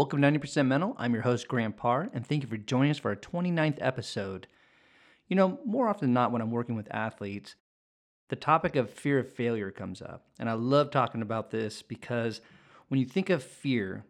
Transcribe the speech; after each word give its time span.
Welcome 0.00 0.22
to 0.22 0.28
90% 0.28 0.66
Mental. 0.66 0.96
I'm 0.96 1.12
your 1.12 1.24
host, 1.24 1.46
Grant 1.46 1.76
Parr, 1.76 2.08
and 2.14 2.26
thank 2.26 2.42
you 2.42 2.48
for 2.48 2.56
joining 2.56 2.90
us 2.90 2.96
for 2.96 3.10
our 3.10 3.16
29th 3.16 3.76
episode. 3.82 4.46
You 5.28 5.36
know, 5.36 5.58
more 5.66 5.90
often 5.90 6.06
than 6.06 6.14
not, 6.14 6.32
when 6.32 6.40
I'm 6.40 6.50
working 6.50 6.74
with 6.74 6.88
athletes, 6.90 7.54
the 8.30 8.36
topic 8.36 8.76
of 8.76 8.88
fear 8.88 9.18
of 9.18 9.30
failure 9.30 9.70
comes 9.70 10.00
up. 10.00 10.24
And 10.38 10.48
I 10.48 10.54
love 10.54 10.90
talking 10.90 11.20
about 11.20 11.50
this 11.50 11.82
because 11.82 12.40
when 12.88 12.98
you 12.98 13.04
think 13.04 13.28
of 13.28 13.42
fear, 13.42 14.06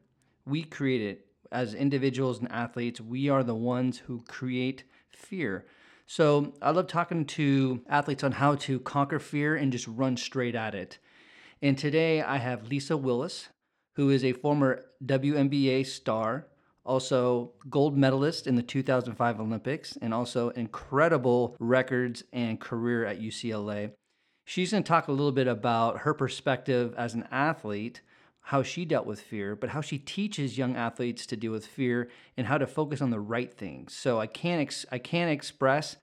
we 0.46 0.62
create 0.62 1.02
it 1.02 1.26
as 1.50 1.74
individuals 1.74 2.38
and 2.38 2.52
athletes. 2.52 3.00
We 3.00 3.28
are 3.28 3.42
the 3.42 3.56
ones 3.56 3.98
who 3.98 4.22
create 4.28 4.84
fear. 5.08 5.66
So 6.06 6.54
I 6.62 6.70
love 6.70 6.86
talking 6.86 7.24
to 7.24 7.82
athletes 7.88 8.22
on 8.22 8.30
how 8.30 8.54
to 8.54 8.78
conquer 8.78 9.18
fear 9.18 9.56
and 9.56 9.72
just 9.72 9.88
run 9.88 10.16
straight 10.16 10.54
at 10.54 10.72
it. 10.72 10.98
And 11.60 11.76
today 11.76 12.22
I 12.22 12.36
have 12.36 12.68
Lisa 12.68 12.96
Willis, 12.96 13.48
who 13.94 14.10
is 14.10 14.24
a 14.24 14.32
former 14.32 14.84
WNBA 15.04 15.86
star, 15.86 16.46
also 16.84 17.52
gold 17.68 17.96
medalist 17.96 18.46
in 18.46 18.56
the 18.56 18.62
2005 18.62 19.40
Olympics, 19.40 19.96
and 20.00 20.14
also 20.14 20.50
incredible 20.50 21.56
records 21.58 22.22
and 22.32 22.60
career 22.60 23.04
at 23.04 23.20
UCLA. 23.20 23.92
She's 24.44 24.72
going 24.72 24.82
to 24.82 24.88
talk 24.88 25.08
a 25.08 25.12
little 25.12 25.32
bit 25.32 25.46
about 25.46 25.98
her 25.98 26.14
perspective 26.14 26.94
as 26.96 27.14
an 27.14 27.28
athlete, 27.30 28.00
how 28.40 28.62
she 28.62 28.84
dealt 28.84 29.06
with 29.06 29.20
fear, 29.20 29.54
but 29.54 29.70
how 29.70 29.80
she 29.80 29.98
teaches 29.98 30.58
young 30.58 30.74
athletes 30.74 31.26
to 31.26 31.36
deal 31.36 31.52
with 31.52 31.66
fear 31.66 32.08
and 32.36 32.46
how 32.46 32.58
to 32.58 32.66
focus 32.66 33.00
on 33.00 33.10
the 33.10 33.20
right 33.20 33.52
things. 33.52 33.94
So 33.94 34.18
I 34.18 34.26
can't 34.26 34.60
ex- 34.60 34.86
I 34.90 34.98
can't 34.98 35.30
express 35.30 35.96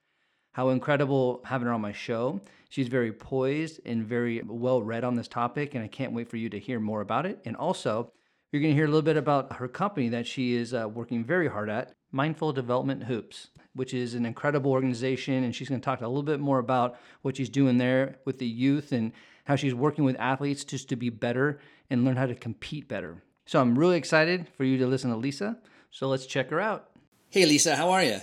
how 0.58 0.70
incredible 0.70 1.40
having 1.44 1.68
her 1.68 1.72
on 1.72 1.80
my 1.80 1.92
show. 1.92 2.40
She's 2.68 2.88
very 2.88 3.12
poised 3.12 3.78
and 3.86 4.04
very 4.04 4.42
well 4.44 4.82
read 4.82 5.04
on 5.04 5.14
this 5.14 5.28
topic, 5.28 5.76
and 5.76 5.84
I 5.84 5.86
can't 5.86 6.12
wait 6.12 6.28
for 6.28 6.36
you 6.36 6.50
to 6.50 6.58
hear 6.58 6.80
more 6.80 7.00
about 7.00 7.26
it. 7.26 7.38
And 7.44 7.54
also, 7.54 8.10
you're 8.50 8.60
going 8.60 8.72
to 8.72 8.76
hear 8.76 8.86
a 8.86 8.88
little 8.88 9.02
bit 9.02 9.16
about 9.16 9.52
her 9.52 9.68
company 9.68 10.08
that 10.08 10.26
she 10.26 10.54
is 10.54 10.74
uh, 10.74 10.88
working 10.88 11.24
very 11.24 11.46
hard 11.46 11.70
at, 11.70 11.92
Mindful 12.10 12.52
Development 12.52 13.04
Hoops, 13.04 13.50
which 13.74 13.94
is 13.94 14.14
an 14.14 14.26
incredible 14.26 14.72
organization. 14.72 15.44
And 15.44 15.54
she's 15.54 15.68
going 15.68 15.80
to 15.80 15.84
talk 15.84 16.00
a 16.00 16.08
little 16.08 16.24
bit 16.24 16.40
more 16.40 16.58
about 16.58 16.98
what 17.22 17.36
she's 17.36 17.48
doing 17.48 17.78
there 17.78 18.16
with 18.24 18.40
the 18.40 18.46
youth 18.48 18.90
and 18.90 19.12
how 19.44 19.54
she's 19.54 19.74
working 19.74 20.02
with 20.02 20.16
athletes 20.18 20.64
just 20.64 20.88
to 20.88 20.96
be 20.96 21.08
better 21.08 21.60
and 21.88 22.04
learn 22.04 22.16
how 22.16 22.26
to 22.26 22.34
compete 22.34 22.88
better. 22.88 23.22
So 23.46 23.60
I'm 23.60 23.78
really 23.78 23.96
excited 23.96 24.48
for 24.56 24.64
you 24.64 24.76
to 24.78 24.88
listen 24.88 25.12
to 25.12 25.16
Lisa. 25.16 25.56
So 25.92 26.08
let's 26.08 26.26
check 26.26 26.50
her 26.50 26.60
out. 26.60 26.90
Hey, 27.30 27.46
Lisa, 27.46 27.76
how 27.76 27.90
are 27.90 28.02
you? 28.02 28.18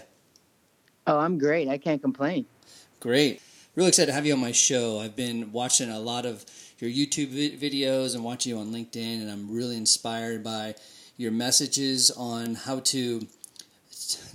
Oh, 1.07 1.19
I'm 1.19 1.37
great. 1.37 1.67
I 1.67 1.77
can't 1.77 2.01
complain. 2.01 2.45
Great 2.99 3.41
really 3.75 3.89
excited 3.89 4.07
to 4.07 4.13
have 4.13 4.25
you 4.25 4.33
on 4.33 4.39
my 4.39 4.53
show. 4.53 4.99
I've 4.99 5.15
been 5.15 5.51
watching 5.51 5.89
a 5.89 5.99
lot 5.99 6.25
of 6.25 6.45
your 6.79 6.89
YouTube 6.89 7.59
videos 7.59 8.15
and 8.15 8.23
watching 8.23 8.51
you 8.51 8.59
on 8.59 8.71
LinkedIn, 8.71 9.21
and 9.21 9.29
I'm 9.29 9.53
really 9.53 9.75
inspired 9.75 10.43
by 10.43 10.75
your 11.17 11.31
messages 11.31 12.09
on 12.11 12.55
how 12.55 12.79
to 12.79 13.27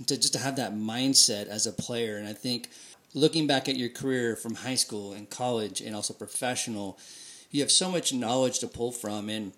to 0.05 0.17
just 0.17 0.33
to 0.33 0.39
have 0.39 0.55
that 0.57 0.73
mindset 0.73 1.47
as 1.47 1.65
a 1.65 1.71
player. 1.71 2.17
And 2.17 2.27
I 2.27 2.33
think 2.33 2.69
looking 3.13 3.47
back 3.47 3.69
at 3.69 3.77
your 3.77 3.89
career 3.89 4.35
from 4.35 4.55
high 4.55 4.75
school 4.75 5.13
and 5.13 5.29
college 5.29 5.81
and 5.81 5.95
also 5.95 6.13
professional, 6.13 6.99
you 7.51 7.61
have 7.61 7.71
so 7.71 7.89
much 7.89 8.13
knowledge 8.13 8.59
to 8.59 8.67
pull 8.67 8.91
from 8.91 9.29
and 9.29 9.53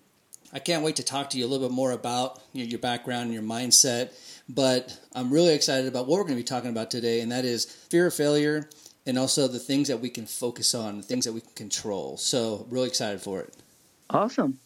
I 0.52 0.60
can't 0.60 0.84
wait 0.84 0.94
to 0.96 1.02
talk 1.02 1.30
to 1.30 1.38
you 1.38 1.44
a 1.44 1.48
little 1.48 1.68
bit 1.68 1.74
more 1.74 1.90
about 1.90 2.40
your 2.52 2.78
background 2.78 3.24
and 3.24 3.34
your 3.34 3.42
mindset. 3.42 4.12
But 4.48 4.98
I'm 5.14 5.32
really 5.32 5.54
excited 5.54 5.86
about 5.86 6.06
what 6.06 6.18
we're 6.18 6.24
going 6.24 6.36
to 6.36 6.42
be 6.42 6.44
talking 6.44 6.70
about 6.70 6.90
today, 6.90 7.20
and 7.20 7.32
that 7.32 7.44
is 7.44 7.64
fear 7.64 8.06
of 8.06 8.14
failure 8.14 8.68
and 9.06 9.18
also 9.18 9.48
the 9.48 9.58
things 9.58 9.88
that 9.88 10.00
we 10.00 10.08
can 10.08 10.26
focus 10.26 10.74
on, 10.74 10.98
the 10.98 11.02
things 11.02 11.24
that 11.24 11.32
we 11.32 11.40
can 11.40 11.52
control. 11.54 12.16
So, 12.16 12.66
really 12.70 12.88
excited 12.88 13.20
for 13.20 13.40
it. 13.40 13.54
Awesome. 14.10 14.58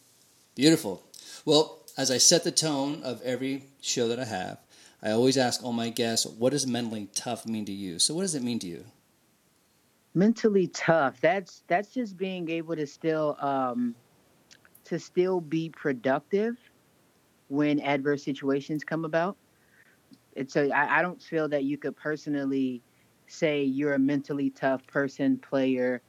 Beautiful. 0.55 1.03
Well, 1.45 1.79
as 1.97 2.11
I 2.11 2.17
set 2.17 2.43
the 2.43 2.51
tone 2.51 3.01
of 3.03 3.21
every 3.21 3.63
show 3.81 4.07
that 4.09 4.19
I 4.19 4.25
have, 4.25 4.59
I 5.01 5.11
always 5.11 5.37
ask 5.37 5.63
all 5.63 5.73
my 5.73 5.89
guests, 5.89 6.25
what 6.25 6.51
does 6.51 6.67
mentally 6.67 7.07
tough 7.15 7.45
mean 7.45 7.65
to 7.65 7.71
you? 7.71 7.99
So, 7.99 8.13
what 8.13 8.21
does 8.21 8.35
it 8.35 8.43
mean 8.43 8.59
to 8.59 8.67
you? 8.67 8.85
Mentally 10.13 10.67
tough. 10.67 11.21
That's 11.21 11.63
that's 11.67 11.93
just 11.93 12.17
being 12.17 12.49
able 12.49 12.75
to 12.75 12.87
still 12.87 13.37
um, 13.39 13.95
to 14.85 14.99
still 14.99 15.39
be 15.39 15.69
productive 15.69 16.57
when 17.47 17.79
adverse 17.79 18.23
situations 18.23 18.83
come 18.83 19.05
about. 19.05 19.37
It's 20.39 20.55
a, 20.55 20.71
I, 20.71 20.99
I 20.99 21.01
don't 21.01 21.21
feel 21.21 21.49
that 21.49 21.65
you 21.65 21.77
could 21.77 21.97
personally 21.97 22.81
say 23.27 23.61
you're 23.61 23.93
a 23.93 23.99
mentally 23.99 24.49
tough 24.49 24.87
person, 24.87 25.37
player, 25.37 26.01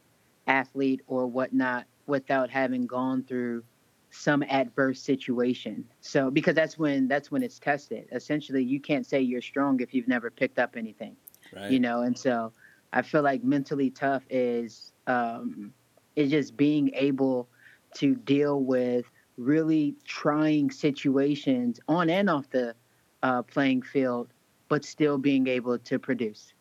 athlete, 0.47 1.03
or 1.09 1.27
whatnot 1.27 1.87
without 2.07 2.49
having 2.49 2.87
gone 2.87 3.25
through 3.25 3.65
some 4.13 4.45
adverse 4.45 5.01
situation. 5.01 5.85
So 6.01 6.31
because 6.31 6.55
that's 6.55 6.79
when 6.79 7.09
that's 7.09 7.31
when 7.33 7.43
it's 7.43 7.59
tested. 7.59 8.07
Essentially, 8.13 8.63
you 8.63 8.81
can't 8.81 9.05
say 9.05 9.21
you're 9.21 9.43
strong 9.43 9.81
if 9.81 9.93
you've 9.93 10.09
never 10.09 10.31
picked 10.31 10.61
up 10.61 10.77
anything. 10.77 11.17
Right. 11.53 11.71
You 11.73 11.81
know, 11.81 12.03
and 12.03 12.17
so 12.17 12.53
I 12.93 13.03
feel 13.03 13.23
like 13.23 13.43
mentally 13.43 13.91
tough 13.91 14.23
is 14.31 14.93
um, 15.09 15.73
is 16.15 16.31
just 16.31 16.57
being 16.57 16.93
able 16.95 17.49
to 17.95 18.15
deal 18.15 18.63
with 18.63 19.07
really 19.37 19.97
trying 20.05 20.71
situations 20.71 21.81
on 21.89 22.11
and 22.11 22.31
off 22.31 22.49
the 22.51 22.77
uh, 23.23 23.43
playing 23.43 23.83
field, 23.83 24.29
but 24.69 24.85
still 24.85 25.19
being 25.19 25.47
able 25.47 25.79
to 25.79 25.99
produce. 25.99 26.53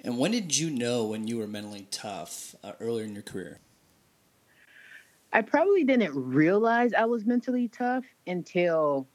And 0.00 0.18
when 0.18 0.30
did 0.30 0.56
you 0.56 0.70
know 0.70 1.04
when 1.04 1.26
you 1.26 1.38
were 1.38 1.46
mentally 1.46 1.88
tough 1.90 2.54
uh, 2.62 2.72
earlier 2.80 3.04
in 3.04 3.14
your 3.14 3.22
career? 3.22 3.60
I 5.32 5.42
probably 5.42 5.84
didn't 5.84 6.14
realize 6.14 6.92
I 6.94 7.04
was 7.04 7.26
mentally 7.26 7.68
tough 7.68 8.04
until 8.26 9.06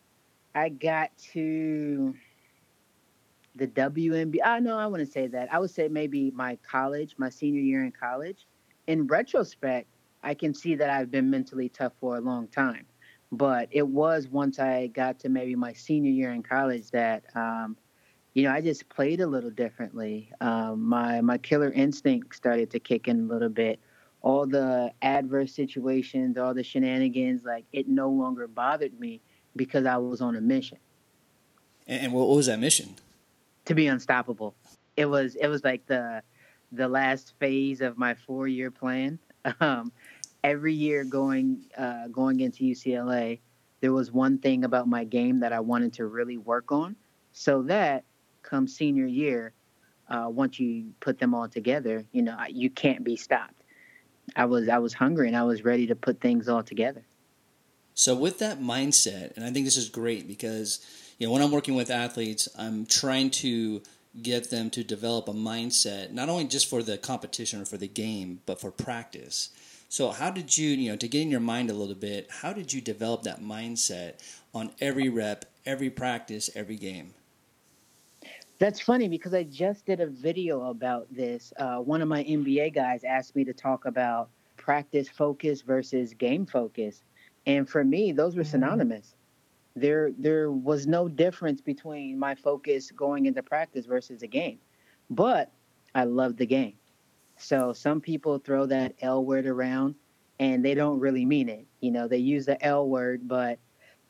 I 0.54 0.70
got 0.70 1.10
to 1.34 2.14
the 3.56 3.68
WNB. 3.68 4.38
I 4.44 4.60
know 4.60 4.78
I 4.78 4.88
wouldn't 4.88 5.12
say 5.12 5.28
that. 5.28 5.54
I 5.54 5.60
would 5.60 5.72
say 5.72 5.88
maybe 5.88 6.32
my 6.32 6.58
college, 6.58 7.16
my 7.18 7.30
senior 7.30 7.62
year 7.62 7.84
in 7.84 7.92
college. 7.92 8.48
In 8.88 9.08
retrospect, 9.08 9.88
I 10.24 10.34
can 10.34 10.54
see 10.54 10.76
that 10.76 10.90
I've 10.90 11.12
been 11.12 11.30
mentally 11.30 11.70
tough 11.70 11.94
for 12.00 12.18
a 12.18 12.22
long 12.22 12.48
time. 12.48 12.86
But 13.32 13.70
it 13.72 13.88
was 13.88 14.28
once 14.28 14.60
I 14.60 14.88
got 14.88 15.20
to 15.20 15.30
maybe 15.30 15.56
my 15.56 15.74
senior 15.74 16.12
year 16.12 16.32
in 16.32 16.44
college 16.44 16.92
that 16.92 17.26
um, 17.36 17.78
you 18.34 18.44
know, 18.44 18.52
I 18.52 18.62
just 18.62 18.88
played 18.88 19.20
a 19.20 19.28
little 19.28 19.50
differently. 19.50 20.32
Um, 20.40 20.84
my 20.88 21.22
my 21.22 21.38
killer 21.38 21.72
instinct 21.72 22.36
started 22.36 22.70
to 22.72 22.80
kick 22.80 23.08
in 23.08 23.22
a 23.22 23.34
little 23.34 23.50
bit. 23.50 23.80
All 24.22 24.46
the 24.46 24.92
adverse 25.02 25.54
situations, 25.54 26.38
all 26.38 26.54
the 26.54 26.64
shenanigans, 26.64 27.44
like 27.44 27.66
it 27.74 27.88
no 27.88 28.10
longer 28.10 28.48
bothered 28.48 28.98
me 29.00 29.22
because 29.56 29.86
I 29.86 29.98
was 29.98 30.22
on 30.22 30.36
a 30.36 30.42
mission. 30.42 30.78
And 31.88 32.14
what 32.14 32.30
was 32.30 32.46
that 32.46 32.60
mission? 32.60 32.96
To 33.66 33.76
be 33.76 33.88
unstoppable. 33.88 34.56
It 34.96 35.06
was 35.06 35.36
it 35.36 35.48
was 35.48 35.64
like 35.64 35.86
the 35.88 36.22
the 36.72 36.88
last 36.88 37.34
phase 37.40 37.82
of 37.82 37.98
my 37.98 38.14
four 38.14 38.48
year 38.48 38.72
plan. 38.72 39.20
Um, 39.60 39.92
every 40.44 40.74
year 40.74 41.04
going 41.04 41.66
uh, 41.78 42.08
going 42.08 42.40
into 42.40 42.64
UCLA, 42.64 43.40
there 43.80 43.94
was 43.94 44.12
one 44.12 44.38
thing 44.38 44.64
about 44.64 44.88
my 44.88 45.04
game 45.04 45.40
that 45.40 45.54
I 45.54 45.60
wanted 45.60 45.94
to 45.94 46.06
really 46.06 46.38
work 46.38 46.72
on, 46.72 46.96
so 47.32 47.64
that 47.64 48.04
come 48.44 48.68
senior 48.68 49.06
year, 49.06 49.54
uh, 50.10 50.28
once 50.30 50.60
you 50.60 50.92
put 51.00 51.20
them 51.20 51.34
all 51.34 51.48
together, 51.48 52.06
you 52.12 52.22
know, 52.22 52.38
you 52.50 52.70
can't 52.70 53.04
be 53.04 53.16
stopped. 53.16 53.64
I 54.36 54.46
was 54.46 54.70
I 54.70 54.78
was 54.78 54.94
hungry 54.94 55.28
and 55.28 55.38
I 55.38 55.44
was 55.44 55.64
ready 55.64 55.88
to 55.88 55.96
put 55.96 56.20
things 56.20 56.48
all 56.48 56.64
together. 56.64 57.04
So 57.94 58.16
with 58.16 58.40
that 58.40 58.60
mindset, 58.60 59.36
and 59.36 59.46
I 59.46 59.52
think 59.52 59.66
this 59.66 59.78
is 59.78 59.90
great 59.90 60.28
because 60.28 60.80
you 61.18 61.28
know 61.28 61.34
when 61.34 61.42
I'm 61.42 61.52
working 61.52 61.76
with 61.76 61.90
athletes, 61.90 62.48
I'm 62.58 62.86
trying 62.86 63.30
to 63.32 63.82
get 64.22 64.50
them 64.50 64.70
to 64.70 64.84
develop 64.84 65.30
a 65.30 65.34
mindset 65.34 66.12
not 66.12 66.28
only 66.28 66.46
just 66.46 66.70
for 66.70 66.84
the 66.84 66.98
competition 66.98 67.62
or 67.62 67.66
for 67.66 67.78
the 67.78 67.88
game, 67.88 68.42
but 68.46 68.60
for 68.60 68.72
practice. 68.72 69.50
So 69.92 70.12
how 70.12 70.32
did 70.32 70.58
you, 70.58 70.70
you 70.70 70.90
know, 70.90 70.96
to 70.96 71.08
get 71.10 71.22
in 71.22 71.30
your 71.30 71.42
mind 71.42 71.70
a 71.70 71.74
little 71.74 71.96
bit, 71.96 72.30
how 72.30 72.54
did 72.54 72.72
you 72.72 72.80
develop 72.80 73.24
that 73.24 73.42
mindset 73.42 74.22
on 74.54 74.72
every 74.80 75.10
rep, 75.10 75.44
every 75.66 75.90
practice, 75.90 76.50
every 76.56 76.78
game? 76.78 77.14
That's 78.58 78.80
funny 78.80 79.10
because 79.10 79.34
I 79.34 79.44
just 79.44 79.86
did 79.86 80.00
a 80.00 80.08
video 80.08 80.70
about 80.70 81.08
this. 81.14 81.52
Uh, 81.58 81.80
one 81.80 82.02
of 82.02 82.08
my 82.08 82.24
NBA 82.24 82.74
guys 82.74 83.04
asked 83.04 83.36
me 83.36 83.44
to 83.44 83.52
talk 83.52 83.86
about 83.86 84.30
practice 84.56 85.10
focus 85.10 85.62
versus 85.62 86.14
game 86.14 86.46
focus, 86.46 87.04
and 87.46 87.68
for 87.68 87.84
me, 87.84 88.14
those 88.14 88.38
were 88.38 88.44
mm-hmm. 88.44 88.52
synonymous. 88.52 89.16
There, 89.76 90.12
there 90.18 90.52
was 90.52 90.88
no 90.88 91.10
difference 91.10 91.60
between 91.60 92.18
my 92.18 92.34
focus 92.34 92.92
going 92.92 93.26
into 93.26 93.44
practice 93.44 93.88
versus 93.88 94.24
a 94.24 94.28
game, 94.28 94.60
but 95.10 95.52
I 95.94 96.06
love 96.06 96.38
the 96.38 96.46
game. 96.46 96.76
So 97.42 97.74
some 97.74 98.02
people 98.02 98.38
throw 98.38 98.66
that 98.68 98.96
L 99.02 99.24
word 99.26 99.46
around, 99.46 99.96
and 100.40 100.64
they 100.64 100.74
don't 100.74 101.00
really 101.00 101.26
mean 101.26 101.50
it. 101.50 101.66
You 101.80 101.92
know, 101.92 102.08
they 102.08 102.18
use 102.18 102.46
the 102.46 102.64
L 102.64 102.88
word, 102.88 103.28
but 103.28 103.60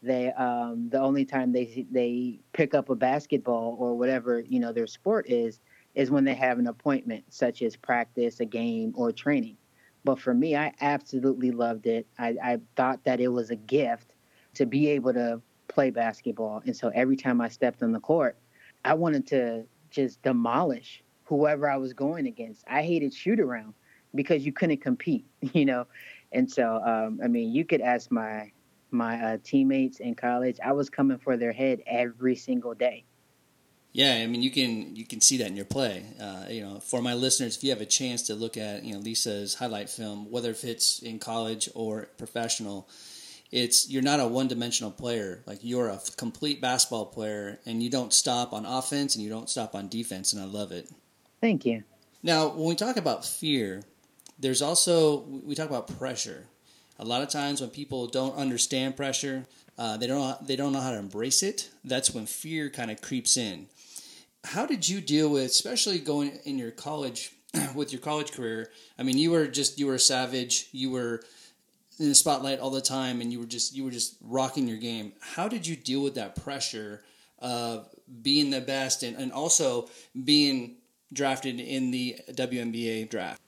they 0.01 0.31
um, 0.33 0.89
the 0.89 0.99
only 0.99 1.25
time 1.25 1.51
they 1.51 1.85
they 1.91 2.39
pick 2.53 2.73
up 2.73 2.89
a 2.89 2.95
basketball 2.95 3.75
or 3.79 3.95
whatever 3.97 4.39
you 4.39 4.59
know 4.59 4.73
their 4.73 4.87
sport 4.87 5.29
is 5.29 5.59
is 5.93 6.09
when 6.09 6.23
they 6.23 6.33
have 6.33 6.57
an 6.57 6.67
appointment 6.67 7.23
such 7.29 7.61
as 7.61 7.75
practice 7.75 8.39
a 8.39 8.45
game 8.45 8.93
or 8.95 9.11
training 9.11 9.55
but 10.03 10.19
for 10.19 10.33
me 10.33 10.55
i 10.55 10.73
absolutely 10.81 11.51
loved 11.51 11.85
it 11.85 12.07
i, 12.17 12.35
I 12.43 12.57
thought 12.75 13.03
that 13.03 13.19
it 13.19 13.27
was 13.27 13.51
a 13.51 13.55
gift 13.55 14.13
to 14.55 14.65
be 14.65 14.87
able 14.89 15.13
to 15.13 15.39
play 15.71 15.89
basketball. 15.89 16.61
And 16.65 16.75
so 16.75 16.89
every 16.93 17.15
time 17.15 17.41
I 17.41 17.47
stepped 17.47 17.81
on 17.81 17.91
the 17.91 17.99
court, 17.99 18.37
I 18.83 18.93
wanted 18.93 19.25
to 19.27 19.63
just 19.89 20.21
demolish 20.21 21.03
whoever 21.31 21.69
I 21.69 21.77
was 21.77 21.93
going 21.93 22.27
against. 22.27 22.65
I 22.67 22.81
hated 22.81 23.13
shoot 23.13 23.39
around 23.39 23.73
because 24.13 24.45
you 24.45 24.51
couldn't 24.51 24.81
compete, 24.81 25.25
you 25.53 25.65
know. 25.65 25.87
And 26.33 26.51
so, 26.51 26.81
um, 26.85 27.21
I 27.23 27.27
mean, 27.27 27.53
you 27.53 27.63
could 27.65 27.81
ask 27.81 28.11
my 28.11 28.51
my 28.91 29.15
uh, 29.23 29.37
teammates 29.41 30.01
in 30.01 30.13
college. 30.15 30.57
I 30.63 30.73
was 30.73 30.89
coming 30.89 31.17
for 31.17 31.37
their 31.37 31.53
head 31.53 31.81
every 31.87 32.35
single 32.35 32.73
day. 32.73 33.05
Yeah, 33.93 34.15
I 34.15 34.27
mean, 34.27 34.41
you 34.41 34.51
can 34.51 34.93
you 34.93 35.05
can 35.05 35.21
see 35.21 35.37
that 35.37 35.47
in 35.47 35.55
your 35.55 35.65
play. 35.65 36.03
Uh, 36.19 36.45
you 36.49 36.61
know, 36.61 36.81
for 36.81 37.01
my 37.01 37.13
listeners, 37.13 37.55
if 37.55 37.63
you 37.63 37.69
have 37.69 37.81
a 37.81 37.85
chance 37.85 38.23
to 38.23 38.35
look 38.35 38.57
at 38.57 38.83
you 38.83 38.93
know 38.93 38.99
Lisa's 38.99 39.55
highlight 39.55 39.89
film, 39.89 40.29
whether 40.29 40.49
if 40.49 40.65
it's 40.65 40.99
in 40.99 41.17
college 41.17 41.69
or 41.73 42.09
professional, 42.17 42.89
it's 43.51 43.89
you're 43.89 44.01
not 44.01 44.19
a 44.19 44.27
one 44.27 44.49
dimensional 44.49 44.91
player. 44.91 45.43
Like 45.45 45.59
you're 45.61 45.87
a 45.87 45.99
complete 46.17 46.59
basketball 46.59 47.05
player, 47.05 47.59
and 47.65 47.81
you 47.81 47.89
don't 47.89 48.11
stop 48.11 48.51
on 48.51 48.65
offense 48.65 49.15
and 49.15 49.23
you 49.23 49.29
don't 49.29 49.49
stop 49.49 49.75
on 49.75 49.87
defense, 49.87 50.33
and 50.33 50.41
I 50.41 50.45
love 50.45 50.73
it. 50.73 50.89
Thank 51.41 51.65
you. 51.65 51.83
Now, 52.23 52.49
when 52.49 52.69
we 52.69 52.75
talk 52.75 52.97
about 52.97 53.25
fear, 53.25 53.83
there's 54.39 54.61
also 54.61 55.21
we 55.21 55.55
talk 55.55 55.69
about 55.69 55.97
pressure. 55.97 56.45
A 56.99 57.05
lot 57.05 57.23
of 57.23 57.29
times 57.29 57.61
when 57.61 57.71
people 57.71 58.05
don't 58.07 58.35
understand 58.35 58.95
pressure, 58.95 59.47
uh, 59.77 59.97
they 59.97 60.07
don't 60.07 60.47
they 60.47 60.55
don't 60.55 60.71
know 60.71 60.81
how 60.81 60.91
to 60.91 60.97
embrace 60.97 61.41
it. 61.41 61.69
That's 61.83 62.13
when 62.13 62.27
fear 62.27 62.69
kind 62.69 62.91
of 62.91 63.01
creeps 63.01 63.37
in 63.37 63.67
how 64.43 64.65
did 64.65 64.87
you 64.87 65.01
deal 65.01 65.29
with, 65.29 65.45
especially 65.45 65.99
going 65.99 66.39
in 66.45 66.57
your 66.57 66.71
college, 66.71 67.33
with 67.75 67.91
your 67.91 68.01
college 68.01 68.31
career? 68.31 68.71
I 68.97 69.03
mean, 69.03 69.17
you 69.17 69.31
were 69.31 69.47
just 69.47 69.79
you 69.79 69.87
were 69.87 69.95
a 69.95 69.99
savage. 69.99 70.67
You 70.71 70.91
were 70.91 71.23
in 71.99 72.09
the 72.09 72.15
spotlight 72.15 72.59
all 72.59 72.71
the 72.71 72.81
time, 72.81 73.21
and 73.21 73.31
you 73.31 73.39
were 73.39 73.45
just 73.45 73.75
you 73.75 73.83
were 73.83 73.91
just 73.91 74.15
rocking 74.21 74.67
your 74.67 74.77
game. 74.77 75.13
How 75.19 75.47
did 75.47 75.67
you 75.67 75.75
deal 75.75 76.01
with 76.01 76.15
that 76.15 76.35
pressure 76.35 77.03
of 77.39 77.87
being 78.21 78.51
the 78.51 78.61
best 78.61 79.03
and, 79.03 79.17
and 79.17 79.31
also 79.31 79.89
being 80.23 80.75
drafted 81.13 81.59
in 81.59 81.91
the 81.91 82.17
WNBA 82.31 83.09
draft? 83.09 83.41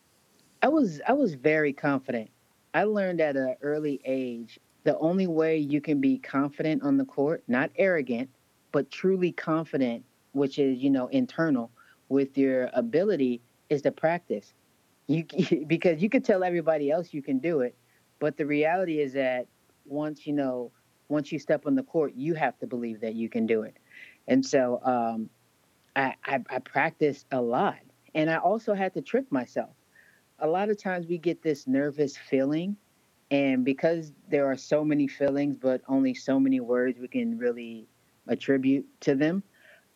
I 0.62 0.68
was 0.70 1.02
I 1.08 1.14
was 1.14 1.34
very 1.36 1.74
confident. 1.74 2.30
I 2.74 2.86
learned 2.86 3.22
at 3.22 3.36
an 3.36 3.56
early 3.62 4.02
age 4.06 4.60
the 4.84 4.98
only 4.98 5.28
way 5.28 5.58
you 5.58 5.80
can 5.80 6.02
be 6.02 6.18
confident 6.18 6.84
on 6.84 6.98
the 6.98 7.06
court, 7.06 7.44
not 7.48 7.72
arrogant, 7.78 8.30
but 8.72 8.92
truly 8.92 9.32
confident 9.32 10.04
which 10.34 10.60
is 10.60 10.80
you 10.80 10.90
know 10.90 11.08
internal 11.08 11.72
with 12.10 12.38
your 12.38 12.70
ability 12.74 13.42
is 13.70 13.82
to 13.82 13.92
practice 13.92 14.54
you 15.08 15.26
because 15.68 16.02
you 16.02 16.10
can 16.10 16.22
tell 16.22 16.44
everybody 16.44 16.92
else 16.92 17.14
you 17.14 17.22
can 17.22 17.40
do 17.40 17.62
it 17.62 17.76
but 18.20 18.36
the 18.36 18.46
reality 18.46 19.00
is 19.00 19.14
that 19.14 19.48
once 19.86 20.28
you 20.28 20.34
know 20.34 20.72
once 21.08 21.32
you 21.32 21.40
step 21.40 21.66
on 21.66 21.76
the 21.76 21.84
court 21.84 22.14
you 22.16 22.34
have 22.34 22.58
to 22.60 22.68
believe 22.68 23.00
that 23.00 23.16
you 23.16 23.30
can 23.30 23.46
do 23.46 23.62
it 23.62 23.78
and 24.28 24.46
so 24.46 24.82
um, 24.84 25.30
I, 25.96 26.16
I, 26.26 26.40
I 26.50 26.60
practiced 26.60 27.28
a 27.32 27.42
lot 27.42 27.78
and 28.16 28.30
i 28.30 28.38
also 28.38 28.74
had 28.74 28.94
to 28.94 29.02
trick 29.02 29.32
myself. 29.32 29.72
A 30.40 30.48
lot 30.48 30.70
of 30.70 30.82
times 30.82 31.08
we 31.08 31.18
get 31.18 31.42
this 31.42 31.68
nervous 31.68 32.18
feeling 32.18 32.76
and 33.32 33.64
because 33.64 34.12
there 34.30 34.46
are 34.48 34.58
so 34.58 34.84
many 34.84 35.08
feelings 35.08 35.58
but 35.58 35.82
only 35.88 36.14
so 36.14 36.40
many 36.40 36.60
words 36.60 37.00
we 37.00 37.08
can 37.08 37.38
really 37.38 37.88
attribute 38.28 38.86
to 39.02 39.16
them 39.16 39.44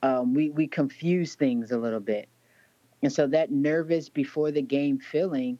um, 0.04 0.34
we 0.34 0.50
we 0.52 0.68
confuse 0.68 1.36
things 1.36 1.72
a 1.72 1.78
little 1.78 2.00
bit, 2.00 2.30
and 3.02 3.12
so 3.12 3.28
that 3.28 3.52
nervous 3.52 4.10
before 4.10 4.52
the 4.52 4.62
game 4.62 5.00
feeling, 5.00 5.58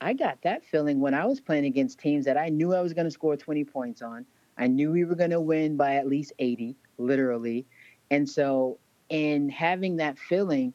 I 0.00 0.12
got 0.12 0.42
that 0.42 0.64
feeling 0.64 1.00
when 1.00 1.14
I 1.14 1.24
was 1.24 1.40
playing 1.40 1.64
against 1.64 1.98
teams 1.98 2.24
that 2.26 2.36
I 2.36 2.48
knew 2.48 2.74
I 2.74 2.80
was 2.80 2.92
going 2.92 3.06
to 3.06 3.10
score 3.10 3.36
20 3.36 3.64
points 3.64 4.02
on. 4.02 4.26
I 4.58 4.66
knew 4.66 4.90
we 4.92 5.04
were 5.04 5.14
going 5.14 5.30
to 5.30 5.40
win 5.40 5.76
by 5.76 5.94
at 5.94 6.06
least 6.06 6.32
80, 6.38 6.76
literally, 6.98 7.66
and 8.10 8.28
so 8.28 8.78
in 9.12 9.50
having 9.50 9.96
that 9.96 10.18
feeling, 10.18 10.72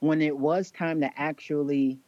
when 0.00 0.20
it 0.20 0.36
was 0.36 0.72
time 0.72 1.00
to 1.00 1.10
actually 1.16 2.00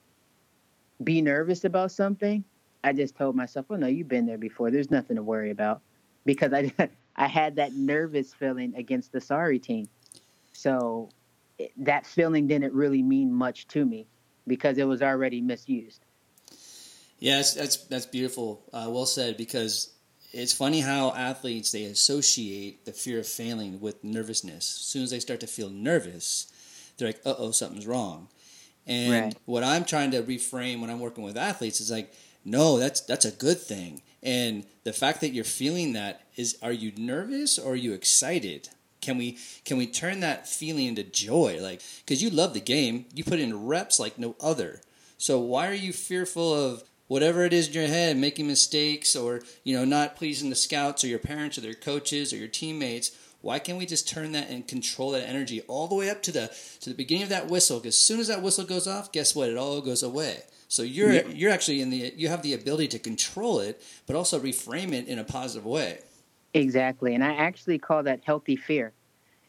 be 1.04 1.22
nervous 1.22 1.64
about 1.64 1.92
something, 1.92 2.42
I 2.82 2.92
just 2.92 3.14
told 3.14 3.36
myself, 3.36 3.66
"Oh 3.70 3.76
no, 3.76 3.86
you've 3.86 4.08
been 4.08 4.26
there 4.26 4.38
before. 4.38 4.72
There's 4.72 4.90
nothing 4.90 5.14
to 5.16 5.22
worry 5.22 5.50
about," 5.50 5.80
because 6.26 6.52
I 6.52 6.72
I 7.16 7.28
had 7.28 7.56
that 7.56 7.74
nervous 7.74 8.34
feeling 8.34 8.74
against 8.74 9.12
the 9.12 9.20
sorry 9.20 9.60
team. 9.60 9.88
So 10.52 11.10
that 11.76 12.06
feeling 12.06 12.48
didn't 12.48 12.72
really 12.72 13.02
mean 13.02 13.32
much 13.32 13.68
to 13.68 13.84
me 13.84 14.08
because 14.48 14.78
it 14.78 14.84
was 14.84 15.00
already 15.00 15.40
misused. 15.40 16.04
Yes, 17.20 17.54
that's 17.54 17.76
that's 17.86 18.06
beautiful. 18.06 18.64
Uh, 18.72 18.88
well 18.90 19.06
said. 19.06 19.36
Because 19.36 19.92
it's 20.32 20.52
funny 20.52 20.80
how 20.80 21.12
athletes 21.14 21.72
they 21.72 21.84
associate 21.84 22.84
the 22.84 22.92
fear 22.92 23.20
of 23.20 23.26
failing 23.26 23.80
with 23.80 24.04
nervousness. 24.04 24.64
As 24.78 24.86
soon 24.86 25.02
as 25.02 25.10
they 25.10 25.20
start 25.20 25.40
to 25.40 25.46
feel 25.46 25.70
nervous, 25.70 26.52
they're 26.96 27.08
like, 27.08 27.20
"Uh 27.24 27.34
oh, 27.38 27.50
something's 27.50 27.86
wrong." 27.86 28.28
And 28.86 29.12
right. 29.12 29.36
what 29.44 29.64
I'm 29.64 29.84
trying 29.84 30.10
to 30.12 30.22
reframe 30.22 30.80
when 30.80 30.90
I'm 30.90 31.00
working 31.00 31.24
with 31.24 31.36
athletes 31.36 31.80
is 31.80 31.90
like, 31.90 32.12
"No, 32.44 32.78
that's 32.78 33.00
that's 33.00 33.24
a 33.24 33.30
good 33.30 33.60
thing." 33.60 34.02
And 34.22 34.66
the 34.84 34.92
fact 34.92 35.20
that 35.20 35.30
you're 35.30 35.44
feeling 35.44 35.92
that 35.92 36.22
is, 36.36 36.58
are 36.62 36.72
you 36.72 36.92
nervous 36.96 37.58
or 37.58 37.72
are 37.72 37.76
you 37.76 37.92
excited? 37.92 38.68
Can 39.00 39.16
we 39.16 39.38
can 39.64 39.78
we 39.78 39.86
turn 39.86 40.20
that 40.20 40.48
feeling 40.48 40.86
into 40.86 41.04
joy? 41.04 41.58
Like 41.60 41.82
because 42.04 42.22
you 42.22 42.30
love 42.30 42.52
the 42.52 42.60
game, 42.60 43.06
you 43.14 43.24
put 43.24 43.38
in 43.38 43.66
reps 43.66 44.00
like 44.00 44.18
no 44.18 44.34
other. 44.40 44.80
So 45.16 45.38
why 45.38 45.68
are 45.68 45.74
you 45.74 45.92
fearful 45.92 46.52
of 46.52 46.84
whatever 47.08 47.44
it 47.44 47.52
is 47.52 47.68
in 47.68 47.74
your 47.74 47.86
head, 47.86 48.16
making 48.16 48.46
mistakes 48.46 49.16
or 49.16 49.42
you 49.64 49.76
know 49.76 49.84
not 49.84 50.16
pleasing 50.16 50.50
the 50.50 50.56
scouts 50.56 51.02
or 51.02 51.08
your 51.08 51.18
parents 51.18 51.58
or 51.58 51.62
their 51.62 51.74
coaches 51.74 52.32
or 52.32 52.36
your 52.36 52.48
teammates? 52.48 53.16
Why 53.40 53.58
can't 53.58 53.78
we 53.78 53.86
just 53.86 54.08
turn 54.08 54.32
that 54.32 54.50
and 54.50 54.66
control 54.66 55.12
that 55.12 55.28
energy 55.28 55.60
all 55.68 55.86
the 55.86 55.94
way 55.94 56.10
up 56.10 56.22
to 56.24 56.32
the 56.32 56.50
to 56.80 56.90
the 56.90 56.96
beginning 56.96 57.24
of 57.24 57.28
that 57.30 57.48
whistle? 57.48 57.78
Because 57.78 57.94
as 57.94 58.02
soon 58.02 58.20
as 58.20 58.28
that 58.28 58.42
whistle 58.42 58.64
goes 58.64 58.86
off, 58.86 59.12
guess 59.12 59.34
what? 59.34 59.48
It 59.48 59.56
all 59.56 59.80
goes 59.80 60.02
away. 60.02 60.42
So 60.68 60.82
you're 60.82 61.12
yeah. 61.12 61.26
you're 61.28 61.50
actually 61.50 61.80
in 61.80 61.90
the 61.90 62.12
you 62.16 62.28
have 62.28 62.42
the 62.42 62.54
ability 62.54 62.88
to 62.88 62.98
control 62.98 63.60
it, 63.60 63.82
but 64.06 64.16
also 64.16 64.38
reframe 64.38 64.92
it 64.92 65.08
in 65.08 65.18
a 65.18 65.24
positive 65.24 65.64
way. 65.64 66.00
Exactly. 66.54 67.14
And 67.14 67.24
I 67.24 67.34
actually 67.34 67.78
call 67.78 68.02
that 68.04 68.20
healthy 68.24 68.56
fear. 68.56 68.92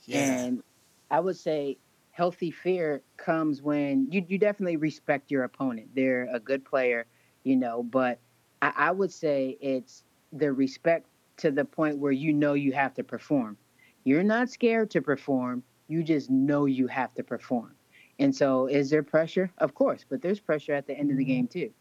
Yeah. 0.05 0.19
And 0.19 0.63
I 1.11 1.19
would 1.19 1.37
say 1.37 1.77
healthy 2.11 2.51
fear 2.51 3.01
comes 3.17 3.61
when 3.61 4.07
you, 4.11 4.23
you 4.27 4.37
definitely 4.37 4.77
respect 4.77 5.31
your 5.31 5.43
opponent. 5.43 5.89
They're 5.95 6.27
a 6.31 6.39
good 6.39 6.65
player, 6.65 7.05
you 7.43 7.55
know, 7.55 7.83
but 7.83 8.19
I, 8.61 8.73
I 8.75 8.91
would 8.91 9.11
say 9.11 9.57
it's 9.61 10.03
the 10.33 10.51
respect 10.51 11.07
to 11.37 11.51
the 11.51 11.65
point 11.65 11.97
where 11.97 12.11
you 12.11 12.33
know 12.33 12.53
you 12.53 12.71
have 12.73 12.93
to 12.95 13.03
perform. 13.03 13.57
You're 14.03 14.23
not 14.23 14.49
scared 14.49 14.91
to 14.91 15.01
perform, 15.01 15.63
you 15.87 16.03
just 16.03 16.29
know 16.29 16.65
you 16.65 16.87
have 16.87 17.13
to 17.15 17.23
perform. 17.23 17.73
And 18.19 18.35
so, 18.35 18.67
is 18.67 18.89
there 18.89 19.03
pressure? 19.03 19.51
Of 19.59 19.73
course, 19.73 20.05
but 20.07 20.21
there's 20.21 20.39
pressure 20.39 20.73
at 20.73 20.87
the 20.87 20.97
end 20.97 21.11
of 21.11 21.17
the 21.17 21.23
mm-hmm. 21.23 21.31
game 21.31 21.47
too, 21.47 21.71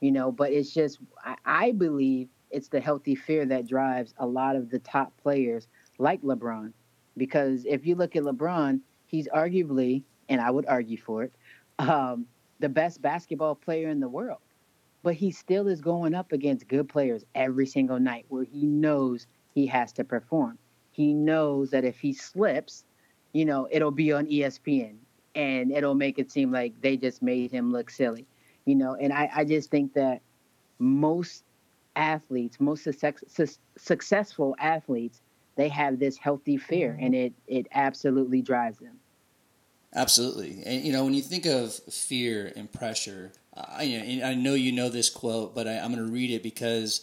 you 0.00 0.12
know. 0.12 0.30
But 0.30 0.52
it's 0.52 0.72
just, 0.72 0.98
I, 1.24 1.36
I 1.44 1.72
believe 1.72 2.28
it's 2.50 2.68
the 2.68 2.80
healthy 2.80 3.14
fear 3.14 3.46
that 3.46 3.66
drives 3.66 4.14
a 4.18 4.26
lot 4.26 4.56
of 4.56 4.70
the 4.70 4.78
top 4.78 5.12
players 5.22 5.68
like 5.98 6.22
LeBron. 6.22 6.72
Because 7.16 7.64
if 7.64 7.86
you 7.86 7.94
look 7.94 8.14
at 8.14 8.22
LeBron, 8.24 8.80
he's 9.06 9.26
arguably, 9.28 10.02
and 10.28 10.40
I 10.40 10.50
would 10.50 10.66
argue 10.66 10.98
for 10.98 11.24
it, 11.24 11.32
um, 11.78 12.26
the 12.60 12.68
best 12.68 13.00
basketball 13.00 13.54
player 13.54 13.88
in 13.88 14.00
the 14.00 14.08
world. 14.08 14.40
But 15.06 15.14
he 15.14 15.30
still 15.30 15.68
is 15.68 15.80
going 15.80 16.14
up 16.14 16.32
against 16.32 16.66
good 16.66 16.88
players 16.88 17.24
every 17.32 17.66
single 17.66 18.00
night 18.00 18.26
where 18.28 18.42
he 18.42 18.66
knows 18.66 19.28
he 19.54 19.64
has 19.68 19.92
to 19.92 20.02
perform. 20.02 20.58
He 20.90 21.14
knows 21.14 21.70
that 21.70 21.84
if 21.84 22.00
he 22.00 22.12
slips, 22.12 22.82
you 23.32 23.44
know, 23.44 23.68
it'll 23.70 23.92
be 23.92 24.10
on 24.10 24.26
ESPN 24.26 24.96
and 25.36 25.70
it'll 25.70 25.94
make 25.94 26.18
it 26.18 26.32
seem 26.32 26.50
like 26.50 26.80
they 26.80 26.96
just 26.96 27.22
made 27.22 27.52
him 27.52 27.70
look 27.70 27.88
silly, 27.88 28.26
you 28.64 28.74
know. 28.74 28.96
And 28.96 29.12
I, 29.12 29.30
I 29.32 29.44
just 29.44 29.70
think 29.70 29.94
that 29.94 30.22
most 30.80 31.44
athletes, 31.94 32.58
most 32.58 32.82
success, 32.82 33.60
successful 33.78 34.56
athletes, 34.58 35.20
they 35.54 35.68
have 35.68 36.00
this 36.00 36.16
healthy 36.16 36.56
fear, 36.56 36.94
mm-hmm. 36.94 37.04
and 37.04 37.14
it 37.14 37.32
it 37.46 37.68
absolutely 37.70 38.42
drives 38.42 38.78
them. 38.78 38.98
Absolutely, 39.94 40.64
and 40.66 40.84
you 40.84 40.90
know 40.90 41.04
when 41.04 41.14
you 41.14 41.22
think 41.22 41.46
of 41.46 41.74
fear 41.92 42.52
and 42.56 42.72
pressure, 42.72 43.30
I, 43.56 44.20
I 44.24 44.34
know 44.34 44.54
you 44.54 44.72
know 44.72 44.88
this 44.88 45.10
quote, 45.10 45.54
but 45.54 45.66
I, 45.66 45.72
am 45.72 45.92
going 45.92 46.04
to 46.04 46.12
read 46.12 46.30
it 46.30 46.42
because 46.42 47.00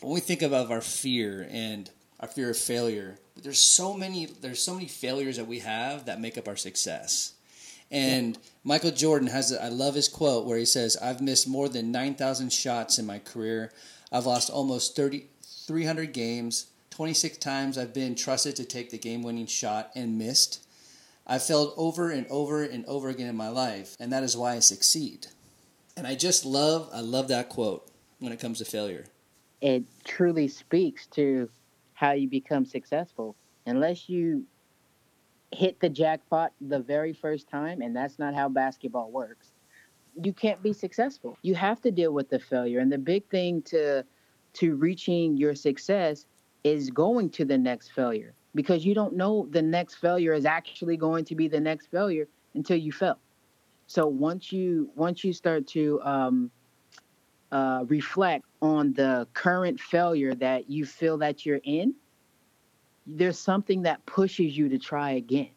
when 0.00 0.12
we 0.12 0.20
think 0.20 0.42
of 0.42 0.52
our 0.52 0.80
fear 0.80 1.46
and 1.50 1.88
our 2.20 2.28
fear 2.28 2.50
of 2.50 2.56
failure, 2.56 3.18
there's 3.40 3.60
so 3.60 3.94
many 3.94 4.26
there's 4.26 4.62
so 4.62 4.74
many 4.74 4.86
failures 4.86 5.36
that 5.36 5.46
we 5.46 5.60
have 5.60 6.06
that 6.06 6.20
make 6.20 6.36
up 6.36 6.48
our 6.48 6.56
success. 6.56 7.34
And 7.92 8.36
yeah. 8.36 8.42
Michael 8.64 8.90
Jordan 8.90 9.28
has, 9.28 9.52
I 9.52 9.68
love 9.68 9.94
his 9.94 10.08
quote 10.08 10.46
where 10.46 10.56
he 10.56 10.64
says, 10.64 10.96
I've 10.96 11.20
missed 11.20 11.46
more 11.46 11.68
than 11.68 11.92
9,000 11.92 12.50
shots 12.50 12.98
in 12.98 13.04
my 13.04 13.18
career. 13.18 13.70
I've 14.10 14.24
lost 14.24 14.48
almost 14.48 14.96
30, 14.96 15.26
300 15.66 16.12
games. 16.14 16.68
26 16.88 17.36
times 17.36 17.76
I've 17.76 17.92
been 17.92 18.14
trusted 18.14 18.56
to 18.56 18.64
take 18.64 18.90
the 18.90 18.98
game 18.98 19.22
winning 19.22 19.46
shot 19.46 19.90
and 19.94 20.18
missed. 20.18 20.64
I've 21.26 21.42
failed 21.42 21.74
over 21.76 22.10
and 22.10 22.26
over 22.28 22.62
and 22.62 22.84
over 22.86 23.08
again 23.10 23.28
in 23.28 23.36
my 23.36 23.48
life, 23.48 23.96
and 24.00 24.10
that 24.10 24.22
is 24.22 24.36
why 24.36 24.54
I 24.54 24.58
succeed. 24.60 25.28
And 25.96 26.06
I 26.06 26.14
just 26.14 26.44
love, 26.44 26.88
I 26.92 27.00
love 27.00 27.28
that 27.28 27.48
quote 27.48 27.88
when 28.18 28.32
it 28.32 28.40
comes 28.40 28.58
to 28.58 28.64
failure. 28.64 29.04
It 29.60 29.84
truly 30.04 30.48
speaks 30.48 31.06
to 31.08 31.48
how 31.94 32.12
you 32.12 32.28
become 32.28 32.64
successful. 32.64 33.36
Unless 33.66 34.08
you 34.08 34.44
hit 35.52 35.78
the 35.80 35.88
jackpot 35.88 36.52
the 36.60 36.80
very 36.80 37.12
first 37.12 37.48
time, 37.48 37.82
and 37.82 37.94
that's 37.94 38.18
not 38.18 38.34
how 38.34 38.48
basketball 38.48 39.10
works, 39.10 39.52
you 40.20 40.32
can't 40.32 40.62
be 40.62 40.72
successful. 40.72 41.36
You 41.42 41.54
have 41.54 41.80
to 41.82 41.90
deal 41.90 42.12
with 42.12 42.28
the 42.28 42.38
failure. 42.38 42.80
And 42.80 42.90
the 42.90 42.98
big 42.98 43.28
thing 43.28 43.62
to 43.62 44.04
to 44.54 44.74
reaching 44.74 45.36
your 45.36 45.54
success 45.54 46.26
is 46.62 46.90
going 46.90 47.30
to 47.30 47.44
the 47.44 47.56
next 47.56 47.92
failure 47.92 48.34
because 48.54 48.84
you 48.84 48.94
don't 48.94 49.14
know 49.14 49.46
the 49.50 49.62
next 49.62 49.94
failure 49.94 50.34
is 50.34 50.44
actually 50.44 50.96
going 50.96 51.24
to 51.24 51.34
be 51.34 51.48
the 51.48 51.60
next 51.60 51.86
failure 51.86 52.28
until 52.54 52.76
you 52.76 52.92
fail. 52.92 53.18
So 53.92 54.06
once 54.06 54.50
you 54.50 54.88
once 54.96 55.22
you 55.22 55.34
start 55.34 55.66
to 55.66 56.00
um, 56.00 56.50
uh, 57.50 57.84
reflect 57.88 58.46
on 58.62 58.94
the 58.94 59.28
current 59.34 59.78
failure 59.78 60.34
that 60.36 60.70
you 60.70 60.86
feel 60.86 61.18
that 61.18 61.44
you're 61.44 61.60
in, 61.62 61.94
there's 63.06 63.38
something 63.38 63.82
that 63.82 64.06
pushes 64.06 64.56
you 64.56 64.70
to 64.70 64.78
try 64.78 65.10
again. 65.10 65.50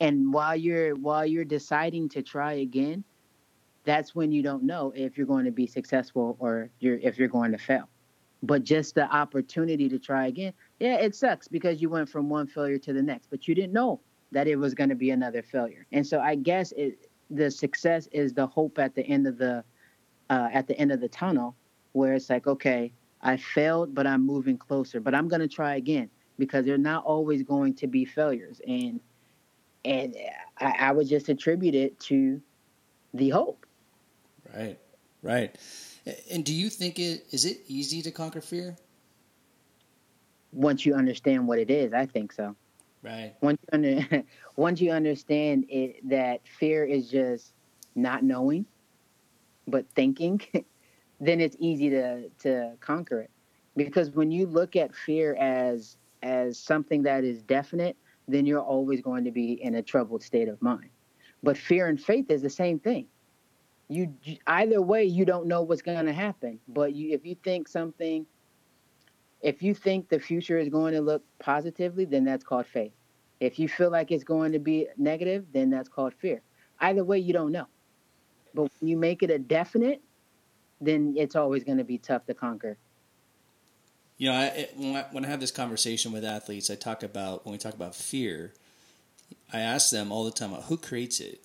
And 0.00 0.32
while 0.32 0.56
you're 0.56 0.94
while 0.94 1.26
you're 1.26 1.44
deciding 1.44 2.08
to 2.10 2.22
try 2.22 2.54
again, 2.54 3.04
that's 3.84 4.14
when 4.14 4.32
you 4.32 4.42
don't 4.42 4.62
know 4.62 4.94
if 4.96 5.18
you're 5.18 5.26
going 5.26 5.44
to 5.44 5.50
be 5.50 5.66
successful 5.66 6.38
or 6.40 6.70
you're 6.80 6.96
if 6.96 7.18
you're 7.18 7.28
going 7.28 7.52
to 7.52 7.58
fail. 7.58 7.90
But 8.42 8.64
just 8.64 8.94
the 8.94 9.14
opportunity 9.14 9.90
to 9.90 9.98
try 9.98 10.28
again, 10.28 10.54
yeah, 10.80 10.94
it 10.94 11.14
sucks 11.14 11.48
because 11.48 11.82
you 11.82 11.90
went 11.90 12.08
from 12.08 12.30
one 12.30 12.46
failure 12.46 12.78
to 12.78 12.94
the 12.94 13.02
next, 13.02 13.28
but 13.28 13.46
you 13.46 13.54
didn't 13.54 13.74
know 13.74 14.00
that 14.32 14.46
it 14.46 14.56
was 14.56 14.74
going 14.74 14.90
to 14.90 14.96
be 14.96 15.10
another 15.10 15.42
failure. 15.42 15.86
And 15.92 16.06
so 16.06 16.20
I 16.20 16.34
guess 16.34 16.72
it, 16.72 17.07
the 17.30 17.50
success 17.50 18.08
is 18.12 18.32
the 18.32 18.46
hope 18.46 18.78
at 18.78 18.94
the 18.94 19.02
end 19.06 19.26
of 19.26 19.38
the 19.38 19.64
uh, 20.30 20.48
at 20.52 20.66
the 20.66 20.78
end 20.78 20.92
of 20.92 21.00
the 21.00 21.08
tunnel, 21.08 21.56
where 21.92 22.14
it's 22.14 22.28
like, 22.28 22.46
okay, 22.46 22.92
I 23.22 23.36
failed, 23.36 23.94
but 23.94 24.06
I'm 24.06 24.24
moving 24.24 24.58
closer. 24.58 25.00
But 25.00 25.14
I'm 25.14 25.28
going 25.28 25.40
to 25.40 25.48
try 25.48 25.76
again 25.76 26.10
because 26.38 26.64
they're 26.64 26.78
not 26.78 27.04
always 27.04 27.42
going 27.42 27.74
to 27.74 27.86
be 27.86 28.04
failures. 28.04 28.60
And 28.66 29.00
and 29.84 30.16
I, 30.58 30.74
I 30.78 30.92
would 30.92 31.08
just 31.08 31.28
attribute 31.28 31.74
it 31.74 31.98
to 32.00 32.40
the 33.14 33.30
hope. 33.30 33.66
Right, 34.54 34.78
right. 35.22 35.54
And 36.30 36.44
do 36.44 36.54
you 36.54 36.70
think 36.70 36.98
it 36.98 37.26
is 37.30 37.44
it 37.44 37.58
easy 37.66 38.02
to 38.02 38.10
conquer 38.10 38.40
fear? 38.40 38.76
Once 40.52 40.86
you 40.86 40.94
understand 40.94 41.46
what 41.46 41.58
it 41.58 41.70
is, 41.70 41.92
I 41.92 42.06
think 42.06 42.32
so. 42.32 42.56
Right. 43.02 43.34
Once 43.40 43.58
you 43.62 43.68
under, 43.72 44.24
once 44.56 44.80
you 44.80 44.90
understand 44.90 45.66
it, 45.68 46.08
that 46.08 46.40
fear 46.58 46.84
is 46.84 47.10
just 47.10 47.54
not 47.94 48.22
knowing, 48.22 48.66
but 49.66 49.86
thinking, 49.94 50.40
then 51.20 51.40
it's 51.40 51.56
easy 51.58 51.90
to 51.90 52.28
to 52.40 52.74
conquer 52.80 53.20
it. 53.20 53.30
Because 53.76 54.10
when 54.10 54.30
you 54.30 54.46
look 54.46 54.76
at 54.76 54.94
fear 54.94 55.34
as 55.36 55.96
as 56.22 56.58
something 56.58 57.02
that 57.04 57.24
is 57.24 57.42
definite, 57.42 57.96
then 58.26 58.44
you're 58.46 58.60
always 58.60 59.00
going 59.00 59.24
to 59.24 59.30
be 59.30 59.52
in 59.62 59.76
a 59.76 59.82
troubled 59.82 60.22
state 60.22 60.48
of 60.48 60.60
mind. 60.60 60.90
But 61.42 61.56
fear 61.56 61.86
and 61.86 62.00
faith 62.00 62.30
is 62.30 62.42
the 62.42 62.50
same 62.50 62.80
thing. 62.80 63.06
You 63.88 64.14
either 64.46 64.82
way, 64.82 65.04
you 65.04 65.24
don't 65.24 65.46
know 65.46 65.62
what's 65.62 65.82
going 65.82 66.04
to 66.06 66.12
happen. 66.12 66.58
But 66.68 66.94
you, 66.94 67.14
if 67.14 67.24
you 67.24 67.36
think 67.42 67.68
something, 67.68 68.26
if 69.40 69.62
you 69.62 69.74
think 69.74 70.08
the 70.08 70.18
future 70.18 70.58
is 70.58 70.68
going 70.68 70.94
to 70.94 71.00
look 71.00 71.22
positively, 71.38 72.04
then 72.04 72.24
that's 72.24 72.44
called 72.44 72.66
faith. 72.66 72.92
If 73.40 73.58
you 73.58 73.68
feel 73.68 73.90
like 73.90 74.10
it's 74.10 74.24
going 74.24 74.52
to 74.52 74.58
be 74.58 74.88
negative, 74.96 75.46
then 75.52 75.70
that's 75.70 75.88
called 75.88 76.14
fear. 76.14 76.42
Either 76.80 77.04
way, 77.04 77.18
you 77.18 77.32
don't 77.32 77.52
know. 77.52 77.66
But 78.54 78.70
when 78.80 78.88
you 78.88 78.96
make 78.96 79.22
it 79.22 79.30
a 79.30 79.38
definite, 79.38 80.02
then 80.80 81.14
it's 81.16 81.36
always 81.36 81.64
going 81.64 81.78
to 81.78 81.84
be 81.84 81.98
tough 81.98 82.26
to 82.26 82.34
conquer. 82.34 82.78
You 84.16 84.30
know, 84.30 84.36
I, 84.36 84.44
it, 84.46 84.74
when, 84.76 84.96
I, 84.96 85.04
when 85.12 85.24
I 85.24 85.28
have 85.28 85.40
this 85.40 85.52
conversation 85.52 86.10
with 86.10 86.24
athletes, 86.24 86.70
I 86.70 86.74
talk 86.74 87.04
about 87.04 87.44
when 87.44 87.52
we 87.52 87.58
talk 87.58 87.74
about 87.74 87.94
fear. 87.94 88.52
I 89.52 89.60
ask 89.60 89.90
them 89.90 90.10
all 90.10 90.24
the 90.24 90.32
time, 90.32 90.50
"Who 90.50 90.76
creates 90.76 91.20
it?" 91.20 91.40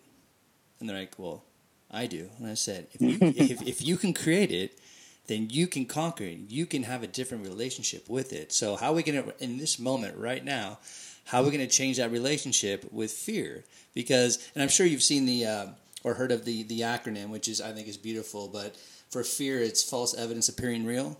And 0.79 0.89
they're 0.89 0.97
like, 0.97 1.13
"Well, 1.17 1.43
I 1.91 2.07
do." 2.07 2.29
And 2.39 2.47
I 2.47 2.55
said, 2.55 2.87
"If 2.93 3.01
you, 3.01 3.17
if, 3.21 3.61
if 3.61 3.81
you 3.81 3.97
can 3.97 4.13
create 4.13 4.51
it, 4.51 4.79
then 5.27 5.49
you 5.49 5.67
can 5.67 5.85
conquer 5.85 6.25
it. 6.25 6.39
You 6.49 6.65
can 6.65 6.83
have 6.83 7.03
a 7.03 7.07
different 7.07 7.45
relationship 7.45 8.09
with 8.09 8.33
it. 8.33 8.51
So 8.51 8.75
how 8.75 8.91
are 8.91 8.95
we 8.95 9.03
going 9.03 9.23
to, 9.23 9.43
in 9.43 9.57
this 9.57 9.79
moment 9.79 10.17
right 10.17 10.43
now, 10.43 10.79
how 11.25 11.41
are 11.41 11.45
we 11.45 11.51
going 11.51 11.67
to 11.67 11.73
change 11.73 11.97
that 11.97 12.11
relationship 12.11 12.91
with 12.91 13.11
fear? 13.11 13.63
Because, 13.93 14.49
and 14.53 14.61
I'm 14.61 14.69
sure 14.69 14.85
you've 14.85 15.03
seen 15.03 15.25
the 15.25 15.45
uh, 15.45 15.65
or 16.03 16.15
heard 16.15 16.31
of 16.31 16.45
the 16.45 16.63
the 16.63 16.81
acronym, 16.81 17.29
which 17.29 17.47
is 17.47 17.61
I 17.61 17.71
think 17.71 17.87
is 17.87 17.97
beautiful. 17.97 18.47
But 18.47 18.75
for 19.09 19.23
fear, 19.23 19.59
it's 19.59 19.81
false 19.81 20.13
evidence 20.13 20.49
appearing 20.49 20.85
real. 20.85 21.19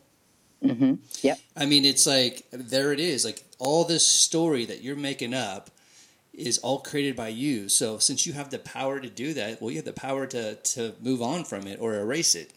Mm-hmm. 0.64 0.96
Yep. 1.22 1.40
I 1.56 1.66
mean, 1.66 1.86
it's 1.86 2.06
like 2.06 2.46
there 2.52 2.92
it 2.92 3.00
is. 3.00 3.26
Like 3.26 3.44
all 3.60 3.84
this 3.84 4.06
story 4.06 4.66
that 4.66 4.82
you're 4.82 4.96
making 4.96 5.34
up 5.34 5.70
is 6.34 6.58
all 6.60 6.80
created 6.80 7.16
by 7.16 7.28
you. 7.28 7.70
So 7.70 7.98
since 7.98 8.26
you 8.26 8.34
have 8.34 8.50
the 8.50 8.60
power 8.60 9.00
to 9.00 9.10
do 9.10 9.34
that, 9.36 9.62
well, 9.62 9.72
you 9.72 9.78
have 9.78 9.86
the 9.86 9.94
power 9.94 10.26
to 10.28 10.56
to 10.56 10.94
move 11.02 11.22
on 11.22 11.44
from 11.46 11.68
it 11.68 11.80
or 11.80 11.96
erase 11.96 12.36
it. 12.36 12.52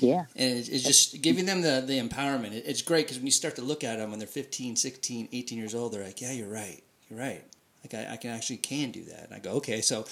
Yeah. 0.00 0.26
And 0.36 0.58
it's, 0.58 0.68
just 0.68 1.22
giving 1.22 1.46
them 1.46 1.62
the, 1.62 1.82
the 1.86 1.98
empowerment. 2.00 2.52
it's 2.52 2.82
great 2.82 3.06
because 3.06 3.18
when 3.18 3.26
you 3.26 3.32
start 3.32 3.56
to 3.56 3.62
look 3.62 3.84
at 3.84 3.98
them 3.98 4.10
when 4.10 4.18
they're 4.18 4.28
15, 4.28 4.76
16, 4.76 5.28
18 5.32 5.58
years 5.58 5.74
old, 5.74 5.92
they're 5.92 6.04
like, 6.04 6.20
yeah, 6.20 6.32
you're 6.32 6.48
right. 6.48 6.82
You're 7.08 7.18
right. 7.18 7.44
Like 7.82 7.94
I, 7.94 8.14
I 8.14 8.16
can 8.16 8.30
actually 8.30 8.58
can 8.58 8.90
do 8.90 9.04
that. 9.04 9.24
And 9.24 9.34
I 9.34 9.38
go, 9.38 9.52
okay, 9.52 9.80
so 9.80 10.04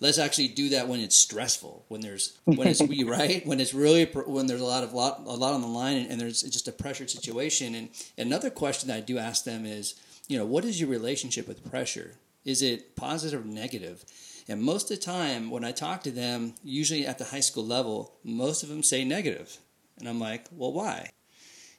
let's 0.00 0.18
actually 0.18 0.48
do 0.48 0.70
that 0.70 0.88
when 0.88 1.00
it's 1.00 1.16
stressful, 1.16 1.84
when 1.88 2.00
there's 2.00 2.38
when 2.44 2.68
it's 2.68 2.82
we 2.82 3.04
right, 3.08 3.46
when 3.46 3.60
it's 3.60 3.74
really 3.74 4.04
when 4.04 4.46
there's 4.46 4.60
a 4.60 4.64
lot 4.66 4.84
of 4.84 4.92
lot 4.92 5.22
a 5.26 5.32
lot 5.32 5.54
on 5.54 5.62
the 5.62 5.68
line, 5.68 5.96
and, 5.96 6.10
and 6.10 6.20
there's 6.20 6.42
just 6.42 6.68
a 6.68 6.72
pressured 6.72 7.10
situation. 7.10 7.74
And 7.74 7.88
another 8.18 8.50
question 8.50 8.88
that 8.88 8.96
I 8.96 9.00
do 9.00 9.18
ask 9.18 9.44
them 9.44 9.66
is, 9.66 9.94
you 10.28 10.38
know, 10.38 10.46
what 10.46 10.64
is 10.64 10.80
your 10.80 10.90
relationship 10.90 11.48
with 11.48 11.68
pressure? 11.68 12.12
Is 12.44 12.62
it 12.62 12.94
positive 12.96 13.44
or 13.44 13.48
negative? 13.48 14.04
And 14.48 14.62
most 14.62 14.90
of 14.90 14.98
the 14.98 15.04
time, 15.04 15.50
when 15.50 15.64
I 15.64 15.72
talk 15.72 16.02
to 16.04 16.10
them, 16.10 16.54
usually 16.62 17.06
at 17.06 17.18
the 17.18 17.24
high 17.24 17.40
school 17.40 17.66
level, 17.66 18.14
most 18.22 18.62
of 18.62 18.68
them 18.68 18.82
say 18.82 19.04
negative. 19.04 19.58
And 19.98 20.08
I'm 20.08 20.20
like, 20.20 20.46
well, 20.52 20.72
why? 20.72 21.10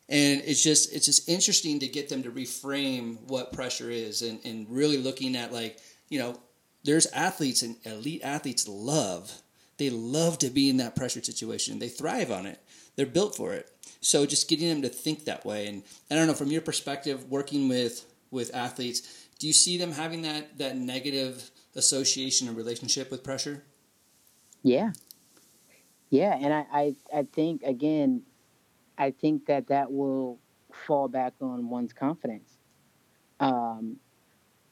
And 0.09 0.41
it's 0.45 0.63
just 0.63 0.93
it's 0.93 1.05
just 1.05 1.27
interesting 1.27 1.79
to 1.79 1.87
get 1.87 2.09
them 2.09 2.23
to 2.23 2.31
reframe 2.31 3.21
what 3.27 3.53
pressure 3.53 3.89
is 3.89 4.21
and, 4.21 4.39
and 4.45 4.65
really 4.69 4.97
looking 4.97 5.35
at 5.35 5.51
like, 5.51 5.79
you 6.09 6.19
know, 6.19 6.39
there's 6.87 7.05
athletes 7.07 7.61
and 7.61 7.75
elite 7.83 8.21
athletes 8.23 8.67
love 8.67 9.41
they 9.77 9.89
love 9.89 10.39
to 10.39 10.49
be 10.49 10.69
in 10.69 10.77
that 10.77 10.95
pressure 10.95 11.21
situation 11.21 11.79
they 11.79 11.89
thrive 11.89 12.31
on 12.31 12.45
it 12.45 12.63
they're 12.95 13.05
built 13.05 13.35
for 13.35 13.53
it 13.53 13.69
so 13.99 14.25
just 14.25 14.49
getting 14.49 14.69
them 14.69 14.81
to 14.81 14.89
think 14.89 15.25
that 15.25 15.45
way 15.45 15.67
and 15.67 15.83
i 16.09 16.15
don't 16.15 16.27
know 16.27 16.33
from 16.33 16.49
your 16.49 16.61
perspective 16.61 17.29
working 17.29 17.67
with 17.67 18.05
with 18.31 18.55
athletes 18.55 19.27
do 19.37 19.47
you 19.47 19.53
see 19.53 19.77
them 19.77 19.91
having 19.91 20.21
that 20.21 20.57
that 20.57 20.77
negative 20.77 21.51
association 21.77 22.49
or 22.49 22.51
relationship 22.51 23.09
with 23.09 23.23
pressure 23.23 23.63
yeah 24.63 24.91
yeah 26.09 26.35
and 26.35 26.53
i 26.53 26.65
i, 26.73 26.95
I 27.15 27.27
think 27.31 27.63
again 27.63 28.23
i 28.97 29.11
think 29.11 29.45
that 29.45 29.67
that 29.67 29.91
will 29.91 30.39
fall 30.73 31.07
back 31.07 31.33
on 31.41 31.69
one's 31.69 31.93
confidence 31.93 32.57
um, 33.39 33.97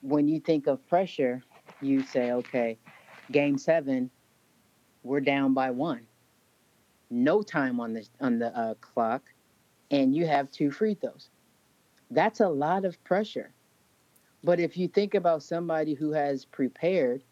when 0.01 0.27
you 0.27 0.39
think 0.39 0.67
of 0.67 0.85
pressure 0.87 1.43
you 1.81 2.03
say, 2.03 2.31
okay, 2.31 2.77
game 3.31 3.57
seven, 3.57 4.09
we're 5.03 5.21
down 5.21 5.53
by 5.53 5.71
one. 5.71 6.05
No 7.09 7.41
time 7.41 7.79
on 7.79 7.93
the 7.93 8.07
on 8.19 8.39
the 8.39 8.57
uh, 8.57 8.73
clock, 8.75 9.21
and 9.91 10.15
you 10.15 10.25
have 10.25 10.49
two 10.51 10.71
free 10.71 10.95
throws. 10.95 11.29
That's 12.09 12.39
a 12.39 12.49
lot 12.49 12.83
of 12.85 13.01
pressure. 13.03 13.51
But 14.45 14.59
if 14.59 14.77
you 14.77 14.87
think 14.87 15.15
about 15.15 15.41
somebody 15.41 15.95
who 15.95 16.11
has 16.11 16.45
prepared, 16.45 17.23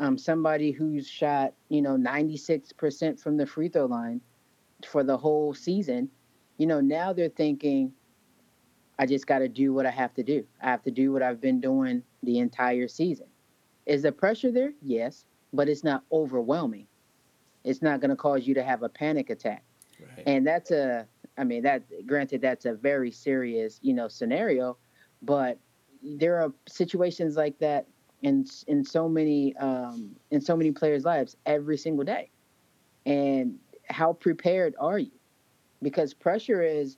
um, 0.00 0.18
somebody 0.18 0.72
who's 0.72 1.08
shot, 1.08 1.54
you 1.68 1.80
know, 1.80 1.96
96% 1.96 3.20
from 3.20 3.36
the 3.36 3.46
free 3.46 3.68
throw 3.68 3.86
line 3.86 4.20
for 4.84 5.04
the 5.04 5.16
whole 5.16 5.54
season, 5.54 6.10
you 6.58 6.66
know, 6.66 6.80
now 6.80 7.12
they're 7.12 7.28
thinking, 7.28 7.92
I 8.98 9.06
just 9.06 9.28
got 9.28 9.38
to 9.38 9.48
do 9.48 9.72
what 9.72 9.86
I 9.86 9.90
have 9.90 10.12
to 10.14 10.24
do. 10.24 10.44
I 10.60 10.66
have 10.66 10.82
to 10.82 10.90
do 10.90 11.12
what 11.12 11.22
I've 11.22 11.40
been 11.40 11.60
doing 11.60 12.02
the 12.24 12.40
entire 12.40 12.88
season. 12.88 13.28
Is 13.86 14.02
the 14.02 14.10
pressure 14.10 14.50
there? 14.50 14.72
Yes, 14.82 15.24
but 15.52 15.68
it's 15.68 15.84
not 15.84 16.02
overwhelming. 16.10 16.88
It's 17.62 17.80
not 17.80 18.00
going 18.00 18.10
to 18.10 18.16
cause 18.16 18.44
you 18.44 18.54
to 18.54 18.64
have 18.64 18.82
a 18.82 18.88
panic 18.88 19.30
attack. 19.30 19.62
Right. 20.00 20.24
And 20.26 20.44
that's 20.44 20.72
a, 20.72 21.06
I 21.38 21.44
mean, 21.44 21.62
that 21.62 21.84
granted, 22.08 22.40
that's 22.40 22.64
a 22.64 22.74
very 22.74 23.12
serious, 23.12 23.78
you 23.82 23.94
know, 23.94 24.08
scenario, 24.08 24.78
but 25.22 25.60
there 26.02 26.40
are 26.42 26.52
situations 26.68 27.36
like 27.36 27.58
that 27.58 27.86
in 28.22 28.46
in 28.66 28.84
so 28.84 29.08
many 29.08 29.56
um, 29.56 30.16
in 30.30 30.40
so 30.40 30.56
many 30.56 30.72
players' 30.72 31.04
lives 31.04 31.36
every 31.46 31.76
single 31.76 32.04
day. 32.04 32.30
And 33.04 33.58
how 33.88 34.14
prepared 34.14 34.74
are 34.80 34.98
you? 34.98 35.12
Because 35.80 36.12
pressure 36.12 36.62
is, 36.62 36.96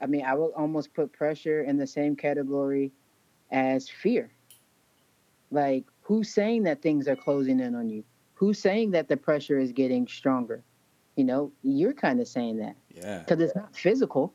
I 0.00 0.06
mean, 0.06 0.24
I 0.24 0.34
will 0.34 0.52
almost 0.56 0.94
put 0.94 1.12
pressure 1.12 1.62
in 1.62 1.76
the 1.76 1.86
same 1.86 2.14
category 2.14 2.92
as 3.50 3.88
fear. 3.88 4.30
Like 5.50 5.86
Who's 6.10 6.28
saying 6.28 6.64
that 6.64 6.82
things 6.82 7.06
are 7.06 7.14
closing 7.14 7.60
in 7.60 7.76
on 7.76 7.88
you? 7.88 8.02
Who's 8.34 8.58
saying 8.58 8.90
that 8.90 9.06
the 9.06 9.16
pressure 9.16 9.60
is 9.60 9.70
getting 9.70 10.08
stronger? 10.08 10.64
You 11.14 11.22
know, 11.22 11.52
you're 11.62 11.92
kind 11.92 12.20
of 12.20 12.26
saying 12.26 12.56
that. 12.56 12.74
Yeah. 12.92 13.20
Because 13.20 13.40
it's 13.40 13.54
not 13.54 13.76
physical. 13.76 14.34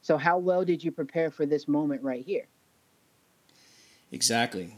So 0.00 0.16
how 0.16 0.38
well 0.38 0.64
did 0.64 0.84
you 0.84 0.92
prepare 0.92 1.32
for 1.32 1.44
this 1.44 1.66
moment 1.66 2.04
right 2.04 2.24
here? 2.24 2.46
Exactly, 4.10 4.76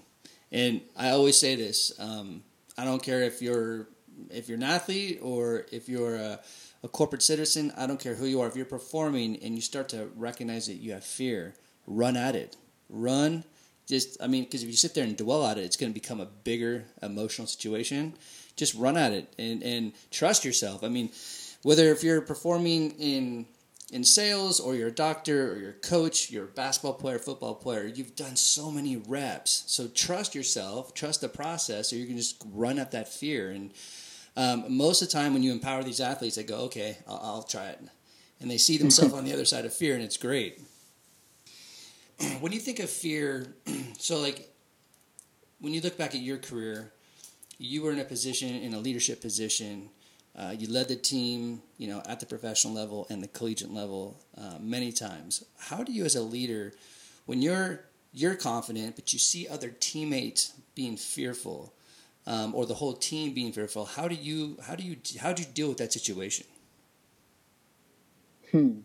and 0.50 0.80
I 0.96 1.10
always 1.10 1.36
say 1.36 1.54
this: 1.56 1.92
um, 1.98 2.42
I 2.76 2.84
don't 2.84 3.02
care 3.02 3.22
if 3.22 3.40
you're 3.40 3.88
if 4.30 4.48
you're 4.48 4.58
an 4.58 4.64
athlete 4.64 5.18
or 5.22 5.66
if 5.72 5.88
you're 5.88 6.16
a, 6.16 6.40
a 6.82 6.88
corporate 6.88 7.22
citizen. 7.22 7.72
I 7.76 7.86
don't 7.86 8.00
care 8.00 8.14
who 8.14 8.26
you 8.26 8.40
are. 8.40 8.48
If 8.48 8.56
you're 8.56 8.64
performing 8.66 9.36
and 9.42 9.54
you 9.54 9.60
start 9.60 9.88
to 9.90 10.10
recognize 10.16 10.66
that 10.66 10.74
you 10.74 10.92
have 10.92 11.04
fear, 11.04 11.54
run 11.86 12.16
at 12.16 12.36
it. 12.36 12.56
Run. 12.88 13.44
Just, 13.86 14.22
I 14.22 14.28
mean, 14.28 14.44
because 14.44 14.62
if 14.62 14.68
you 14.68 14.76
sit 14.76 14.94
there 14.94 15.04
and 15.04 15.16
dwell 15.16 15.44
at 15.46 15.58
it, 15.58 15.62
it's 15.62 15.76
going 15.76 15.92
to 15.92 15.94
become 15.94 16.20
a 16.20 16.26
bigger 16.26 16.84
emotional 17.02 17.46
situation. 17.46 18.14
Just 18.56 18.74
run 18.74 18.96
at 18.96 19.12
it 19.12 19.32
and, 19.38 19.62
and 19.62 19.92
trust 20.10 20.44
yourself. 20.44 20.84
I 20.84 20.88
mean, 20.88 21.10
whether 21.62 21.90
if 21.90 22.04
you're 22.04 22.20
performing 22.20 22.92
in 22.92 23.46
in 23.90 24.04
sales 24.04 24.60
or 24.60 24.74
you're 24.74 24.88
a 24.88 24.92
doctor 24.92 25.52
or 25.52 25.58
you're 25.58 25.70
a 25.70 25.74
coach, 25.74 26.30
you're 26.30 26.44
a 26.44 26.48
basketball 26.48 26.94
player, 26.94 27.18
football 27.18 27.54
player, 27.54 27.86
you've 27.86 28.14
done 28.14 28.36
so 28.36 28.70
many 28.70 28.96
reps. 28.96 29.64
So 29.66 29.88
trust 29.88 30.34
yourself, 30.34 30.94
trust 30.94 31.20
the 31.20 31.28
process, 31.28 31.92
or 31.92 31.96
you 31.96 32.06
can 32.06 32.16
just 32.16 32.42
run 32.52 32.78
up 32.78 32.92
that 32.92 33.12
fear. 33.12 33.50
And 33.50 33.72
um, 34.36 34.76
most 34.76 35.02
of 35.02 35.08
the 35.08 35.12
time, 35.12 35.34
when 35.34 35.42
you 35.42 35.52
empower 35.52 35.82
these 35.82 36.00
athletes, 36.00 36.36
they 36.36 36.44
go, 36.44 36.58
"Okay, 36.62 36.98
I'll, 37.06 37.20
I'll 37.22 37.42
try 37.42 37.66
it," 37.66 37.80
and 38.40 38.50
they 38.50 38.58
see 38.58 38.76
themselves 38.76 39.12
on 39.12 39.24
the 39.24 39.32
other 39.32 39.44
side 39.44 39.64
of 39.64 39.74
fear, 39.74 39.94
and 39.94 40.04
it's 40.04 40.16
great. 40.16 40.60
when 42.40 42.52
you 42.52 42.60
think 42.60 42.78
of 42.78 42.88
fear, 42.88 43.54
so 43.98 44.20
like 44.20 44.48
when 45.60 45.74
you 45.74 45.80
look 45.80 45.98
back 45.98 46.14
at 46.14 46.20
your 46.20 46.38
career, 46.38 46.92
you 47.58 47.82
were 47.82 47.92
in 47.92 47.98
a 47.98 48.04
position 48.04 48.48
in 48.54 48.72
a 48.72 48.78
leadership 48.78 49.20
position 49.20 49.90
uh, 50.36 50.54
you 50.56 50.68
led 50.68 50.88
the 50.88 50.96
team, 50.96 51.62
you 51.76 51.88
know, 51.88 52.02
at 52.08 52.20
the 52.20 52.26
professional 52.26 52.72
level 52.72 53.06
and 53.10 53.22
the 53.22 53.28
collegiate 53.28 53.72
level 53.72 54.20
uh, 54.38 54.58
many 54.60 54.92
times. 54.92 55.44
How 55.58 55.82
do 55.82 55.92
you, 55.92 56.04
as 56.04 56.14
a 56.14 56.22
leader, 56.22 56.72
when 57.26 57.42
you're 57.42 57.84
you're 58.12 58.34
confident, 58.34 58.96
but 58.96 59.12
you 59.12 59.18
see 59.18 59.46
other 59.46 59.70
teammates 59.78 60.54
being 60.74 60.96
fearful, 60.96 61.72
um, 62.26 62.54
or 62.54 62.66
the 62.66 62.74
whole 62.74 62.94
team 62.94 63.34
being 63.34 63.52
fearful, 63.52 63.84
how 63.84 64.08
do 64.08 64.14
you 64.14 64.56
how 64.66 64.74
do 64.74 64.84
you 64.84 64.96
how 65.20 65.32
do 65.32 65.42
you 65.42 65.48
deal 65.48 65.68
with 65.68 65.78
that 65.78 65.92
situation? 65.92 66.46
Hmm. 68.50 68.80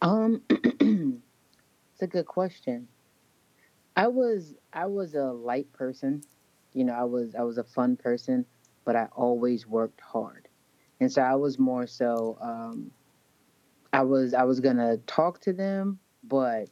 Um, 0.00 0.42
it's 0.50 2.02
a 2.02 2.06
good 2.06 2.26
question. 2.26 2.88
I 3.96 4.08
was 4.08 4.54
I 4.72 4.86
was 4.86 5.14
a 5.14 5.32
light 5.32 5.72
person, 5.72 6.22
you 6.74 6.84
know. 6.84 6.94
I 6.94 7.04
was 7.04 7.34
I 7.34 7.42
was 7.42 7.58
a 7.58 7.64
fun 7.64 7.96
person 7.96 8.46
but 8.84 8.96
I 8.96 9.08
always 9.12 9.66
worked 9.66 10.00
hard. 10.00 10.48
And 11.00 11.10
so 11.10 11.22
I 11.22 11.34
was 11.34 11.58
more 11.58 11.86
so 11.86 12.38
um, 12.40 12.90
I 13.92 14.02
was 14.02 14.34
I 14.34 14.44
was 14.44 14.60
gonna 14.60 14.98
talk 14.98 15.40
to 15.42 15.52
them, 15.52 15.98
but 16.24 16.68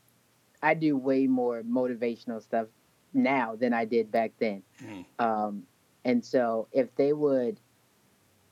I 0.63 0.75
do 0.75 0.97
way 0.97 1.27
more 1.27 1.63
motivational 1.63 2.43
stuff 2.43 2.69
now 3.13 3.57
than 3.57 3.73
I 3.73 3.85
did 3.85 4.11
back 4.11 4.33
then. 4.39 4.63
Mm. 4.83 5.05
Um, 5.19 5.63
and 6.05 6.25
so 6.25 6.69
if 6.73 6.95
they 6.95 7.13
would 7.13 7.61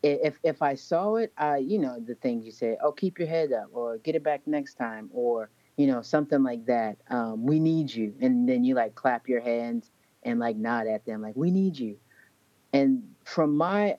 if 0.03 0.38
if 0.43 0.62
I 0.62 0.75
saw 0.75 1.17
it, 1.17 1.33
I 1.37 1.59
you 1.59 1.79
know 1.79 1.99
the 2.00 2.15
things 2.15 2.45
you 2.45 2.53
say, 2.53 2.77
oh 2.83 2.93
keep 2.93 3.19
your 3.19 3.29
head 3.29 3.53
up, 3.53 3.69
or 3.73 3.99
get 3.99 4.15
it 4.15 4.23
back 4.23 4.47
next 4.47 4.75
time, 4.75 5.11
or 5.12 5.50
you 5.77 5.87
know 5.87 6.03
something 6.03 6.43
like 6.43 6.67
that. 6.67 6.99
Um, 7.09 7.45
we 7.45 7.59
need 7.59 7.93
you, 7.93 8.15
and 8.21 8.49
then 8.49 8.65
you 8.65 8.75
like 8.75 8.94
clap 8.94 9.29
your 9.29 9.40
hands 9.40 9.90
and 10.23 10.38
like 10.38 10.57
nod 10.57 10.87
at 10.87 11.05
them, 11.05 11.23
like 11.23 11.37
we 11.37 11.51
need 11.51 11.79
you. 11.79 11.97
And 12.72 13.02
from 13.24 13.57
my 13.57 13.98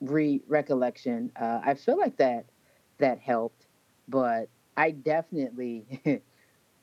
re 0.00 0.42
recollection, 0.48 1.32
uh, 1.40 1.60
I 1.64 1.74
feel 1.74 1.98
like 1.98 2.16
that 2.18 2.46
that 2.98 3.18
helped, 3.20 3.66
but 4.08 4.48
I 4.76 4.92
definitely 4.92 6.02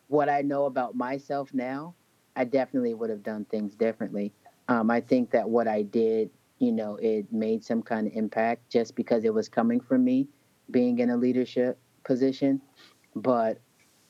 what 0.07 0.29
I 0.29 0.41
know 0.41 0.65
about 0.65 0.95
myself 0.95 1.53
now, 1.53 1.95
I 2.35 2.45
definitely 2.45 2.93
would 2.93 3.09
have 3.09 3.23
done 3.23 3.45
things 3.45 3.75
differently. 3.75 4.33
Um, 4.67 4.89
I 4.91 5.01
think 5.01 5.31
that 5.31 5.49
what 5.49 5.67
I 5.67 5.83
did, 5.83 6.29
you 6.59 6.71
know, 6.71 6.97
it 6.97 7.31
made 7.31 7.63
some 7.63 7.81
kind 7.81 8.07
of 8.07 8.13
impact 8.13 8.69
just 8.69 8.95
because 8.95 9.23
it 9.25 9.33
was 9.33 9.49
coming 9.49 9.79
from 9.79 10.03
me 10.03 10.27
being 10.71 10.99
in 10.99 11.09
a 11.09 11.17
leadership 11.17 11.79
position. 12.03 12.61
But 13.15 13.59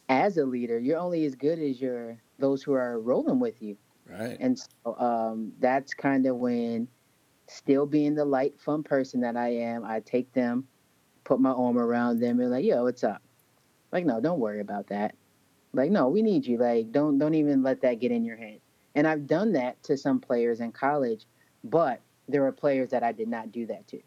as 0.10 0.38
a 0.38 0.45
leader, 0.45 0.79
you're 0.79 0.99
only 0.99 1.25
as 1.25 1.36
good 1.36 1.60
as 1.60 1.82
your 1.82 2.17
those 2.39 2.63
who 2.63 2.73
are 2.73 2.99
rolling 2.99 3.39
with 3.39 3.62
you. 3.62 3.77
Right. 4.10 4.38
And 4.39 4.60
so 4.60 4.98
um, 4.98 5.54
that's 5.60 5.94
kind 5.94 6.26
of 6.26 6.38
when, 6.38 6.88
still 7.48 7.86
being 7.86 8.16
the 8.16 8.26
light, 8.26 8.60
fun 8.60 8.84
person 8.84 9.22
that 9.22 9.36
I 9.36 9.50
am, 9.50 9.86
I 9.86 10.00
take 10.02 10.32
them, 10.34 10.68
put 11.24 11.39
my 11.39 11.52
arm 11.52 11.78
around 11.78 12.20
them, 12.20 12.39
and 12.39 12.52
like, 12.52 12.66
yo, 12.66 12.84
what's 12.84 13.04
up? 13.04 13.22
Like, 13.92 14.06
no, 14.06 14.20
don't 14.20 14.39
worry 14.39 14.60
about 14.60 14.88
that. 14.88 15.16
Like, 15.74 15.92
no, 15.92 16.08
we 16.08 16.22
need 16.22 16.46
you. 16.46 16.58
Like, 16.58 16.92
don't 16.92 17.18
don't 17.18 17.36
even 17.36 17.63
let 17.63 17.82
that 17.82 18.00
get 18.00 18.12
in 18.12 18.26
your 18.26 18.38
head. 18.38 18.60
And 18.96 19.08
I've 19.08 19.28
done 19.28 19.54
that 19.54 19.82
to 19.84 19.98
some 19.98 20.20
players 20.20 20.60
in 20.60 20.72
college, 20.72 21.26
but 21.63 22.02
there 22.28 22.46
are 22.46 22.52
players 22.52 22.89
that 22.92 23.04
I 23.04 23.12
did 23.12 23.28
not 23.28 23.52
do 23.52 23.66
that 23.68 23.88
to, 23.88 24.00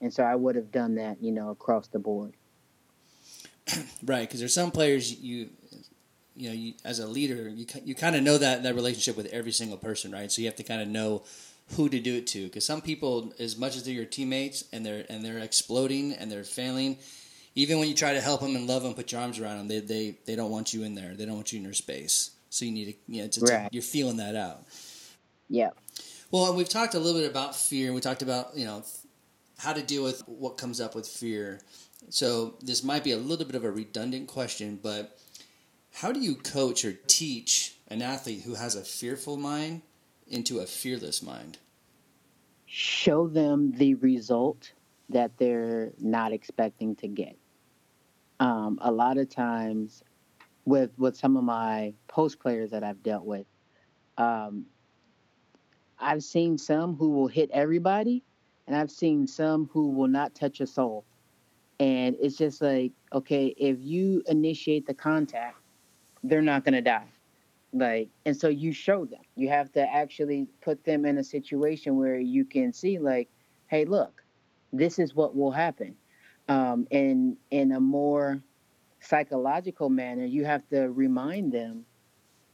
and 0.00 0.12
so 0.12 0.22
I 0.22 0.34
would 0.34 0.54
have 0.56 0.70
done 0.70 0.94
that, 0.96 1.22
you 1.22 1.32
know, 1.32 1.50
across 1.50 1.88
the 1.88 1.98
board. 1.98 2.34
right, 4.04 4.28
because 4.28 4.40
there's 4.40 4.54
some 4.54 4.70
players 4.70 5.12
you 5.20 5.50
you 6.38 6.48
know, 6.48 6.54
you, 6.54 6.74
as 6.84 6.98
a 7.00 7.06
leader, 7.06 7.48
you 7.48 7.66
you 7.84 7.94
kind 7.94 8.16
of 8.16 8.22
know 8.22 8.38
that 8.38 8.62
that 8.62 8.74
relationship 8.74 9.16
with 9.16 9.26
every 9.26 9.52
single 9.52 9.76
person, 9.76 10.12
right? 10.12 10.30
So 10.30 10.40
you 10.40 10.46
have 10.46 10.56
to 10.56 10.62
kind 10.62 10.80
of 10.80 10.88
know 10.88 11.24
who 11.76 11.88
to 11.88 12.00
do 12.00 12.16
it 12.16 12.26
to, 12.28 12.44
because 12.44 12.64
some 12.64 12.80
people, 12.80 13.34
as 13.38 13.58
much 13.58 13.76
as 13.76 13.84
they're 13.84 13.94
your 13.94 14.06
teammates 14.06 14.64
and 14.72 14.86
they're 14.86 15.04
and 15.10 15.24
they're 15.24 15.38
exploding 15.38 16.12
and 16.12 16.30
they're 16.30 16.44
failing, 16.44 16.98
even 17.54 17.78
when 17.78 17.88
you 17.88 17.94
try 17.94 18.14
to 18.14 18.20
help 18.20 18.40
them 18.40 18.54
and 18.56 18.66
love 18.66 18.82
them, 18.82 18.94
put 18.94 19.12
your 19.12 19.20
arms 19.20 19.38
around 19.38 19.58
them, 19.58 19.68
they 19.68 19.80
they 19.80 20.18
they 20.26 20.36
don't 20.36 20.50
want 20.50 20.72
you 20.72 20.84
in 20.84 20.94
there. 20.94 21.14
They 21.14 21.26
don't 21.26 21.34
want 21.34 21.52
you 21.52 21.58
in 21.58 21.64
their 21.64 21.74
space. 21.74 22.30
So 22.50 22.64
you 22.64 22.72
need 22.72 22.84
to, 22.86 22.94
you 23.12 23.18
know, 23.18 23.24
it's, 23.26 23.36
it's 23.36 23.50
right. 23.50 23.68
you're 23.72 23.82
feeling 23.82 24.16
that 24.18 24.34
out. 24.36 24.64
Yeah. 25.48 25.70
Well, 26.30 26.54
we've 26.54 26.68
talked 26.68 26.94
a 26.94 26.98
little 26.98 27.20
bit 27.20 27.30
about 27.30 27.56
fear. 27.56 27.92
We 27.92 28.00
talked 28.00 28.22
about 28.22 28.56
you 28.56 28.64
know 28.64 28.84
how 29.58 29.72
to 29.72 29.82
deal 29.82 30.04
with 30.04 30.22
what 30.28 30.56
comes 30.56 30.80
up 30.80 30.94
with 30.94 31.06
fear. 31.06 31.60
So 32.10 32.54
this 32.62 32.84
might 32.84 33.04
be 33.04 33.12
a 33.12 33.16
little 33.16 33.44
bit 33.44 33.56
of 33.56 33.64
a 33.64 33.70
redundant 33.70 34.28
question, 34.28 34.78
but 34.82 35.18
how 36.00 36.12
do 36.12 36.20
you 36.20 36.36
coach 36.36 36.84
or 36.84 36.92
teach 37.08 37.74
an 37.88 38.02
athlete 38.02 38.42
who 38.42 38.54
has 38.54 38.76
a 38.76 38.82
fearful 38.82 39.36
mind 39.36 39.82
into 40.28 40.60
a 40.60 40.66
fearless 40.66 41.24
mind? 41.24 41.58
Show 42.66 43.26
them 43.26 43.72
the 43.72 43.94
result 43.94 44.70
that 45.08 45.36
they're 45.38 45.90
not 45.98 46.32
expecting 46.32 46.94
to 46.96 47.08
get. 47.08 47.36
Um, 48.38 48.78
a 48.80 48.92
lot 48.92 49.18
of 49.18 49.28
times, 49.28 50.04
with 50.64 50.92
with 50.98 51.16
some 51.16 51.36
of 51.36 51.42
my 51.42 51.94
post 52.06 52.38
players 52.38 52.70
that 52.70 52.84
I've 52.84 53.02
dealt 53.02 53.24
with, 53.24 53.46
um, 54.18 54.66
I've 55.98 56.22
seen 56.22 56.58
some 56.58 56.94
who 56.94 57.10
will 57.10 57.26
hit 57.26 57.50
everybody, 57.52 58.22
and 58.68 58.76
I've 58.76 58.92
seen 58.92 59.26
some 59.26 59.68
who 59.72 59.90
will 59.90 60.06
not 60.06 60.36
touch 60.36 60.60
a 60.60 60.66
soul. 60.68 61.04
And 61.80 62.14
it's 62.20 62.36
just 62.36 62.62
like, 62.62 62.92
okay, 63.12 63.46
if 63.56 63.78
you 63.80 64.22
initiate 64.28 64.86
the 64.86 64.94
contact, 64.94 65.56
they're 66.24 66.42
not 66.42 66.64
going 66.64 66.74
to 66.74 66.80
die. 66.82 67.08
Like 67.72 68.08
and 68.24 68.36
so 68.36 68.48
you 68.48 68.72
show 68.72 69.04
them. 69.04 69.20
You 69.36 69.48
have 69.50 69.72
to 69.72 69.82
actually 69.82 70.46
put 70.62 70.84
them 70.84 71.04
in 71.04 71.18
a 71.18 71.24
situation 71.24 71.96
where 71.96 72.18
you 72.18 72.44
can 72.44 72.72
see 72.72 72.98
like 72.98 73.28
hey 73.66 73.84
look 73.84 74.22
this 74.72 74.98
is 74.98 75.14
what 75.14 75.36
will 75.36 75.50
happen. 75.50 75.94
Um, 76.48 76.86
and 76.90 77.36
in 77.50 77.72
a 77.72 77.80
more 77.80 78.42
psychological 79.00 79.88
manner 79.88 80.24
you 80.24 80.44
have 80.44 80.66
to 80.68 80.90
remind 80.90 81.52
them 81.52 81.84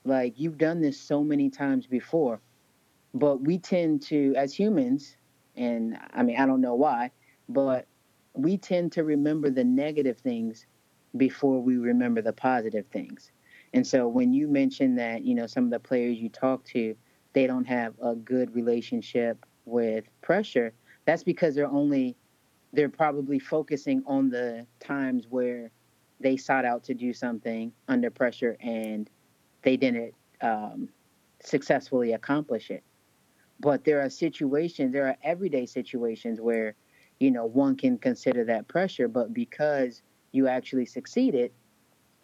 like 0.04 0.34
you've 0.38 0.58
done 0.58 0.80
this 0.80 1.00
so 1.00 1.24
many 1.24 1.48
times 1.48 1.86
before 1.86 2.40
but 3.14 3.40
we 3.40 3.58
tend 3.58 4.02
to 4.02 4.34
as 4.36 4.52
humans 4.54 5.16
and 5.56 5.96
i 6.12 6.22
mean 6.22 6.38
i 6.38 6.44
don't 6.44 6.60
know 6.60 6.74
why 6.74 7.10
but 7.48 7.86
we 8.34 8.58
tend 8.58 8.92
to 8.92 9.04
remember 9.04 9.48
the 9.50 9.64
negative 9.64 10.18
things 10.18 10.66
before 11.16 11.62
we 11.62 11.76
remember 11.76 12.20
the 12.20 12.32
positive 12.32 12.86
things 12.88 13.32
and 13.74 13.84
so 13.84 14.06
when 14.06 14.32
you 14.32 14.46
mention 14.46 14.94
that, 14.94 15.24
you 15.24 15.34
know, 15.34 15.48
some 15.48 15.64
of 15.64 15.70
the 15.70 15.80
players 15.80 16.16
you 16.18 16.28
talk 16.28 16.64
to, 16.66 16.94
they 17.32 17.48
don't 17.48 17.64
have 17.64 17.94
a 18.00 18.14
good 18.14 18.54
relationship 18.54 19.44
with 19.64 20.04
pressure, 20.22 20.72
that's 21.06 21.24
because 21.24 21.56
they're 21.56 21.66
only 21.66 22.16
they're 22.72 22.88
probably 22.88 23.38
focusing 23.38 24.02
on 24.06 24.30
the 24.30 24.64
times 24.80 25.26
where 25.28 25.70
they 26.20 26.36
sought 26.36 26.64
out 26.64 26.84
to 26.84 26.94
do 26.94 27.12
something 27.12 27.72
under 27.88 28.10
pressure 28.10 28.56
and 28.60 29.10
they 29.62 29.76
didn't 29.76 30.14
um, 30.40 30.88
successfully 31.40 32.12
accomplish 32.12 32.70
it. 32.70 32.82
But 33.60 33.84
there 33.84 34.00
are 34.00 34.10
situations, 34.10 34.92
there 34.92 35.06
are 35.06 35.16
everyday 35.22 35.66
situations 35.66 36.40
where, 36.40 36.74
you 37.18 37.30
know, 37.30 37.44
one 37.46 37.76
can 37.76 37.98
consider 37.98 38.44
that 38.44 38.66
pressure, 38.68 39.08
but 39.08 39.32
because 39.34 40.02
you 40.32 40.48
actually 40.48 40.86
succeeded, 40.86 41.52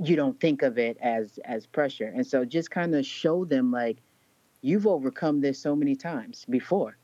you 0.02 0.16
don't 0.16 0.38
think 0.40 0.62
of 0.62 0.78
it 0.78 0.96
as 1.00 1.38
as 1.44 1.66
pressure. 1.66 2.12
And 2.14 2.26
so 2.26 2.44
just 2.44 2.70
kind 2.70 2.94
of 2.94 3.04
show 3.04 3.44
them 3.44 3.70
like 3.70 3.98
you've 4.62 4.86
overcome 4.86 5.40
this 5.40 5.58
so 5.58 5.76
many 5.76 5.94
times 5.94 6.44
before. 6.48 6.96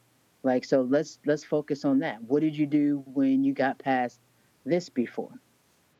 Like 0.43 0.65
so 0.65 0.83
let's 0.83 1.19
let's 1.27 1.45
focus 1.45 1.85
on 1.85 1.99
that. 2.01 2.23
What 2.23 2.41
did 2.41 2.57
you 2.57 2.67
do 2.67 3.03
when 3.07 3.45
you 3.45 3.53
got 3.53 3.79
past 3.79 4.21
this 4.65 4.89
before? 4.89 5.33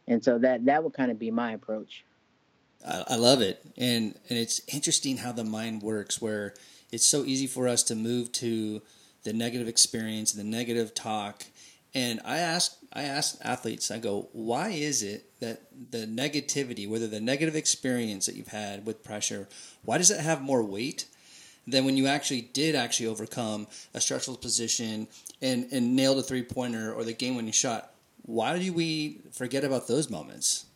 And 0.09 0.25
so 0.25 0.39
that 0.39 0.65
that 0.67 0.85
would 0.85 0.95
kind 0.95 1.11
of 1.11 1.19
be 1.19 1.31
my 1.31 1.53
approach. 1.53 2.05
I, 2.87 3.05
I 3.09 3.17
love 3.17 3.41
it, 3.41 3.65
and 3.77 4.19
and 4.29 4.39
it's 4.39 4.61
interesting 4.69 5.19
how 5.19 5.33
the 5.33 5.45
mind 5.45 5.83
works, 5.83 6.23
where 6.23 6.55
it's 6.93 7.07
so 7.07 7.25
easy 7.25 7.47
for 7.47 7.67
us 7.67 7.83
to 7.85 7.95
move 7.95 8.33
to 8.33 8.83
the 9.25 9.33
negative 9.33 9.67
experience, 9.67 10.33
the 10.33 10.45
negative 10.45 10.95
talk, 10.95 11.47
and 11.97 12.21
I 12.27 12.39
ask 12.41 12.77
I 12.93 13.05
ask 13.05 13.39
athletes, 13.43 13.91
I 13.91 13.99
go, 13.99 14.29
why 14.33 14.69
is 14.69 15.03
it 15.03 15.25
that 15.41 15.63
the 15.91 16.07
negativity, 16.07 16.87
whether 16.87 17.07
the 17.07 17.21
negative 17.21 17.57
experience 17.57 18.27
that 18.27 18.37
you've 18.37 18.49
had 18.49 18.85
with 18.85 19.03
pressure, 19.03 19.49
why 19.83 19.97
does 19.97 20.11
it 20.11 20.21
have 20.21 20.43
more 20.43 20.63
weight 20.63 21.07
than 21.67 21.87
when 21.87 21.97
you 21.97 22.07
actually 22.07 22.43
did 22.43 22.75
actually 22.75 23.07
overcome 23.07 23.67
a 23.95 24.01
stressful 24.01 24.37
position 24.37 25.09
and, 25.41 25.69
and 25.73 25.97
nailed 25.97 26.19
a 26.19 26.23
three 26.23 26.43
pointer 26.43 26.93
or 26.93 27.03
the 27.03 27.15
game 27.15 27.35
winning 27.35 27.53
shot? 27.53 27.93
Why 28.23 28.59
do 28.59 28.73
we 28.75 29.23
forget 29.33 29.65
about 29.65 29.89
those 29.89 30.11
moments? 30.11 30.67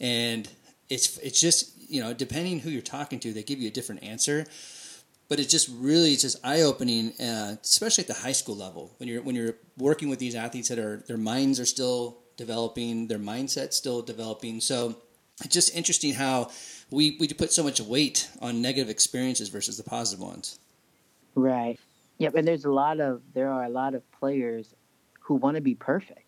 And 0.00 0.48
it's 0.88 1.18
it's 1.18 1.40
just 1.40 1.72
you 1.90 2.02
know 2.02 2.14
depending 2.14 2.60
who 2.60 2.70
you're 2.70 2.80
talking 2.80 3.20
to, 3.20 3.32
they 3.34 3.42
give 3.42 3.60
you 3.60 3.68
a 3.68 3.72
different 3.72 4.02
answer. 4.02 4.46
But 5.28 5.40
it's 5.40 5.50
just 5.50 5.68
really 5.72 6.12
it's 6.12 6.22
just 6.22 6.38
eye 6.44 6.62
opening, 6.62 7.12
uh, 7.20 7.56
especially 7.62 8.02
at 8.02 8.08
the 8.08 8.14
high 8.14 8.32
school 8.32 8.56
level 8.56 8.94
when 8.98 9.08
you're 9.08 9.22
when 9.22 9.34
you're 9.34 9.56
working 9.76 10.08
with 10.08 10.18
these 10.18 10.34
athletes 10.34 10.68
that 10.68 10.78
are 10.78 11.02
their 11.08 11.16
minds 11.16 11.58
are 11.58 11.66
still 11.66 12.18
developing, 12.36 13.08
their 13.08 13.18
mindset 13.18 13.72
still 13.72 14.02
developing. 14.02 14.60
So 14.60 14.96
it's 15.44 15.54
just 15.54 15.74
interesting 15.74 16.14
how 16.14 16.50
we 16.90 17.16
we 17.18 17.28
put 17.28 17.52
so 17.52 17.62
much 17.62 17.80
weight 17.80 18.28
on 18.40 18.62
negative 18.62 18.88
experiences 18.88 19.48
versus 19.48 19.76
the 19.76 19.82
positive 19.82 20.24
ones. 20.24 20.58
Right. 21.34 21.78
Yep. 22.18 22.34
And 22.36 22.48
there's 22.48 22.64
a 22.64 22.72
lot 22.72 23.00
of 23.00 23.22
there 23.34 23.50
are 23.50 23.64
a 23.64 23.68
lot 23.68 23.94
of 23.94 24.08
players 24.12 24.74
who 25.20 25.34
want 25.34 25.56
to 25.56 25.60
be 25.60 25.74
perfect. 25.74 26.22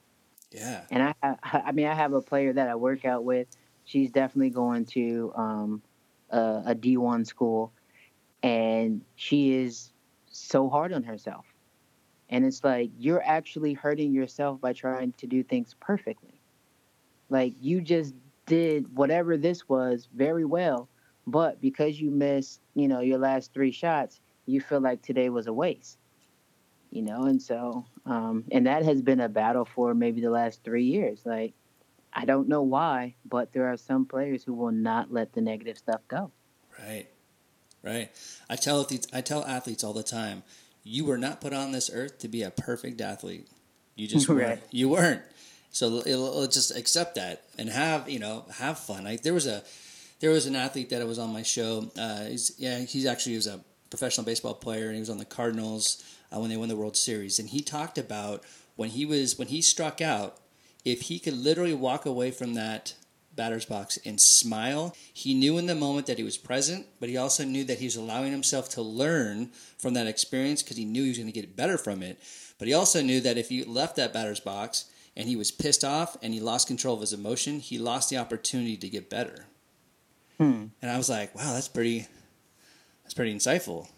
Yeah. 0.51 0.81
And 0.91 1.15
I 1.23 1.37
I 1.43 1.73
mean 1.73 1.87
I 1.87 1.95
have 1.95 2.13
a 2.15 2.21
player 2.21 2.53
that 2.53 2.69
I 2.69 2.75
work 2.75 3.05
out 3.05 3.23
with 3.23 3.47
she's 3.89 4.11
definitely 4.11 4.51
going 4.51 4.85
to 4.85 5.33
um, 5.35 5.83
a, 6.31 6.63
a 6.67 6.75
D1 6.75 7.27
school, 7.27 7.73
and 8.43 9.03
she 9.17 9.55
is 9.55 9.93
so 10.31 10.69
hard 10.69 10.93
on 10.93 11.03
herself. 11.03 11.47
And 12.31 12.45
it's 12.45 12.63
like 12.63 12.91
you're 12.99 13.23
actually 13.25 13.73
hurting 13.73 14.13
yourself 14.13 14.61
by 14.61 14.73
trying 14.73 15.13
to 15.13 15.27
do 15.27 15.43
things 15.43 15.75
perfectly. 15.81 16.41
Like 17.31 17.55
you 17.61 17.81
just 17.81 18.15
did 18.47 18.95
whatever 18.97 19.37
this 19.37 19.69
was 19.69 20.09
very 20.15 20.45
well, 20.45 20.89
but 21.27 21.61
because 21.61 22.01
you 22.01 22.11
missed, 22.11 22.61
you 22.75 22.89
know, 22.89 23.01
your 23.01 23.19
last 23.19 23.53
three 23.53 23.71
shots, 23.71 24.21
you 24.47 24.61
feel 24.61 24.81
like 24.81 25.03
today 25.03 25.29
was 25.29 25.47
a 25.47 25.53
waste. 25.53 25.99
You 26.91 27.03
know, 27.03 27.25
and 27.25 27.41
so, 27.41 27.85
um, 28.07 28.45
and 28.51 28.67
that 28.67 28.83
has 28.83 29.03
been 29.03 29.21
a 29.21 29.29
battle 29.29 29.67
for 29.67 29.95
maybe 29.95 30.23
the 30.23 30.31
last 30.31 30.65
three 30.65 30.85
years. 30.85 31.21
Like, 31.27 31.53
I 32.15 32.25
don't 32.25 32.49
know 32.49 32.63
why, 32.63 33.15
but 33.27 33.53
there 33.53 33.67
are 33.67 33.77
some 33.77 34.07
players 34.07 34.43
who 34.43 34.55
will 34.55 34.73
not 34.73 35.13
let 35.13 35.35
the 35.35 35.43
negative 35.43 35.77
stuff 35.77 36.01
go. 36.09 36.31
Right, 36.79 37.09
right. 37.83 38.11
I 38.49 38.57
tell 38.57 38.81
athletes, 38.81 39.07
I 39.13 39.21
tell 39.21 39.45
athletes 39.45 39.85
all 39.85 39.93
the 39.93 40.03
time, 40.03 40.43
you 40.85 41.05
were 41.05 41.19
not 41.19 41.41
put 41.41 41.53
on 41.53 41.73
this 41.73 41.91
earth 41.93 42.19
to 42.21 42.29
be 42.29 42.43
a 42.43 42.51
perfect 42.51 43.01
athlete. 43.01 43.49
You 43.97 44.09
just 44.09 44.29
weren't. 44.29 44.43
Right. 44.43 44.63
You 44.71 44.89
weren't. 44.89 45.23
So 45.71 45.87
it'll, 45.87 46.07
it'll 46.07 46.47
just 46.47 46.77
accept 46.77 47.17
that 47.17 47.45
and 47.59 47.69
have 47.69 48.09
you 48.09 48.19
know 48.19 48.45
have 48.55 48.79
fun. 48.79 49.05
Like 49.05 49.23
there 49.23 49.35
was 49.35 49.47
a 49.47 49.63
there 50.21 50.31
was 50.31 50.47
an 50.47 50.57
athlete 50.57 50.91
that 50.91 51.07
was 51.07 51.19
on 51.19 51.33
my 51.33 51.43
show. 51.43 51.91
Uh, 51.97 52.25
he's, 52.25 52.53
yeah, 52.59 52.81
he's 52.81 53.07
actually 53.07 53.33
he 53.33 53.37
was 53.37 53.47
a 53.47 53.61
professional 53.91 54.25
baseball 54.25 54.55
player 54.55 54.87
and 54.87 54.95
he 54.95 55.01
was 55.01 55.11
on 55.11 55.19
the 55.19 55.25
Cardinals 55.25 56.03
uh, 56.33 56.41
when 56.41 56.51
they 56.51 56.57
won 56.57 56.69
the 56.69 56.77
World 56.77 56.97
Series. 56.97 57.39
And 57.39 57.49
he 57.49 57.61
talked 57.61 57.99
about 57.99 58.43
when 58.77 58.91
he 58.91 59.05
was 59.05 59.39
when 59.39 59.49
he 59.49 59.63
struck 59.63 60.01
out 60.01 60.39
if 60.85 61.03
he 61.03 61.19
could 61.19 61.37
literally 61.37 61.75
walk 61.75 62.07
away 62.07 62.31
from 62.31 62.55
that 62.55 62.95
batter's 63.39 63.65
box 63.65 63.99
and 64.05 64.21
smile, 64.21 64.95
he 65.15 65.33
knew 65.33 65.57
in 65.57 65.65
the 65.65 65.75
moment 65.75 66.07
that 66.09 66.19
he 66.19 66.25
was 66.25 66.37
present, 66.37 66.85
but 67.01 67.09
he 67.09 67.17
also 67.17 67.45
knew 67.45 67.65
that 67.65 67.79
he 67.79 67.87
was 67.87 67.97
allowing 67.97 68.33
himself 68.33 68.69
to 68.71 68.83
learn 68.83 69.51
from 69.79 69.95
that 69.95 70.07
experience 70.07 70.63
because 70.63 70.77
he 70.77 70.85
knew 70.85 71.05
he 71.05 71.09
was 71.09 71.19
going 71.19 71.33
to 71.33 71.41
get 71.41 71.57
better 71.57 71.79
from 71.79 72.03
it. 72.03 72.19
But 72.59 72.69
he 72.69 72.75
also 72.75 73.01
knew 73.01 73.21
that 73.21 73.39
if 73.39 73.49
he 73.49 73.65
left 73.65 73.97
that 73.97 74.13
batter's 74.13 74.41
box 74.41 74.87
and 75.17 75.29
he 75.29 75.37
was 75.37 75.51
pissed 75.51 75.85
off 75.85 76.17
and 76.21 76.35
he 76.35 76.41
lost 76.41 76.67
control 76.67 76.97
of 76.97 77.01
his 77.01 77.15
emotion, 77.15 77.61
he 77.61 77.79
lost 77.79 78.11
the 78.11 78.19
opportunity 78.19 78.77
to 78.77 78.89
get 78.89 79.09
better. 79.09 79.47
Hmm. 80.37 80.67
And 80.83 80.91
I 80.91 80.99
was 80.99 81.09
like, 81.09 81.35
wow, 81.35 81.55
that's 81.55 81.69
pretty, 81.69 82.07
that's 83.05 83.15
pretty 83.15 83.35
insightful. 83.35 83.89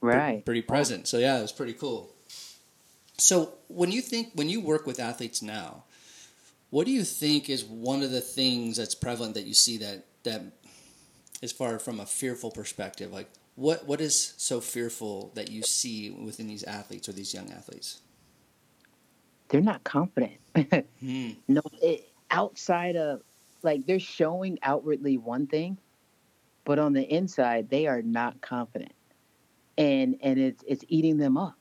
Right. 0.00 0.16
Pretty, 0.16 0.42
pretty 0.42 0.62
present. 0.62 1.08
So 1.08 1.18
yeah, 1.18 1.38
it 1.38 1.42
was 1.42 1.52
pretty 1.52 1.74
cool. 1.74 2.10
So 3.18 3.54
when 3.68 3.92
you 3.92 4.00
think, 4.00 4.30
when 4.34 4.48
you 4.48 4.60
work 4.60 4.86
with 4.86 4.98
athletes 4.98 5.40
now, 5.40 5.84
what 6.72 6.86
do 6.86 6.90
you 6.90 7.04
think 7.04 7.50
is 7.50 7.64
one 7.66 8.02
of 8.02 8.10
the 8.10 8.22
things 8.22 8.78
that's 8.78 8.94
prevalent 8.94 9.34
that 9.34 9.44
you 9.44 9.52
see 9.52 9.76
that 9.76 10.06
that 10.22 10.40
as 11.42 11.52
far 11.52 11.78
from 11.78 12.00
a 12.00 12.06
fearful 12.06 12.50
perspective, 12.50 13.12
like 13.12 13.28
what 13.56 13.86
what 13.86 14.00
is 14.00 14.32
so 14.38 14.58
fearful 14.58 15.32
that 15.34 15.50
you 15.50 15.62
see 15.62 16.10
within 16.10 16.46
these 16.46 16.62
athletes 16.62 17.10
or 17.10 17.12
these 17.12 17.34
young 17.34 17.52
athletes? 17.52 18.00
They're 19.50 19.60
not 19.60 19.84
confident. 19.84 20.32
hmm. 21.00 21.32
No, 21.46 21.60
it, 21.82 22.08
outside 22.30 22.96
of 22.96 23.20
like 23.62 23.84
they're 23.84 24.00
showing 24.00 24.58
outwardly 24.62 25.18
one 25.18 25.46
thing, 25.46 25.76
but 26.64 26.78
on 26.78 26.94
the 26.94 27.02
inside 27.02 27.68
they 27.68 27.86
are 27.86 28.00
not 28.00 28.40
confident, 28.40 28.94
and 29.76 30.16
and 30.22 30.38
it's 30.38 30.64
it's 30.66 30.86
eating 30.88 31.18
them 31.18 31.36
up. 31.36 31.58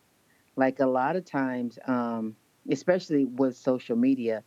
Like 0.56 0.80
a 0.80 0.88
lot 0.88 1.18
of 1.18 1.26
times, 1.26 1.78
um, 1.86 2.38
especially 2.70 3.26
with 3.26 3.58
social 3.58 3.98
media, 3.98 4.46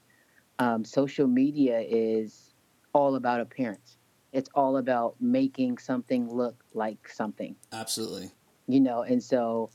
um, 0.59 0.85
social 0.85 1.27
media 1.27 1.81
is 1.81 2.55
all 2.93 3.17
about 3.17 3.41
appearance. 3.41 3.99
It's 4.33 4.51
all 4.55 4.79
about 4.79 5.15
making 5.21 5.79
something 5.79 6.33
look 6.33 6.57
like 6.75 7.09
something. 7.09 7.55
Absolutely. 7.73 8.31
You 8.67 8.81
know, 8.81 9.03
and 9.03 9.23
so 9.23 9.71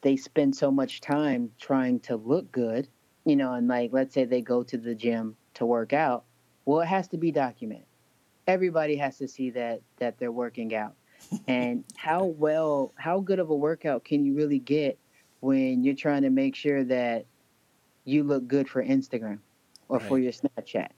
they 0.00 0.16
spend 0.16 0.54
so 0.56 0.70
much 0.70 1.00
time 1.00 1.50
trying 1.60 2.00
to 2.00 2.16
look 2.16 2.50
good, 2.50 2.88
you 3.24 3.36
know, 3.36 3.54
and 3.54 3.68
like 3.68 3.90
let's 3.92 4.14
say 4.14 4.24
they 4.24 4.40
go 4.40 4.62
to 4.64 4.76
the 4.76 4.94
gym 4.94 5.36
to 5.54 5.66
work 5.66 5.92
out. 5.92 6.24
Well, 6.64 6.80
it 6.80 6.86
has 6.86 7.08
to 7.08 7.16
be 7.16 7.30
documented. 7.30 7.86
Everybody 8.46 8.96
has 8.96 9.18
to 9.18 9.28
see 9.28 9.50
that 9.50 9.80
that 9.98 10.18
they're 10.18 10.32
working 10.32 10.74
out. 10.74 10.94
and 11.46 11.84
how 11.96 12.24
well, 12.24 12.92
how 12.96 13.20
good 13.20 13.38
of 13.38 13.50
a 13.50 13.56
workout 13.56 14.04
can 14.04 14.24
you 14.24 14.34
really 14.34 14.58
get 14.58 14.98
when 15.40 15.84
you're 15.84 15.94
trying 15.94 16.22
to 16.22 16.30
make 16.30 16.56
sure 16.56 16.82
that 16.84 17.26
you 18.04 18.24
look 18.24 18.48
good 18.48 18.68
for 18.68 18.84
Instagram? 18.84 19.38
Or 19.88 19.98
right. 19.98 20.08
for 20.08 20.18
your 20.18 20.32
Snapchat, 20.32 20.88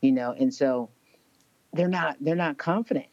you 0.00 0.12
know, 0.12 0.32
and 0.32 0.52
so 0.52 0.90
they're 1.72 1.88
not 1.88 2.16
they're 2.20 2.36
not 2.36 2.58
confident. 2.58 3.06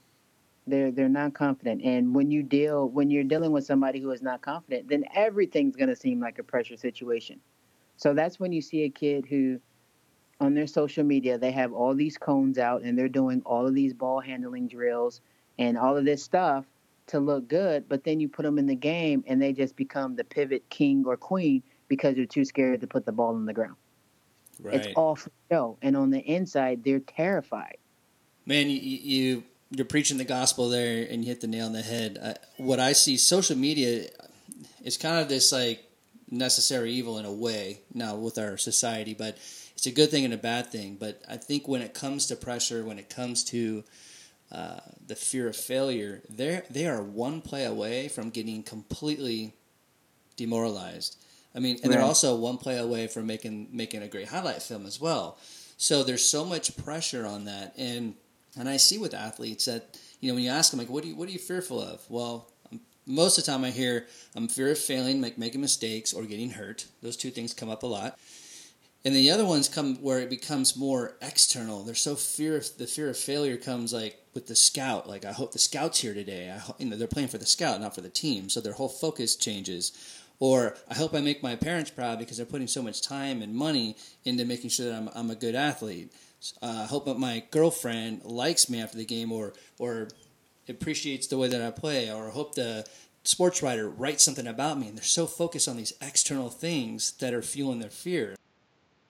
They're 0.65 0.91
they're 0.91 1.09
not 1.09 1.33
confident, 1.33 1.81
and 1.83 2.13
when 2.13 2.31
you 2.31 2.43
deal 2.43 2.89
when 2.89 3.09
you're 3.09 3.23
dealing 3.23 3.51
with 3.51 3.65
somebody 3.65 3.99
who 3.99 4.11
is 4.11 4.21
not 4.21 4.41
confident, 4.41 4.89
then 4.89 5.05
everything's 5.15 5.75
going 5.75 5.89
to 5.89 5.95
seem 5.95 6.19
like 6.19 6.39
a 6.39 6.43
pressure 6.43 6.77
situation. 6.77 7.39
So 7.97 8.13
that's 8.13 8.39
when 8.39 8.51
you 8.51 8.61
see 8.61 8.83
a 8.83 8.89
kid 8.89 9.25
who, 9.27 9.59
on 10.39 10.53
their 10.53 10.67
social 10.67 11.03
media, 11.03 11.37
they 11.37 11.51
have 11.51 11.73
all 11.73 11.95
these 11.95 12.17
cones 12.17 12.59
out 12.59 12.83
and 12.83 12.97
they're 12.97 13.09
doing 13.09 13.41
all 13.43 13.65
of 13.65 13.73
these 13.73 13.93
ball 13.93 14.19
handling 14.19 14.67
drills 14.67 15.21
and 15.57 15.77
all 15.77 15.97
of 15.97 16.05
this 16.05 16.23
stuff 16.23 16.65
to 17.07 17.19
look 17.19 17.47
good, 17.47 17.87
but 17.89 18.03
then 18.03 18.19
you 18.19 18.29
put 18.29 18.43
them 18.43 18.59
in 18.59 18.67
the 18.67 18.75
game 18.75 19.23
and 19.27 19.41
they 19.41 19.53
just 19.53 19.75
become 19.75 20.15
the 20.15 20.23
pivot 20.23 20.69
king 20.69 21.03
or 21.07 21.17
queen 21.17 21.63
because 21.87 22.15
they're 22.15 22.25
too 22.25 22.45
scared 22.45 22.81
to 22.81 22.87
put 22.87 23.05
the 23.05 23.11
ball 23.11 23.33
on 23.33 23.45
the 23.45 23.53
ground. 23.53 23.75
Right. 24.61 24.75
It's 24.75 24.87
all 24.95 25.15
for 25.15 25.31
show, 25.51 25.77
and 25.81 25.95
on 25.95 26.09
the 26.09 26.19
inside, 26.19 26.83
they're 26.83 26.99
terrified. 26.99 27.77
Man, 28.45 28.69
you, 28.69 28.79
you 28.79 29.43
you're 29.69 29.85
preaching 29.85 30.17
the 30.17 30.25
gospel 30.25 30.69
there, 30.69 31.05
and 31.09 31.23
you 31.23 31.29
hit 31.29 31.41
the 31.41 31.47
nail 31.47 31.65
on 31.65 31.73
the 31.73 31.81
head. 31.81 32.17
Uh, 32.21 32.33
what 32.57 32.79
I 32.79 32.93
see, 32.93 33.17
social 33.17 33.57
media, 33.57 34.07
is 34.83 34.97
kind 34.97 35.19
of 35.19 35.29
this 35.29 35.51
like 35.51 35.83
necessary 36.29 36.91
evil 36.91 37.17
in 37.17 37.25
a 37.25 37.31
way 37.31 37.81
now 37.93 38.15
with 38.15 38.37
our 38.37 38.57
society, 38.57 39.13
but 39.13 39.37
it's 39.75 39.85
a 39.85 39.91
good 39.91 40.09
thing 40.09 40.25
and 40.25 40.33
a 40.33 40.37
bad 40.37 40.71
thing. 40.71 40.97
But 40.99 41.21
I 41.29 41.37
think 41.37 41.67
when 41.67 41.81
it 41.81 41.93
comes 41.93 42.27
to 42.27 42.35
pressure, 42.35 42.83
when 42.83 42.99
it 42.99 43.09
comes 43.09 43.43
to 43.45 43.83
uh, 44.51 44.79
the 45.05 45.15
fear 45.15 45.47
of 45.47 45.55
failure, 45.55 46.21
they 46.29 46.61
they 46.69 46.87
are 46.87 47.01
one 47.01 47.41
play 47.41 47.65
away 47.65 48.07
from 48.07 48.29
getting 48.29 48.63
completely 48.63 49.53
demoralized. 50.35 51.17
I 51.57 51.59
mean, 51.59 51.77
and 51.77 51.85
right. 51.85 51.97
they're 51.97 52.05
also 52.05 52.35
one 52.35 52.57
play 52.57 52.77
away 52.77 53.07
from 53.07 53.25
making 53.25 53.69
making 53.71 54.03
a 54.03 54.07
great 54.07 54.27
highlight 54.27 54.61
film 54.61 54.85
as 54.85 55.01
well. 55.01 55.39
So 55.77 56.03
there's 56.03 56.23
so 56.23 56.45
much 56.45 56.77
pressure 56.77 57.25
on 57.25 57.45
that, 57.45 57.73
and 57.77 58.13
and 58.57 58.69
I 58.69 58.77
see 58.77 58.99
with 58.99 59.15
athletes 59.15 59.65
that 59.65 59.97
you 60.21 60.29
know 60.29 60.35
when 60.35 60.43
you 60.43 60.51
ask 60.51 60.69
them 60.69 60.79
like, 60.79 60.89
what 60.89 61.01
do 61.01 61.09
you 61.09 61.15
what 61.15 61.27
are 61.27 61.31
you 61.31 61.39
fearful 61.39 61.81
of? 61.81 62.05
Well, 62.09 62.51
um, 62.71 62.79
most 63.07 63.39
of 63.39 63.45
the 63.45 63.51
time 63.51 63.63
I 63.63 63.71
hear 63.71 64.05
I'm 64.35 64.47
fear 64.47 64.69
of 64.69 64.77
failing, 64.77 65.19
make, 65.19 65.39
making 65.39 65.59
mistakes, 65.59 66.13
or 66.13 66.23
getting 66.25 66.51
hurt. 66.51 66.85
Those 67.01 67.17
two 67.17 67.31
things 67.31 67.55
come 67.55 67.69
up 67.69 67.81
a 67.81 67.87
lot. 67.87 68.19
And 69.03 69.15
the 69.15 69.31
other 69.31 69.45
ones 69.45 69.69
come 69.69 69.95
where 70.01 70.19
it 70.19 70.29
becomes 70.29 70.75
more 70.75 71.15
external. 71.21 71.83
They're 71.83 71.95
so 71.95 72.15
fear 72.15 72.57
of, 72.57 72.77
the 72.77 72.87
fear 72.87 73.09
of 73.09 73.17
failure 73.17 73.55
comes 73.55 73.93
like 73.93 74.21
with 74.33 74.47
the 74.47 74.55
scout. 74.55 75.07
Like 75.07 75.25
I 75.25 75.31
hope 75.31 75.53
the 75.53 75.59
scout's 75.59 76.01
here 76.01 76.13
today. 76.13 76.51
I 76.51 76.73
you 76.77 76.87
know 76.87 76.97
they're 76.97 77.07
playing 77.07 77.29
for 77.29 77.37
the 77.37 77.45
scout, 77.45 77.79
not 77.81 77.95
for 77.95 78.01
the 78.01 78.09
team. 78.09 78.49
So 78.49 78.59
their 78.59 78.73
whole 78.73 78.89
focus 78.89 79.35
changes. 79.35 79.91
Or 80.39 80.75
I 80.87 80.93
hope 80.93 81.15
I 81.15 81.21
make 81.21 81.41
my 81.41 81.55
parents 81.55 81.89
proud 81.89 82.19
because 82.19 82.37
they're 82.37 82.45
putting 82.45 82.67
so 82.67 82.83
much 82.83 83.01
time 83.01 83.41
and 83.41 83.55
money 83.55 83.95
into 84.23 84.45
making 84.45 84.69
sure 84.69 84.85
that 84.85 84.95
I'm, 84.95 85.09
I'm 85.15 85.31
a 85.31 85.35
good 85.35 85.55
athlete. 85.55 86.13
Uh, 86.61 86.81
I 86.83 86.85
hope 86.85 87.05
that 87.05 87.17
my 87.17 87.43
girlfriend 87.49 88.23
likes 88.23 88.69
me 88.69 88.79
after 88.79 88.97
the 88.97 89.05
game, 89.05 89.31
or 89.31 89.53
or 89.79 90.09
appreciates 90.69 91.27
the 91.27 91.37
way 91.37 91.47
that 91.47 91.61
I 91.61 91.71
play, 91.71 92.11
or 92.11 92.27
I 92.27 92.31
hope 92.31 92.53
the 92.53 92.85
sports 93.23 93.63
writer 93.63 93.89
writes 93.89 94.23
something 94.23 94.45
about 94.45 94.79
me. 94.79 94.87
And 94.87 94.97
they're 94.97 95.03
so 95.03 95.25
focused 95.25 95.67
on 95.67 95.77
these 95.77 95.93
external 96.01 96.49
things 96.49 97.13
that 97.13 97.33
are 97.33 97.41
fueling 97.41 97.79
their 97.79 97.89
fear. 97.89 98.35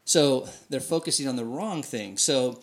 So 0.05 0.47
they're 0.69 0.79
focusing 0.79 1.27
on 1.27 1.35
the 1.35 1.43
wrong 1.43 1.83
thing. 1.83 2.17
So 2.17 2.61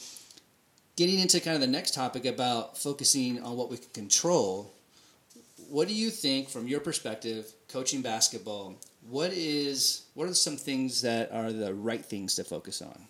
getting 0.97 1.21
into 1.21 1.41
kind 1.41 1.55
of 1.55 1.61
the 1.61 1.67
next 1.67 1.93
topic 1.93 2.25
about 2.25 2.79
focusing 2.79 3.43
on 3.43 3.57
what 3.57 3.71
we 3.71 3.77
can 3.77 3.91
control, 3.93 4.73
what 5.69 5.89
do 5.89 5.95
you 5.95 6.09
think 6.09 6.49
from 6.49 6.67
your 6.67 6.81
perspective 6.81 7.53
coaching 7.75 8.03
basketball 8.03 8.77
what 9.09 9.33
is 9.33 10.03
what 10.15 10.29
are 10.29 10.35
some 10.35 10.57
things 10.57 11.03
that 11.03 11.33
are 11.33 11.53
the 11.53 11.75
right 11.75 12.05
things 12.05 12.37
to 12.37 12.45
focus 12.45 12.81
on? 12.81 13.09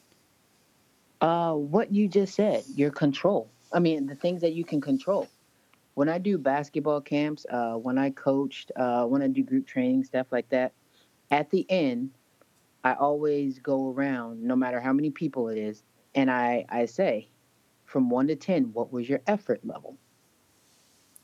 Uh 1.20 1.52
what 1.52 1.92
you 1.92 2.08
just 2.08 2.34
said 2.34 2.64
your 2.74 2.90
control. 2.90 3.50
I 3.74 3.78
mean 3.78 4.06
the 4.06 4.14
things 4.14 4.40
that 4.40 4.54
you 4.54 4.64
can 4.64 4.80
control. 4.80 5.28
When 5.92 6.08
i 6.08 6.16
do 6.16 6.38
basketball 6.38 7.02
camps 7.02 7.44
uh 7.50 7.74
when 7.74 7.98
i 7.98 8.08
coached 8.08 8.72
uh 8.76 9.04
when 9.04 9.20
i 9.20 9.28
do 9.28 9.42
group 9.42 9.66
training 9.66 10.02
stuff 10.02 10.28
like 10.32 10.48
that 10.48 10.72
at 11.30 11.50
the 11.50 11.66
end 11.68 12.10
i 12.84 12.94
always 12.94 13.58
go 13.58 13.90
around 13.92 14.42
no 14.42 14.56
matter 14.56 14.80
how 14.80 14.92
many 14.94 15.10
people 15.10 15.48
it 15.50 15.58
is 15.58 15.82
and 16.14 16.30
i 16.30 16.64
i 16.70 16.86
say 16.86 17.28
from 17.84 18.10
1 18.10 18.28
to 18.28 18.36
10 18.36 18.72
what 18.72 18.92
was 18.92 19.08
your 19.08 19.20
effort 19.26 19.60
level? 19.64 19.96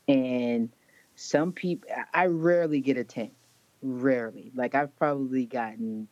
And 0.07 0.69
some 1.21 1.51
people 1.51 1.89
i 2.13 2.25
rarely 2.25 2.81
get 2.81 2.97
a 2.97 3.03
10 3.03 3.31
rarely. 3.83 4.51
Like 4.55 4.75
i've 4.75 4.95
probably 4.97 5.45
gotten 5.45 6.07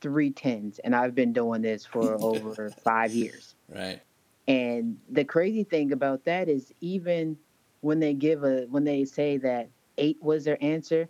three 0.00 0.30
tens 0.30 0.78
and 0.80 0.94
i've 0.94 1.14
been 1.14 1.32
doing 1.32 1.62
this 1.62 1.84
for 1.86 2.16
over 2.20 2.70
five 2.84 3.12
years. 3.12 3.54
Right. 3.68 4.00
And 4.48 4.98
the 5.10 5.24
crazy 5.24 5.64
thing 5.64 5.90
about 5.90 6.24
that 6.24 6.48
is 6.48 6.72
even 6.80 7.36
when 7.80 7.98
they 7.98 8.14
give 8.14 8.44
a 8.44 8.66
when 8.70 8.84
they 8.84 9.04
say 9.04 9.38
that 9.38 9.68
eight 9.98 10.18
was 10.22 10.44
their 10.44 10.62
answer 10.62 11.08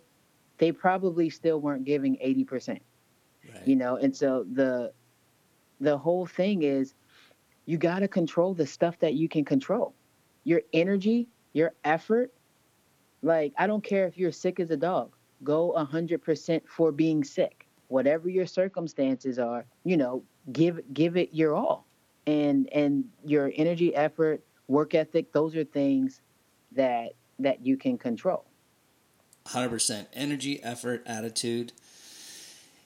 they 0.57 0.71
probably 0.71 1.29
still 1.29 1.59
weren't 1.59 1.83
giving 1.83 2.15
80% 2.15 2.69
right 2.69 3.67
you 3.67 3.75
know 3.75 3.97
and 3.97 4.15
so 4.15 4.45
the 4.53 4.91
the 5.79 5.97
whole 5.97 6.25
thing 6.25 6.63
is 6.63 6.95
you 7.65 7.77
got 7.77 7.99
to 7.99 8.07
control 8.07 8.53
the 8.53 8.65
stuff 8.65 8.97
that 8.99 9.13
you 9.13 9.27
can 9.27 9.43
control. 9.43 9.93
Your 10.45 10.61
energy 10.73 11.27
your 11.53 11.73
effort 11.83 12.31
like 13.21 13.53
i 13.57 13.67
don't 13.67 13.83
care 13.83 14.07
if 14.07 14.17
you're 14.17 14.31
sick 14.31 14.59
as 14.59 14.71
a 14.71 14.77
dog 14.77 15.17
go 15.43 15.73
100% 15.77 16.61
for 16.67 16.91
being 16.91 17.23
sick. 17.23 17.67
Whatever 17.89 18.27
your 18.27 18.45
circumstances 18.45 19.39
are 19.39 19.65
you 19.85 19.95
know 19.95 20.23
give 20.51 20.81
give 20.93 21.15
it 21.15 21.29
your 21.33 21.55
all. 21.55 21.87
And 22.25 22.67
and 22.73 23.05
your 23.23 23.51
energy 23.55 23.95
effort 23.95 24.43
work 24.67 24.93
ethic 24.93 25.31
those 25.31 25.55
are 25.55 25.63
things 25.63 26.19
that 26.73 27.13
that 27.39 27.65
you 27.65 27.77
can 27.77 27.97
control. 27.97 28.43
100% 29.45 30.07
energy 30.13 30.61
effort 30.61 31.01
attitude. 31.05 31.71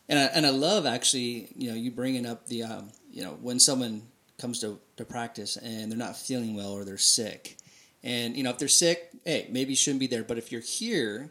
And 0.08 0.20
I, 0.20 0.24
and 0.26 0.46
I 0.46 0.52
love 0.52 0.86
actually 0.86 1.52
you 1.56 1.72
know 1.72 1.76
you 1.76 1.89
bringing 1.89 2.28
up 2.28 2.46
the 2.46 2.63
um, 2.63 2.91
you 3.10 3.24
know 3.24 3.32
when 3.41 3.60
someone 3.60 4.04
comes 4.38 4.60
to, 4.60 4.80
to 4.98 5.06
practice 5.06 5.58
and 5.58 5.91
they're 5.91 5.98
not 5.98 6.15
feeling 6.15 6.56
well 6.56 6.72
or 6.72 6.84
they're 6.84 6.98
sick 6.98 7.58
and 8.04 8.36
you 8.36 8.44
know 8.44 8.50
if 8.50 8.58
they're 8.58 8.68
sick 8.68 9.10
hey 9.26 9.48
maybe 9.50 9.72
you 9.72 9.76
shouldn't 9.76 10.00
be 10.00 10.08
there. 10.08 10.24
But 10.24 10.38
if 10.38 10.52
you're 10.52 10.62
here 10.62 11.30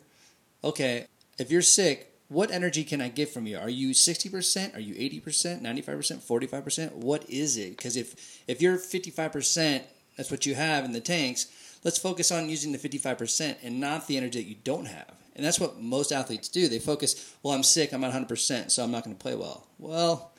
okay 0.62 1.06
if 1.38 1.50
you're 1.50 1.62
sick 1.62 2.06
what 2.28 2.52
energy 2.52 2.84
can 2.84 3.00
i 3.00 3.08
get 3.08 3.28
from 3.28 3.46
you? 3.46 3.58
Are 3.58 3.68
you 3.68 3.90
60% 3.90 4.76
are 4.76 4.80
you 4.80 4.94
80% 4.94 5.62
95% 5.62 6.18
45% 6.18 6.92
what 6.94 7.28
is 7.28 7.56
it? 7.56 7.76
Because 7.76 7.96
if 7.96 8.42
if 8.46 8.62
you're 8.62 8.78
55% 8.78 9.82
that's 10.16 10.30
what 10.30 10.46
you 10.46 10.54
have 10.54 10.84
in 10.84 10.92
the 10.92 11.00
tanks 11.00 11.46
let's 11.84 11.98
focus 11.98 12.30
on 12.30 12.48
using 12.48 12.72
the 12.72 12.78
55% 12.78 13.56
and 13.62 13.80
not 13.80 14.06
the 14.06 14.16
energy 14.16 14.42
that 14.42 14.48
you 14.48 14.56
don't 14.64 14.86
have. 14.86 15.14
And 15.34 15.46
that's 15.46 15.58
what 15.58 15.80
most 15.80 16.12
athletes 16.12 16.48
do. 16.48 16.68
They 16.68 16.78
focus 16.78 17.34
well 17.42 17.54
i'm 17.54 17.62
sick 17.62 17.92
i'm 17.92 18.00
not 18.00 18.12
100% 18.12 18.70
so 18.70 18.84
i'm 18.84 18.90
not 18.90 19.04
going 19.04 19.16
to 19.16 19.22
play 19.22 19.34
well. 19.34 19.66
Well 19.78 20.29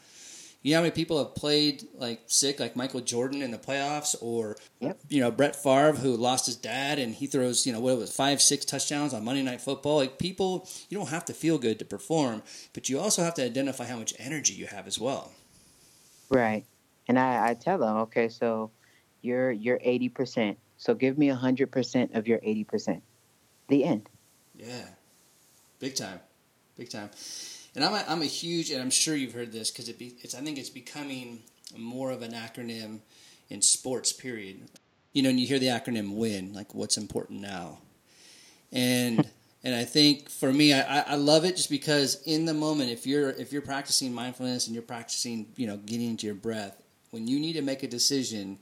you 0.61 0.71
know 0.71 0.77
how 0.77 0.81
many 0.83 0.91
people 0.91 1.17
have 1.17 1.33
played 1.35 1.83
like 1.95 2.21
sick, 2.27 2.59
like 2.59 2.75
Michael 2.75 3.01
Jordan 3.01 3.41
in 3.41 3.51
the 3.51 3.57
playoffs, 3.57 4.15
or 4.21 4.57
Yep. 4.79 4.99
you 5.09 5.19
know 5.21 5.31
Brett 5.31 5.55
Favre 5.55 5.93
who 5.93 6.15
lost 6.15 6.45
his 6.45 6.55
dad 6.55 6.99
and 6.99 7.15
he 7.15 7.25
throws 7.27 7.65
you 7.65 7.73
know 7.73 7.79
what 7.79 7.93
it 7.93 7.97
was 7.99 8.15
five 8.15 8.41
six 8.41 8.63
touchdowns 8.65 9.13
on 9.13 9.23
Monday 9.25 9.41
Night 9.43 9.61
Football. 9.61 9.97
Like 9.97 10.17
people, 10.19 10.67
you 10.89 10.97
don't 10.97 11.09
have 11.09 11.25
to 11.25 11.33
feel 11.33 11.57
good 11.57 11.79
to 11.79 11.85
perform, 11.85 12.43
but 12.73 12.89
you 12.89 12.99
also 12.99 13.23
have 13.23 13.33
to 13.35 13.43
identify 13.45 13.85
how 13.85 13.97
much 13.97 14.13
energy 14.19 14.53
you 14.53 14.67
have 14.67 14.87
as 14.87 14.99
well. 14.99 15.31
right 16.29 16.63
and 17.07 17.17
i 17.19 17.49
i 17.49 17.53
tell 17.53 17.77
them 17.77 17.97
okay 17.97 18.29
so 18.29 18.71
you're 19.21 19.51
you're 19.51 19.79
80% 19.79 20.55
so 20.77 20.93
give 20.95 21.17
me 21.17 21.27
100% 21.29 22.15
of 22.15 22.27
your 22.27 22.39
80% 22.39 23.01
the 23.67 23.83
end 23.83 24.09
Yeah, 24.55 24.87
big 25.79 25.95
time, 25.95 26.19
big 26.77 26.89
time. 26.89 27.09
And 27.75 27.85
I'm 27.85 27.93
a, 27.93 28.03
I'm 28.07 28.21
a 28.21 28.25
huge, 28.25 28.69
and 28.71 28.81
I'm 28.81 28.89
sure 28.89 29.15
you've 29.15 29.33
heard 29.33 29.51
this 29.51 29.71
because 29.71 29.87
it 29.87 29.97
be, 29.97 30.15
it's 30.21 30.35
I 30.35 30.41
think 30.41 30.57
it's 30.57 30.69
becoming 30.69 31.41
more 31.77 32.11
of 32.11 32.21
an 32.21 32.33
acronym 32.33 32.99
in 33.49 33.61
sports. 33.61 34.11
Period. 34.11 34.61
You 35.13 35.23
know, 35.23 35.29
and 35.29 35.39
you 35.39 35.47
hear 35.47 35.59
the 35.59 35.67
acronym 35.67 36.15
WIN, 36.15 36.53
like 36.53 36.73
what's 36.73 36.97
important 36.97 37.41
now, 37.41 37.79
and 38.71 39.29
and 39.63 39.75
I 39.75 39.83
think 39.83 40.29
for 40.29 40.51
me, 40.51 40.73
I, 40.73 41.01
I- 41.01 41.15
love 41.15 41.43
it 41.45 41.55
just 41.57 41.69
because 41.69 42.21
in 42.25 42.45
the 42.45 42.53
moment, 42.53 42.89
if 42.89 43.05
you're 43.05 43.29
if 43.31 43.51
you're 43.53 43.61
practicing 43.61 44.13
mindfulness 44.13 44.67
and 44.67 44.73
you're 44.73 44.83
practicing, 44.83 45.47
you 45.55 45.67
know, 45.67 45.77
getting 45.77 46.09
into 46.09 46.25
your 46.25 46.35
breath, 46.35 46.81
when 47.11 47.27
you 47.27 47.39
need 47.39 47.53
to 47.53 47.61
make 47.61 47.83
a 47.83 47.87
decision 47.87 48.57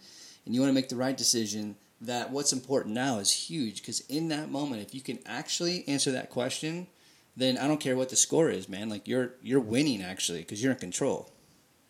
and 0.46 0.56
you 0.56 0.60
want 0.62 0.70
to 0.70 0.76
make 0.76 0.90
the 0.90 0.96
right 0.96 1.16
decision, 1.16 1.76
that 2.02 2.32
what's 2.32 2.52
important 2.54 2.96
now 2.96 3.20
is 3.20 3.32
huge 3.32 3.82
because 3.82 4.02
in 4.02 4.30
that 4.30 4.50
moment, 4.50 4.82
if 4.82 4.94
you 4.94 5.02
can 5.02 5.20
actually 5.26 5.88
answer 5.88 6.12
that 6.12 6.30
question, 6.30 6.88
then 7.36 7.58
I 7.58 7.68
don't 7.68 7.80
care 7.80 7.96
what 7.96 8.10
the 8.10 8.16
score 8.16 8.50
is, 8.50 8.68
man. 8.68 8.90
Like 8.90 9.08
you're 9.08 9.34
you're 9.42 9.60
winning 9.60 10.02
actually 10.02 10.40
because 10.40 10.62
you're 10.62 10.74
in 10.74 10.80
control. 10.80 11.32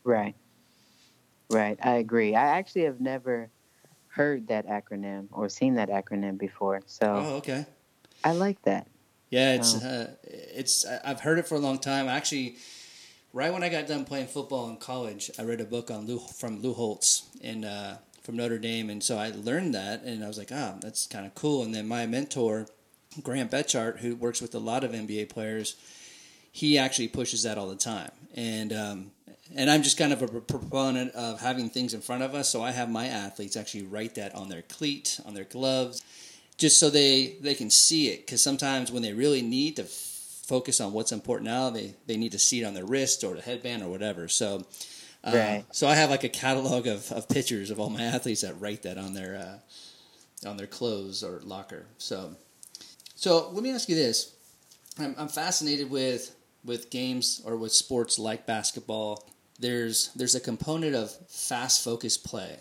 Right. 0.03 0.35
Right. 1.49 1.79
I 1.81 1.95
agree. 1.95 2.35
I 2.35 2.57
actually 2.57 2.83
have 2.83 3.01
never 3.01 3.49
heard 4.07 4.47
that 4.47 4.67
acronym 4.67 5.27
or 5.31 5.49
seen 5.49 5.75
that 5.75 5.89
acronym 5.89 6.37
before. 6.37 6.81
So 6.85 7.05
Oh, 7.05 7.35
okay. 7.37 7.65
I 8.23 8.33
like 8.33 8.61
that. 8.63 8.87
Yeah, 9.29 9.53
it's 9.53 9.75
uh, 9.83 10.15
it's 10.23 10.85
I've 11.03 11.21
heard 11.21 11.37
it 11.37 11.47
for 11.47 11.55
a 11.55 11.59
long 11.59 11.77
time. 11.77 12.07
Actually, 12.07 12.55
right 13.31 13.53
when 13.53 13.63
I 13.63 13.69
got 13.69 13.85
done 13.85 14.03
playing 14.03 14.27
football 14.27 14.69
in 14.69 14.77
college, 14.77 15.29
I 15.37 15.43
read 15.43 15.61
a 15.61 15.65
book 15.65 15.91
on 15.91 16.07
Lou 16.07 16.19
from 16.19 16.61
Lou 16.61 16.73
Holtz 16.73 17.27
and 17.43 17.63
uh, 17.63 17.97
from 18.23 18.37
Notre 18.37 18.57
Dame, 18.57 18.89
and 18.89 19.03
so 19.03 19.17
I 19.17 19.29
learned 19.29 19.75
that, 19.75 20.01
and 20.03 20.23
I 20.23 20.27
was 20.27 20.39
like, 20.39 20.49
ah, 20.51 20.75
that's 20.81 21.05
kind 21.05 21.27
of 21.27 21.35
cool. 21.35 21.63
And 21.63 21.73
then 21.75 21.87
my 21.87 22.07
mentor, 22.07 22.67
Graham 23.23 23.49
Betchart, 23.49 23.99
who 23.99 24.15
works 24.15 24.41
with 24.41 24.53
a 24.55 24.59
lot 24.59 24.83
of 24.83 24.91
NBA 24.91 25.29
players, 25.29 25.75
he 26.51 26.77
actually 26.77 27.07
pushes 27.07 27.43
that 27.43 27.57
all 27.57 27.67
the 27.67 27.75
time, 27.75 28.11
and 28.35 28.71
um, 28.73 29.11
and 29.55 29.69
I'm 29.69 29.81
just 29.83 29.97
kind 29.97 30.13
of 30.13 30.21
a 30.21 30.27
proponent 30.27 31.13
of 31.15 31.41
having 31.41 31.69
things 31.69 31.93
in 31.93 32.01
front 32.01 32.23
of 32.23 32.35
us. 32.35 32.49
So 32.49 32.61
I 32.61 32.71
have 32.71 32.89
my 32.89 33.07
athletes 33.07 33.57
actually 33.57 33.83
write 33.83 34.15
that 34.15 34.35
on 34.35 34.49
their 34.49 34.61
cleat, 34.61 35.19
on 35.25 35.33
their 35.33 35.43
gloves, 35.45 36.03
just 36.57 36.79
so 36.79 36.89
they 36.89 37.35
they 37.41 37.55
can 37.55 37.69
see 37.69 38.09
it. 38.09 38.25
Because 38.25 38.43
sometimes 38.43 38.91
when 38.91 39.01
they 39.01 39.13
really 39.13 39.41
need 39.41 39.75
to 39.77 39.83
f- 39.83 39.89
focus 39.89 40.79
on 40.79 40.93
what's 40.93 41.11
important 41.11 41.49
now, 41.49 41.69
they 41.69 41.95
they 42.05 42.17
need 42.17 42.31
to 42.33 42.39
see 42.39 42.61
it 42.61 42.65
on 42.65 42.73
their 42.73 42.85
wrist 42.85 43.23
or 43.23 43.35
the 43.35 43.41
headband 43.41 43.83
or 43.83 43.89
whatever. 43.89 44.27
So. 44.27 44.65
Uh, 45.21 45.31
Right. 45.35 45.65
So 45.71 45.85
I 45.85 45.95
have 45.95 46.09
like 46.09 46.23
a 46.23 46.29
catalog 46.29 46.87
of, 46.87 47.11
of 47.11 47.27
pictures 47.27 47.71
of 47.71 47.77
all 47.77 47.89
my 47.89 48.01
athletes 48.15 48.39
that 48.39 48.57
write 48.57 48.83
that 48.83 48.97
on 48.97 49.13
their 49.15 49.35
uh, 49.35 50.47
on 50.47 50.55
their 50.55 50.65
clothes 50.65 51.23
or 51.25 51.41
locker. 51.43 51.87
So, 51.97 52.37
so 53.19 53.49
let 53.51 53.63
me 53.63 53.71
ask 53.71 53.89
you 53.89 53.95
this: 53.95 54.33
I'm, 54.97 55.13
I'm 55.17 55.27
fascinated 55.27 55.89
with 55.89 56.33
with 56.63 56.89
games 56.89 57.41
or 57.45 57.57
with 57.57 57.73
sports 57.73 58.17
like 58.17 58.45
basketball. 58.45 59.27
There's 59.59 60.09
there's 60.15 60.35
a 60.35 60.39
component 60.39 60.95
of 60.95 61.11
fast 61.27 61.83
focused 61.83 62.23
play, 62.23 62.59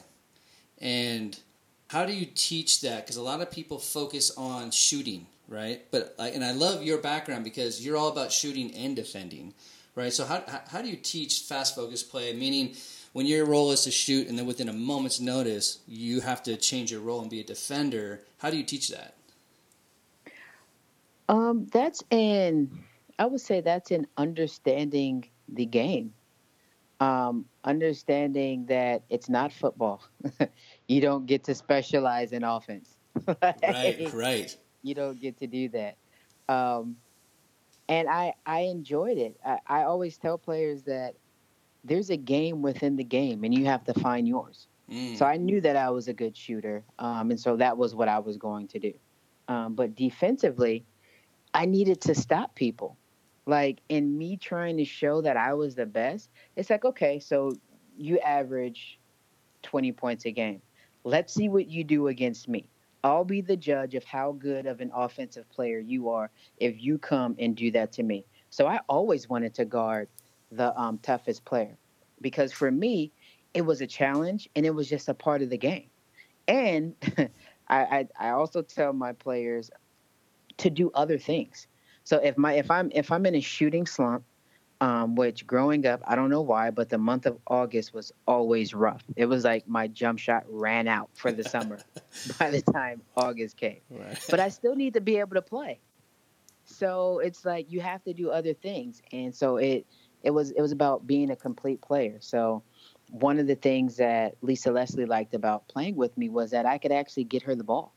and 0.79 1.39
how 1.87 2.05
do 2.05 2.13
you 2.13 2.27
teach 2.27 2.81
that? 2.81 3.05
Because 3.05 3.17
a 3.17 3.23
lot 3.23 3.41
of 3.41 3.53
people 3.53 3.79
focus 3.79 4.33
on 4.37 4.73
shooting, 4.73 5.27
right? 5.49 5.83
But 5.93 6.17
and 6.19 6.45
I 6.45 6.51
love 6.51 6.83
your 6.83 6.99
background 6.99 7.45
because 7.45 7.87
you're 7.87 7.97
all 7.97 8.09
about 8.09 8.33
shooting 8.33 8.75
and 8.75 8.97
defending, 8.97 9.55
right? 9.95 10.13
So 10.13 10.25
how 10.25 10.43
how- 10.73 10.83
do 10.83 10.89
you 10.89 10.97
teach 10.97 11.43
fast 11.43 11.77
focused 11.77 12.11
play? 12.11 12.33
Meaning. 12.33 12.75
When 13.15 13.25
your 13.27 13.47
role 13.47 13.73
is 13.73 13.85
to 13.85 13.91
shoot, 13.91 14.29
and 14.29 14.39
then 14.39 14.45
within 14.47 14.69
a 14.69 14.73
moment's 14.73 15.19
notice, 15.19 15.79
you 15.89 16.21
have 16.21 16.43
to 16.43 16.57
change 16.59 16.93
your 16.93 17.01
role 17.01 17.23
and 17.23 17.31
be 17.31 17.41
a 17.41 17.43
defender. 17.45 18.21
How 18.37 18.51
do 18.51 18.57
you 18.59 18.63
teach 18.63 18.89
that? 18.91 19.15
Um, 21.29 21.67
that's 21.73 22.03
in, 22.11 22.71
I 23.19 23.27
would 23.27 23.41
say 23.41 23.61
that's 23.61 23.91
in 23.91 24.07
understanding 24.17 25.29
the 25.49 25.67
game. 25.67 26.15
Um, 27.01 27.45
understanding 27.65 28.67
that 28.67 29.03
it's 29.09 29.29
not 29.29 29.53
football. 29.53 30.03
you 30.89 31.01
don't 31.01 31.27
get 31.27 31.45
to 31.45 31.55
specialize 31.55 32.33
in 32.33 32.45
offense. 32.45 32.97
Right, 33.43 34.11
right. 34.15 34.57
you 34.83 34.95
don't 34.95 35.21
get 35.21 35.39
to 35.39 35.47
do 35.47 35.69
that. 35.71 35.97
Um, 36.49 36.97
and 37.89 38.09
I 38.09 38.35
I 38.47 38.61
enjoyed 38.61 39.19
it. 39.19 39.39
I, 39.45 39.59
I 39.67 39.83
always 39.83 40.17
tell 40.19 40.39
players 40.39 40.83
that 40.85 41.15
there's 41.85 42.11
a 42.11 42.17
game 42.17 42.63
within 42.63 42.97
the 42.97 43.05
game, 43.05 43.45
and 43.45 43.55
you 43.55 43.65
have 43.67 43.85
to 43.85 43.95
find 43.95 44.29
yours. 44.29 44.69
Mm. 44.91 45.17
So 45.17 45.27
I 45.27 45.37
knew 45.37 45.61
that 45.61 45.77
I 45.77 45.91
was 45.91 46.09
a 46.09 46.13
good 46.13 46.37
shooter, 46.37 46.85
um, 46.99 47.31
and 47.31 47.41
so 47.41 47.57
that 47.57 47.77
was 47.77 47.95
what 47.95 48.09
I 48.09 48.19
was 48.19 48.37
going 48.37 48.69
to 48.69 48.79
do. 48.79 48.93
Um, 49.49 49.75
but 49.75 49.95
defensively, 49.95 50.85
I 51.55 51.67
needed 51.67 52.01
to 52.03 52.15
stop 52.15 52.55
people. 52.55 52.97
Like 53.47 53.79
in 53.89 54.17
me 54.19 54.37
trying 54.37 54.77
to 54.77 54.85
show 54.85 55.23
that 55.23 55.37
I 55.37 55.55
was 55.55 55.75
the 55.75 55.87
best, 55.87 56.31
it's 56.57 56.71
like 56.71 56.85
okay, 56.85 57.19
so 57.19 57.53
you 57.97 58.19
average 58.21 58.99
20 59.63 59.93
points 59.93 60.27
a 60.27 60.31
game. 60.31 60.61
Let's 61.05 61.33
see 61.33 61.49
what 61.49 61.69
you 61.69 61.85
do 61.85 62.09
against 62.09 62.49
me. 62.49 62.69
I'll 63.05 63.25
be 63.25 63.41
the 63.41 63.57
judge 63.57 63.95
of 63.95 64.05
how 64.05 64.33
good 64.33 64.67
of 64.67 64.81
an 64.81 64.91
offensive 64.95 65.49
player 65.51 65.79
you 65.79 66.11
are 66.11 66.31
if 66.59 66.83
you 66.83 66.99
come 66.99 67.37
and 67.39 67.57
do 67.57 67.71
that 67.71 67.93
to 67.93 68.03
me. 68.03 68.25
So 68.51 68.67
I 68.67 68.81
always 68.89 69.29
wanted 69.29 69.55
to 69.55 69.65
guard 69.65 70.09
the 70.51 70.79
um, 70.79 70.99
toughest 70.99 71.45
player 71.45 71.77
because 72.21 72.53
for 72.53 72.71
me, 72.71 73.13
it 73.55 73.63
was 73.63 73.81
a 73.81 73.87
challenge 73.87 74.49
and 74.57 74.67
it 74.67 74.75
was 74.75 74.89
just 74.89 75.09
a 75.09 75.15
part 75.15 75.43
of 75.43 75.51
the 75.51 75.59
game. 75.59 75.89
And 76.47 76.95
I, 77.69 77.79
I, 77.79 78.09
I 78.19 78.29
also 78.31 78.63
tell 78.63 78.93
my 78.93 79.13
players 79.13 79.71
to 80.59 80.71
do 80.71 80.91
other 80.95 81.19
things. 81.19 81.67
So 82.05 82.19
if 82.19 82.39
my 82.39 82.55
if 82.55 82.71
I'm 82.71 82.91
if 82.95 83.11
I'm 83.11 83.27
in 83.27 83.35
a 83.35 83.41
shooting 83.41 83.87
slump, 83.87 84.25
um, 84.81 85.15
which 85.15 85.47
growing 85.47 85.87
up, 85.87 86.01
I 86.07 86.15
don't 86.15 86.31
know 86.31 86.43
why, 86.43 86.71
but 86.71 86.89
the 86.89 86.99
month 86.99 87.27
of 87.27 87.39
August 87.47 87.93
was 87.93 88.13
always 88.27 88.75
rough. 88.75 89.03
It 89.17 89.27
was 89.27 89.45
like 89.45 89.69
my 89.69 89.89
jump 89.89 90.19
shot 90.19 90.45
ran 90.49 90.89
out 90.89 91.11
for 91.15 91.33
the 91.33 91.45
summer 91.45 91.79
by 92.39 92.51
the 92.51 92.63
time 92.63 93.03
August 93.17 93.57
came. 93.57 93.81
Right. 93.91 94.19
But 94.31 94.41
I 94.41 94.49
still 94.49 94.75
need 94.75 94.95
to 94.95 95.01
be 95.01 95.19
able 95.19 95.35
to 95.35 95.43
play. 95.43 95.81
So 96.65 97.19
it's 97.19 97.45
like 97.45 97.73
you 97.73 97.81
have 97.81 98.05
to 98.05 98.13
do 98.13 98.31
other 98.31 98.55
things. 98.55 99.03
And 99.13 99.35
so 99.35 99.57
it 99.57 99.87
it 100.23 100.31
was 100.31 100.51
it 100.53 100.61
was 100.61 100.73
about 100.73 101.07
being 101.07 101.31
a 101.31 101.37
complete 101.37 101.81
player. 101.81 102.19
So 102.21 102.63
one 103.11 103.39
of 103.39 103.47
the 103.47 103.55
things 103.55 103.97
that 103.97 104.37
Lisa 104.43 104.71
Leslie 104.71 105.07
liked 105.07 105.35
about 105.35 105.67
playing 105.69 105.97
with 105.97 106.17
me 106.17 106.29
was 106.29 106.51
that 106.51 106.67
I 106.67 106.79
could 106.79 106.93
actually 106.93 107.25
get 107.25 107.43
her 107.43 107.55
the 107.55 107.65
ball. 107.65 107.95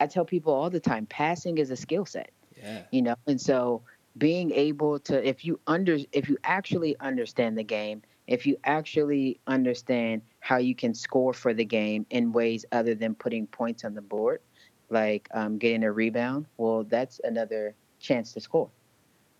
I 0.00 0.06
tell 0.06 0.24
people 0.24 0.52
all 0.52 0.70
the 0.70 0.80
time, 0.80 1.06
passing 1.06 1.58
is 1.58 1.70
a 1.70 1.76
skill 1.76 2.06
set 2.06 2.30
yeah. 2.62 2.82
you 2.90 3.02
know 3.02 3.14
and 3.26 3.40
so 3.40 3.82
being 4.18 4.50
able 4.52 4.98
to 4.98 5.26
if 5.26 5.44
you 5.44 5.60
under 5.66 5.98
if 6.12 6.28
you 6.28 6.36
actually 6.44 6.96
understand 7.00 7.56
the 7.56 7.62
game 7.62 8.02
if 8.26 8.46
you 8.46 8.56
actually 8.64 9.40
understand 9.46 10.22
how 10.40 10.56
you 10.56 10.74
can 10.74 10.94
score 10.94 11.32
for 11.32 11.52
the 11.54 11.64
game 11.64 12.06
in 12.10 12.32
ways 12.32 12.64
other 12.72 12.94
than 12.94 13.14
putting 13.14 13.46
points 13.46 13.84
on 13.84 13.94
the 13.94 14.02
board 14.02 14.40
like 14.88 15.28
um, 15.32 15.58
getting 15.58 15.84
a 15.84 15.92
rebound 15.92 16.46
well 16.56 16.84
that's 16.84 17.20
another 17.24 17.74
chance 17.98 18.32
to 18.32 18.40
score 18.40 18.68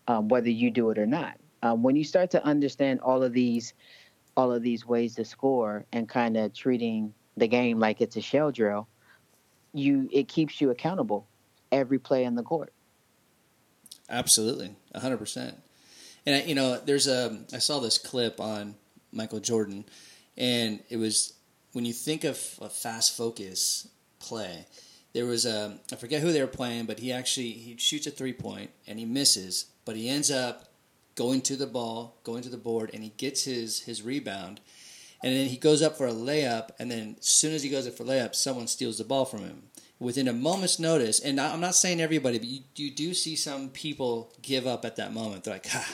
um, 0.07 0.27
whether 0.29 0.49
you 0.49 0.71
do 0.71 0.89
it 0.89 0.97
or 0.97 1.05
not 1.05 1.37
um, 1.63 1.83
when 1.83 1.95
you 1.95 2.03
start 2.03 2.29
to 2.31 2.43
understand 2.45 2.99
all 3.01 3.23
of 3.23 3.33
these 3.33 3.73
all 4.37 4.51
of 4.51 4.63
these 4.63 4.85
ways 4.85 5.15
to 5.15 5.25
score 5.25 5.85
and 5.91 6.07
kind 6.07 6.37
of 6.37 6.53
treating 6.53 7.13
the 7.35 7.47
game 7.47 7.79
like 7.79 7.99
it's 7.99 8.15
a 8.15 8.21
shell 8.21 8.51
drill 8.51 8.87
you 9.73 10.09
it 10.11 10.27
keeps 10.27 10.59
you 10.59 10.69
accountable 10.69 11.27
every 11.71 11.99
play 11.99 12.25
on 12.25 12.35
the 12.35 12.43
court 12.43 12.73
Absolutely, 14.11 14.75
hundred 14.93 15.17
percent. 15.17 15.55
And 16.25 16.35
I, 16.35 16.41
you 16.43 16.53
know, 16.53 16.77
there's 16.77 17.07
a 17.07 17.39
I 17.53 17.59
saw 17.59 17.79
this 17.79 17.97
clip 17.97 18.41
on 18.41 18.75
Michael 19.13 19.39
Jordan, 19.39 19.85
and 20.37 20.81
it 20.89 20.97
was 20.97 21.33
when 21.71 21.85
you 21.85 21.93
think 21.93 22.25
of 22.25 22.37
a 22.61 22.69
fast 22.69 23.15
focus 23.15 23.87
play. 24.19 24.65
There 25.13 25.25
was 25.25 25.45
a 25.45 25.79
I 25.93 25.95
forget 25.95 26.21
who 26.21 26.33
they 26.33 26.41
were 26.41 26.47
playing, 26.47 26.85
but 26.85 26.99
he 26.99 27.13
actually 27.13 27.51
he 27.51 27.77
shoots 27.77 28.05
a 28.05 28.11
three 28.11 28.33
point 28.33 28.71
and 28.85 28.99
he 28.99 29.05
misses, 29.05 29.67
but 29.85 29.95
he 29.95 30.09
ends 30.09 30.29
up 30.29 30.73
going 31.15 31.41
to 31.43 31.55
the 31.55 31.67
ball, 31.67 32.17
going 32.25 32.43
to 32.43 32.49
the 32.49 32.57
board, 32.57 32.91
and 32.93 33.03
he 33.03 33.13
gets 33.15 33.45
his 33.45 33.83
his 33.83 34.01
rebound, 34.01 34.59
and 35.23 35.35
then 35.35 35.47
he 35.47 35.57
goes 35.57 35.81
up 35.81 35.97
for 35.97 36.07
a 36.07 36.11
layup, 36.13 36.69
and 36.79 36.89
then 36.91 37.15
as 37.19 37.25
soon 37.27 37.53
as 37.53 37.63
he 37.63 37.69
goes 37.69 37.87
up 37.87 37.93
for 37.93 38.03
layup, 38.03 38.35
someone 38.35 38.67
steals 38.67 38.97
the 38.97 39.03
ball 39.03 39.25
from 39.25 39.41
him 39.41 39.63
within 39.99 40.27
a 40.27 40.33
moment's 40.33 40.79
notice. 40.79 41.19
And 41.19 41.39
I'm 41.39 41.59
not 41.61 41.75
saying 41.75 42.01
everybody, 42.01 42.39
but 42.39 42.47
you, 42.47 42.61
you 42.75 42.89
do 42.91 43.13
see 43.13 43.35
some 43.35 43.69
people 43.69 44.33
give 44.41 44.65
up 44.65 44.83
at 44.83 44.95
that 44.95 45.13
moment. 45.13 45.43
They're 45.43 45.53
like, 45.55 45.67
ah, 45.75 45.87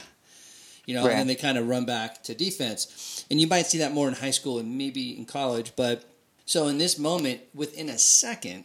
you 0.86 0.94
know, 0.96 1.04
Right. 1.04 1.12
and 1.12 1.20
then 1.20 1.28
they 1.28 1.36
kind 1.36 1.58
of 1.58 1.68
run 1.68 1.86
back 1.86 2.24
to 2.24 2.34
defense. 2.34 3.26
And 3.30 3.42
you 3.42 3.48
might 3.48 3.66
see 3.66 3.80
that 3.80 3.92
more 3.94 4.08
in 4.08 4.14
high 4.14 4.32
school 4.32 4.60
and 4.60 4.78
maybe 4.78 5.18
in 5.18 5.26
college. 5.26 5.74
But 5.76 6.06
so 6.46 6.68
in 6.68 6.78
this 6.78 6.98
moment, 6.98 7.42
within 7.54 7.90
a 7.90 7.98
second 7.98 8.64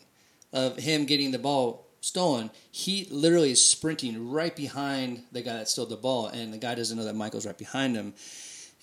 of 0.53 0.77
him 0.77 1.07
getting 1.07 1.33
the 1.33 1.41
ball 1.41 1.89
stolen, 2.01 2.51
he 2.71 3.09
literally 3.11 3.51
is 3.51 3.69
sprinting 3.69 4.31
right 4.31 4.55
behind 4.55 5.25
the 5.33 5.43
guy 5.43 5.55
that 5.55 5.69
stole 5.69 5.87
the 5.87 5.97
ball, 5.97 6.27
and 6.29 6.53
the 6.53 6.59
guy 6.59 6.77
doesn't 6.77 6.97
know 6.97 7.05
that 7.05 7.17
Michael's 7.17 7.47
right 7.47 7.59
behind 7.59 7.97
him. 7.97 8.15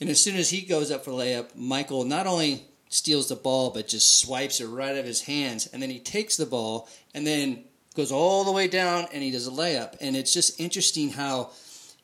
And 0.01 0.09
as 0.09 0.21
soon 0.21 0.35
as 0.37 0.49
he 0.49 0.61
goes 0.61 0.91
up 0.91 1.03
for 1.03 1.11
layup, 1.11 1.55
Michael 1.55 2.05
not 2.05 2.27
only 2.27 2.63
steals 2.89 3.27
the 3.29 3.35
ball 3.35 3.69
but 3.69 3.87
just 3.87 4.19
swipes 4.19 4.59
it 4.59 4.67
right 4.67 4.91
out 4.91 4.97
of 4.97 5.05
his 5.05 5.21
hands, 5.21 5.67
and 5.67 5.81
then 5.81 5.89
he 5.89 5.99
takes 5.99 6.37
the 6.37 6.45
ball 6.45 6.89
and 7.13 7.25
then 7.27 7.63
goes 7.95 8.11
all 8.11 8.43
the 8.43 8.51
way 8.51 8.67
down 8.67 9.07
and 9.13 9.21
he 9.23 9.31
does 9.31 9.47
a 9.47 9.51
layup. 9.51 9.95
And 9.99 10.15
it's 10.15 10.33
just 10.33 10.59
interesting 10.59 11.09
how 11.11 11.51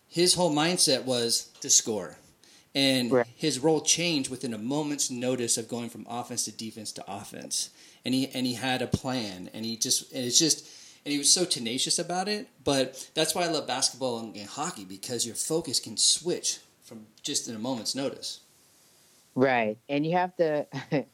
his 0.07 0.33
whole 0.33 0.53
mindset 0.53 1.05
was 1.05 1.49
to 1.61 1.69
score. 1.69 2.17
And 2.73 3.11
Right. 3.11 3.27
his 3.37 3.59
role 3.59 3.79
changed 3.79 4.29
within 4.29 4.53
a 4.53 4.57
moment's 4.57 5.09
notice 5.09 5.57
of 5.57 5.69
going 5.69 5.89
from 5.89 6.05
offense 6.09 6.43
to 6.45 6.51
defense 6.51 6.91
to 6.93 7.03
offense. 7.07 7.69
And 8.03 8.13
he 8.13 8.27
and 8.33 8.45
he 8.45 8.53
had 8.55 8.81
a 8.81 8.87
plan 8.87 9.49
and 9.53 9.63
he 9.63 9.77
just 9.77 10.11
and 10.11 10.25
it's 10.25 10.37
just 10.37 10.67
and 11.05 11.11
he 11.11 11.17
was 11.17 11.31
so 11.31 11.45
tenacious 11.45 11.97
about 11.99 12.27
it. 12.27 12.47
But 12.63 13.09
that's 13.13 13.33
why 13.33 13.43
I 13.43 13.47
love 13.47 13.65
basketball 13.67 14.19
and, 14.19 14.35
and 14.35 14.49
hockey 14.49 14.83
because 14.83 15.25
your 15.25 15.35
focus 15.35 15.79
can 15.79 15.95
switch 15.95 16.59
from 16.85 17.05
just 17.21 17.47
in 17.49 17.55
a 17.55 17.59
moment's 17.59 17.95
notice. 17.95 18.41
Right. 19.33 19.77
And 19.89 20.05
you 20.05 20.13
have 20.13 20.35
to 20.37 20.65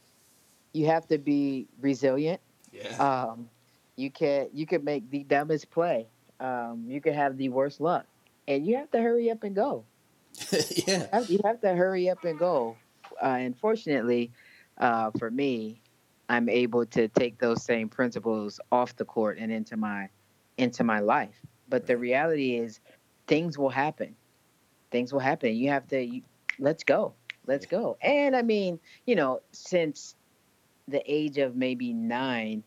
you 0.73 0.85
have 0.85 1.07
to 1.07 1.17
be 1.17 1.67
resilient. 1.79 2.39
Yeah. 2.71 2.97
Um 2.97 3.49
you 3.95 4.11
can 4.11 4.49
you 4.53 4.65
can 4.67 4.83
make 4.83 5.09
the 5.09 5.23
dumbest 5.23 5.71
play. 5.71 6.07
Um 6.39 6.85
you 6.87 7.01
can 7.01 7.13
have 7.13 7.37
the 7.37 7.49
worst 7.49 7.81
luck. 7.81 8.05
And 8.47 8.65
you 8.67 8.75
have 8.77 8.91
to 8.91 9.01
hurry 9.01 9.31
up 9.31 9.43
and 9.43 9.55
go. 9.55 9.85
yeah. 10.51 10.59
You 10.87 11.07
have- 11.11 11.29
You 11.29 11.39
have 11.45 11.61
to 11.61 11.73
hurry 11.73 12.09
up 12.09 12.23
and 12.25 12.37
go. 12.37 12.75
Uh, 13.21 13.25
and 13.39 13.57
fortunately, 13.57 14.31
uh, 14.79 15.11
for 15.19 15.29
me, 15.29 15.79
I'm 16.27 16.49
able 16.49 16.85
to 16.87 17.07
take 17.09 17.37
those 17.39 17.63
same 17.63 17.87
principles 17.87 18.59
off 18.71 18.95
the 18.95 19.05
court 19.05 19.37
and 19.37 19.51
into 19.51 19.77
my 19.77 20.09
into 20.57 20.83
my 20.83 20.99
life. 20.99 21.35
But 21.69 21.85
the 21.87 21.97
reality 21.97 22.55
is, 22.57 22.79
things 23.27 23.57
will 23.57 23.69
happen. 23.69 24.15
Things 24.91 25.13
will 25.13 25.19
happen. 25.19 25.55
You 25.55 25.69
have 25.69 25.87
to. 25.87 26.01
You, 26.01 26.21
let's 26.59 26.83
go. 26.83 27.13
Let's 27.47 27.65
go. 27.65 27.97
And 28.01 28.35
I 28.35 28.43
mean, 28.43 28.79
you 29.05 29.15
know, 29.15 29.41
since 29.51 30.15
the 30.87 31.01
age 31.11 31.37
of 31.37 31.55
maybe 31.55 31.93
nine, 31.93 32.63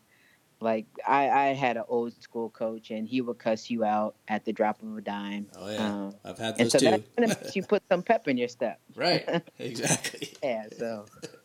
like 0.59 0.85
I, 1.07 1.29
I 1.29 1.45
had 1.53 1.77
an 1.77 1.83
old 1.87 2.21
school 2.21 2.49
coach, 2.49 2.91
and 2.91 3.07
he 3.07 3.21
would 3.21 3.39
cuss 3.39 3.69
you 3.69 3.83
out 3.83 4.15
at 4.27 4.45
the 4.45 4.53
drop 4.53 4.81
of 4.81 4.97
a 4.97 5.01
dime. 5.01 5.47
Oh 5.55 5.69
yeah. 5.69 5.91
Um, 5.91 6.15
I've 6.23 6.37
had 6.37 6.55
and 6.59 6.65
those 6.65 6.71
so 6.71 6.79
too. 6.79 6.85
that 6.85 7.15
kind 7.15 7.31
of 7.31 7.41
makes 7.41 7.55
you 7.55 7.63
put 7.63 7.83
some 7.89 8.03
pep 8.03 8.27
in 8.27 8.37
your 8.37 8.47
step. 8.47 8.79
right. 8.95 9.43
Exactly. 9.59 10.33
Yeah. 10.43 10.65
So. 10.77 11.05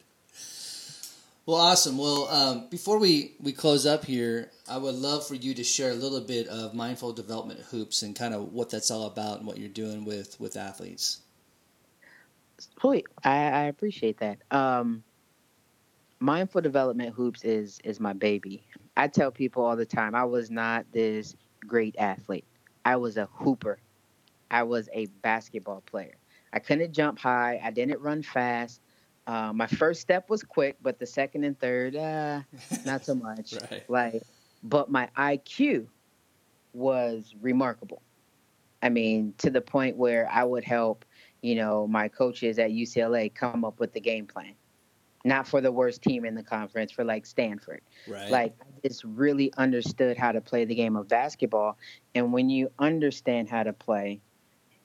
Well, 1.50 1.60
awesome. 1.60 1.98
Well, 1.98 2.28
um, 2.28 2.68
before 2.70 3.00
we, 3.00 3.34
we 3.40 3.50
close 3.50 3.84
up 3.84 4.04
here, 4.04 4.52
I 4.68 4.78
would 4.78 4.94
love 4.94 5.26
for 5.26 5.34
you 5.34 5.52
to 5.54 5.64
share 5.64 5.90
a 5.90 5.94
little 5.94 6.20
bit 6.20 6.46
of 6.46 6.74
mindful 6.74 7.12
development 7.12 7.58
hoops 7.58 8.02
and 8.02 8.14
kind 8.14 8.34
of 8.34 8.52
what 8.52 8.70
that's 8.70 8.88
all 8.88 9.06
about 9.06 9.38
and 9.38 9.48
what 9.48 9.58
you're 9.58 9.68
doing 9.68 10.04
with, 10.04 10.38
with 10.38 10.56
athletes. 10.56 11.22
Sweet. 12.80 13.04
I, 13.24 13.30
I 13.30 13.62
appreciate 13.64 14.18
that. 14.18 14.38
Um, 14.52 15.02
mindful 16.20 16.60
development 16.60 17.16
hoops 17.16 17.42
is 17.42 17.80
is 17.82 17.98
my 17.98 18.12
baby. 18.12 18.62
I 18.96 19.08
tell 19.08 19.32
people 19.32 19.64
all 19.64 19.74
the 19.74 19.84
time 19.84 20.14
I 20.14 20.22
was 20.22 20.52
not 20.52 20.86
this 20.92 21.34
great 21.66 21.96
athlete. 21.98 22.44
I 22.84 22.94
was 22.94 23.16
a 23.16 23.26
hooper. 23.32 23.80
I 24.52 24.62
was 24.62 24.88
a 24.94 25.06
basketball 25.06 25.80
player. 25.80 26.14
I 26.52 26.60
couldn't 26.60 26.92
jump 26.92 27.18
high. 27.18 27.60
I 27.60 27.72
didn't 27.72 28.00
run 28.00 28.22
fast. 28.22 28.80
Uh, 29.30 29.52
my 29.52 29.66
first 29.68 30.00
step 30.00 30.28
was 30.28 30.42
quick, 30.42 30.76
but 30.82 30.98
the 30.98 31.06
second 31.06 31.44
and 31.44 31.56
third, 31.60 31.94
uh, 31.94 32.40
not 32.84 33.04
so 33.04 33.14
much. 33.28 33.54
Right. 33.70 33.84
Like, 33.88 34.22
but 34.64 34.90
my 34.90 35.08
IQ 35.16 35.86
was 36.72 37.32
remarkable. 37.40 38.02
I 38.82 38.88
mean, 38.88 39.34
to 39.38 39.50
the 39.50 39.60
point 39.60 39.96
where 39.96 40.28
I 40.28 40.42
would 40.42 40.64
help, 40.64 41.04
you 41.42 41.54
know, 41.54 41.86
my 41.86 42.08
coaches 42.08 42.58
at 42.58 42.70
UCLA 42.70 43.32
come 43.32 43.64
up 43.64 43.78
with 43.78 43.92
the 43.92 44.00
game 44.00 44.26
plan. 44.26 44.54
Not 45.24 45.46
for 45.46 45.60
the 45.60 45.70
worst 45.70 46.02
team 46.02 46.24
in 46.24 46.34
the 46.34 46.42
conference, 46.42 46.90
for 46.90 47.04
like 47.04 47.24
Stanford. 47.24 47.82
Right. 48.08 48.30
Like, 48.30 48.56
I 48.60 48.88
just 48.88 49.04
really 49.04 49.52
understood 49.56 50.16
how 50.16 50.32
to 50.32 50.40
play 50.40 50.64
the 50.64 50.74
game 50.74 50.96
of 50.96 51.06
basketball. 51.06 51.78
And 52.16 52.32
when 52.32 52.50
you 52.50 52.72
understand 52.80 53.48
how 53.48 53.62
to 53.62 53.72
play, 53.72 54.22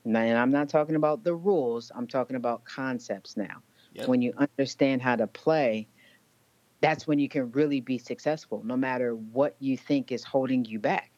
and 0.03 0.15
I'm 0.15 0.51
not 0.51 0.69
talking 0.69 0.97
about 0.97 1.23
the 1.23 1.33
rules, 1.33 1.91
I'm 1.95 2.05
talking 2.05 2.35
about 2.35 2.63
concepts 2.63 3.35
now. 3.37 3.63
Yep. 3.95 4.07
When 4.09 4.21
you 4.21 4.33
understand 4.37 5.01
how 5.01 5.15
to 5.15 5.25
play, 5.25 5.87
that's 6.81 7.07
when 7.07 7.17
you 7.17 7.29
can 7.29 7.51
really 7.51 7.79
be 7.79 7.97
successful, 7.97 8.61
no 8.65 8.75
matter 8.75 9.15
what 9.15 9.55
you 9.59 9.77
think 9.77 10.11
is 10.11 10.23
holding 10.23 10.65
you 10.65 10.79
back. 10.79 11.11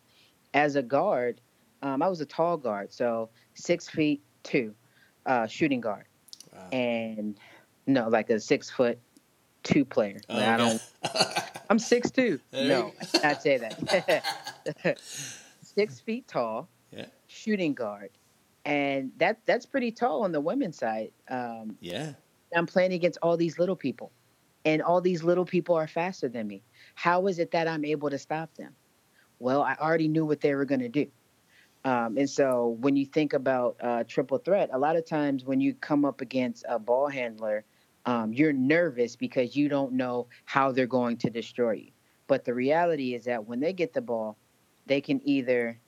As 0.54 0.76
a 0.76 0.84
guard, 0.84 1.42
um, 1.82 2.02
I 2.04 2.08
was 2.08 2.22
a 2.22 2.26
tall 2.26 2.56
guard, 2.58 2.94
so 2.94 3.30
six 3.56 3.90
feet 3.90 4.22
two, 4.44 4.74
uh, 5.26 5.48
shooting 5.48 5.82
guard. 5.82 6.06
and 6.72 7.38
no, 7.88 8.10
like 8.10 8.30
a 8.30 8.40
six 8.40 8.70
foot 8.70 9.00
two 9.64 9.84
player. 9.86 10.20
Oh, 10.30 10.36
Like, 10.36 10.48
I 10.48 10.58
don't. 10.58 10.82
I'm 11.70 11.80
six 11.80 12.12
two. 12.12 12.40
No, 12.52 12.94
I 13.24 13.34
say 13.36 13.58
that. 13.58 14.98
six 15.62 16.00
feet 16.00 16.28
tall, 16.28 16.70
Yeah. 16.92 17.06
shooting 17.28 17.74
guard, 17.74 18.10
and 18.66 19.12
that 19.18 19.40
that's 19.46 19.66
pretty 19.66 19.92
tall 19.92 20.24
on 20.24 20.32
the 20.32 20.42
women's 20.42 20.78
side. 20.78 21.12
Um, 21.30 21.78
Yeah. 21.82 22.14
I'm 22.56 22.66
playing 22.66 22.94
against 22.94 23.20
all 23.22 23.38
these 23.38 23.60
little 23.60 23.76
people, 23.76 24.12
and 24.66 24.82
all 24.82 25.02
these 25.02 25.24
little 25.24 25.46
people 25.46 25.76
are 25.76 25.88
faster 25.88 26.30
than 26.30 26.48
me. 26.48 26.64
How 26.96 27.28
is 27.28 27.40
it 27.40 27.52
that 27.52 27.68
I'm 27.68 27.86
able 27.86 28.10
to 28.10 28.18
stop 28.18 28.54
them? 28.56 28.74
Well, 29.40 29.62
I 29.62 29.76
already 29.76 30.08
knew 30.08 30.26
what 30.26 30.42
they 30.42 30.56
were 30.56 30.66
going 30.66 30.82
to 30.82 30.90
do. 30.90 31.08
Um, 31.86 32.18
and 32.18 32.30
so 32.30 32.78
when 32.80 32.96
you 32.96 33.06
think 33.06 33.34
about 33.34 33.78
uh, 33.82 34.04
triple 34.08 34.40
threat, 34.40 34.70
a 34.74 34.78
lot 34.80 34.96
of 34.96 35.06
times 35.06 35.46
when 35.46 35.62
you 35.62 35.74
come 35.76 36.06
up 36.06 36.22
against 36.22 36.66
a 36.68 36.80
ball 36.80 37.08
handler, 37.08 37.64
um, 38.06 38.34
you're 38.34 38.54
nervous 38.54 39.16
because 39.16 39.56
you 39.56 39.70
don't 39.70 39.94
know 39.94 40.28
how 40.46 40.72
they're 40.72 40.88
going 40.88 41.18
to 41.18 41.30
destroy 41.30 41.74
you. 41.74 41.92
But 42.28 42.44
the 42.44 42.54
reality 42.54 43.14
is 43.14 43.26
that 43.26 43.46
when 43.46 43.60
they 43.60 43.74
get 43.74 43.94
the 43.94 44.02
ball, 44.02 44.38
they 44.86 45.02
can 45.02 45.22
either 45.28 45.80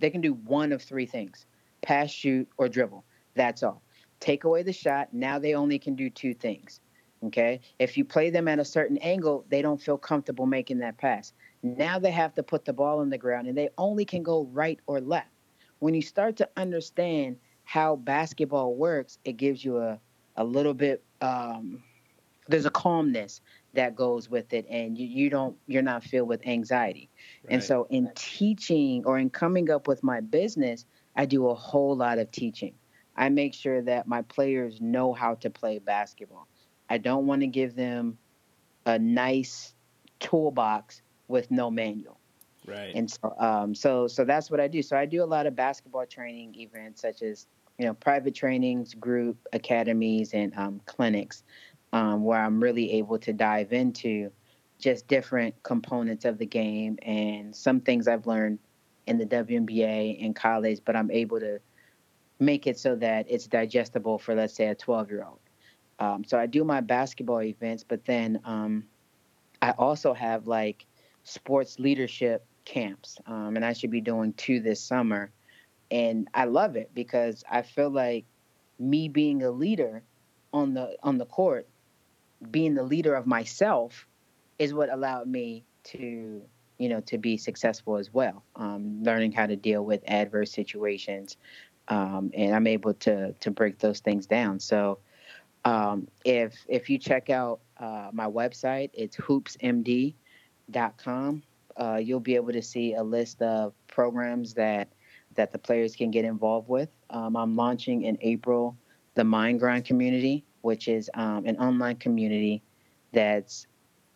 they 0.00 0.10
can 0.10 0.20
do 0.20 0.34
one 0.34 0.72
of 0.72 0.82
three 0.82 1.06
things: 1.06 1.46
pass, 1.82 2.10
shoot, 2.10 2.48
or 2.58 2.68
dribble. 2.68 3.04
That's 3.34 3.62
all. 3.62 3.82
Take 4.20 4.44
away 4.44 4.62
the 4.62 4.72
shot. 4.72 5.12
Now 5.12 5.38
they 5.38 5.54
only 5.54 5.78
can 5.78 5.94
do 5.94 6.10
two 6.10 6.34
things. 6.34 6.80
Okay. 7.24 7.60
If 7.78 7.96
you 7.96 8.04
play 8.04 8.30
them 8.30 8.48
at 8.48 8.58
a 8.58 8.64
certain 8.64 8.98
angle, 8.98 9.44
they 9.48 9.62
don't 9.62 9.80
feel 9.80 9.98
comfortable 9.98 10.46
making 10.46 10.78
that 10.78 10.98
pass. 10.98 11.32
Now 11.62 11.98
they 11.98 12.12
have 12.12 12.34
to 12.34 12.42
put 12.42 12.64
the 12.64 12.72
ball 12.72 13.00
on 13.00 13.10
the 13.10 13.18
ground 13.18 13.48
and 13.48 13.58
they 13.58 13.70
only 13.76 14.04
can 14.04 14.22
go 14.22 14.44
right 14.52 14.78
or 14.86 15.00
left. 15.00 15.28
When 15.80 15.94
you 15.94 16.02
start 16.02 16.36
to 16.36 16.48
understand 16.56 17.36
how 17.64 17.96
basketball 17.96 18.74
works, 18.74 19.18
it 19.24 19.36
gives 19.36 19.64
you 19.64 19.78
a, 19.78 19.98
a 20.36 20.44
little 20.44 20.74
bit, 20.74 21.02
um, 21.20 21.82
there's 22.48 22.66
a 22.66 22.70
calmness 22.70 23.40
that 23.74 23.94
goes 23.94 24.30
with 24.30 24.52
it 24.52 24.66
and 24.70 24.96
you, 24.96 25.06
you 25.06 25.30
don't, 25.30 25.56
you're 25.66 25.82
not 25.82 26.02
filled 26.04 26.28
with 26.28 26.46
anxiety. 26.46 27.10
And 27.48 27.62
so 27.62 27.86
in 27.90 28.10
teaching 28.14 29.04
or 29.04 29.18
in 29.18 29.28
coming 29.28 29.70
up 29.70 29.86
with 29.86 30.02
my 30.02 30.20
business, 30.20 30.84
I 31.16 31.26
do 31.26 31.48
a 31.48 31.54
whole 31.54 31.96
lot 31.96 32.18
of 32.18 32.30
teaching. 32.30 32.74
I 33.18 33.28
make 33.28 33.52
sure 33.52 33.82
that 33.82 34.06
my 34.06 34.22
players 34.22 34.80
know 34.80 35.12
how 35.12 35.34
to 35.34 35.50
play 35.50 35.80
basketball. 35.80 36.46
I 36.88 36.98
don't 36.98 37.26
want 37.26 37.40
to 37.40 37.48
give 37.48 37.74
them 37.74 38.16
a 38.86 38.96
nice 38.96 39.74
toolbox 40.20 41.02
with 41.26 41.50
no 41.50 41.68
manual. 41.68 42.18
Right. 42.64 42.92
And 42.94 43.10
so, 43.10 43.34
um, 43.40 43.74
so, 43.74 44.06
so 44.06 44.24
that's 44.24 44.50
what 44.50 44.60
I 44.60 44.68
do. 44.68 44.82
So 44.82 44.96
I 44.96 45.04
do 45.04 45.24
a 45.24 45.26
lot 45.26 45.46
of 45.46 45.56
basketball 45.56 46.06
training 46.06 46.54
events, 46.60 47.02
such 47.02 47.22
as 47.22 47.48
you 47.78 47.86
know 47.86 47.94
private 47.94 48.36
trainings, 48.36 48.94
group 48.94 49.36
academies, 49.52 50.32
and 50.32 50.54
um, 50.56 50.80
clinics, 50.86 51.42
um, 51.92 52.24
where 52.24 52.40
I'm 52.40 52.62
really 52.62 52.92
able 52.92 53.18
to 53.18 53.32
dive 53.32 53.72
into 53.72 54.30
just 54.78 55.08
different 55.08 55.60
components 55.64 56.24
of 56.24 56.38
the 56.38 56.46
game 56.46 56.98
and 57.02 57.54
some 57.54 57.80
things 57.80 58.06
I've 58.06 58.28
learned 58.28 58.60
in 59.08 59.18
the 59.18 59.26
WNBA 59.26 60.18
in 60.20 60.34
college, 60.34 60.80
but 60.84 60.94
I'm 60.94 61.10
able 61.10 61.40
to 61.40 61.58
make 62.38 62.66
it 62.66 62.78
so 62.78 62.96
that 62.96 63.26
it's 63.28 63.46
digestible 63.46 64.18
for, 64.18 64.34
let's 64.34 64.54
say, 64.54 64.66
a 64.66 64.74
12 64.74 65.10
year 65.10 65.24
old. 65.24 65.40
Um, 65.98 66.24
so 66.24 66.38
I 66.38 66.46
do 66.46 66.64
my 66.64 66.80
basketball 66.80 67.42
events, 67.42 67.84
but 67.84 68.04
then 68.04 68.40
um, 68.44 68.84
I 69.60 69.72
also 69.72 70.14
have 70.14 70.46
like 70.46 70.86
sports 71.24 71.78
leadership 71.78 72.44
camps, 72.64 73.18
um, 73.26 73.56
and 73.56 73.64
I 73.64 73.72
should 73.72 73.90
be 73.90 74.00
doing 74.00 74.32
two 74.34 74.60
this 74.60 74.80
summer. 74.80 75.30
And 75.90 76.28
I 76.34 76.44
love 76.44 76.76
it 76.76 76.90
because 76.94 77.42
I 77.50 77.62
feel 77.62 77.90
like 77.90 78.26
me 78.78 79.08
being 79.08 79.42
a 79.42 79.50
leader 79.50 80.02
on 80.52 80.74
the 80.74 80.96
on 81.02 81.18
the 81.18 81.26
court, 81.26 81.66
being 82.50 82.74
the 82.74 82.82
leader 82.82 83.14
of 83.14 83.26
myself, 83.26 84.06
is 84.58 84.72
what 84.72 84.92
allowed 84.92 85.26
me 85.26 85.64
to 85.84 86.42
you 86.78 86.88
know 86.88 87.00
to 87.00 87.18
be 87.18 87.36
successful 87.36 87.96
as 87.96 88.12
well. 88.12 88.44
Um, 88.54 89.02
learning 89.02 89.32
how 89.32 89.46
to 89.46 89.56
deal 89.56 89.84
with 89.84 90.02
adverse 90.06 90.52
situations, 90.52 91.36
um, 91.88 92.30
and 92.34 92.54
I'm 92.54 92.66
able 92.66 92.94
to 92.94 93.32
to 93.32 93.50
break 93.50 93.78
those 93.78 94.00
things 94.00 94.26
down. 94.26 94.60
So 94.60 94.98
um, 95.64 96.08
if 96.24 96.54
if 96.68 96.88
you 96.90 96.98
check 96.98 97.30
out 97.30 97.60
uh, 97.78 98.10
my 98.12 98.26
website, 98.26 98.90
it's 98.92 99.16
hoopsmd.com. 99.16 100.14
Uh, 101.76 102.00
you'll 102.02 102.20
be 102.20 102.34
able 102.34 102.52
to 102.52 102.62
see 102.62 102.94
a 102.94 103.02
list 103.02 103.42
of 103.42 103.72
programs 103.86 104.54
that 104.54 104.88
that 105.34 105.52
the 105.52 105.58
players 105.58 105.94
can 105.94 106.10
get 106.10 106.24
involved 106.24 106.68
with. 106.68 106.88
Um, 107.10 107.36
I'm 107.36 107.54
launching 107.54 108.02
in 108.04 108.18
April 108.20 108.76
the 109.14 109.24
Mind 109.24 109.58
Grind 109.58 109.84
community, 109.84 110.44
which 110.60 110.86
is 110.86 111.10
um, 111.14 111.44
an 111.44 111.56
online 111.58 111.96
community 111.96 112.62
that's 113.12 113.66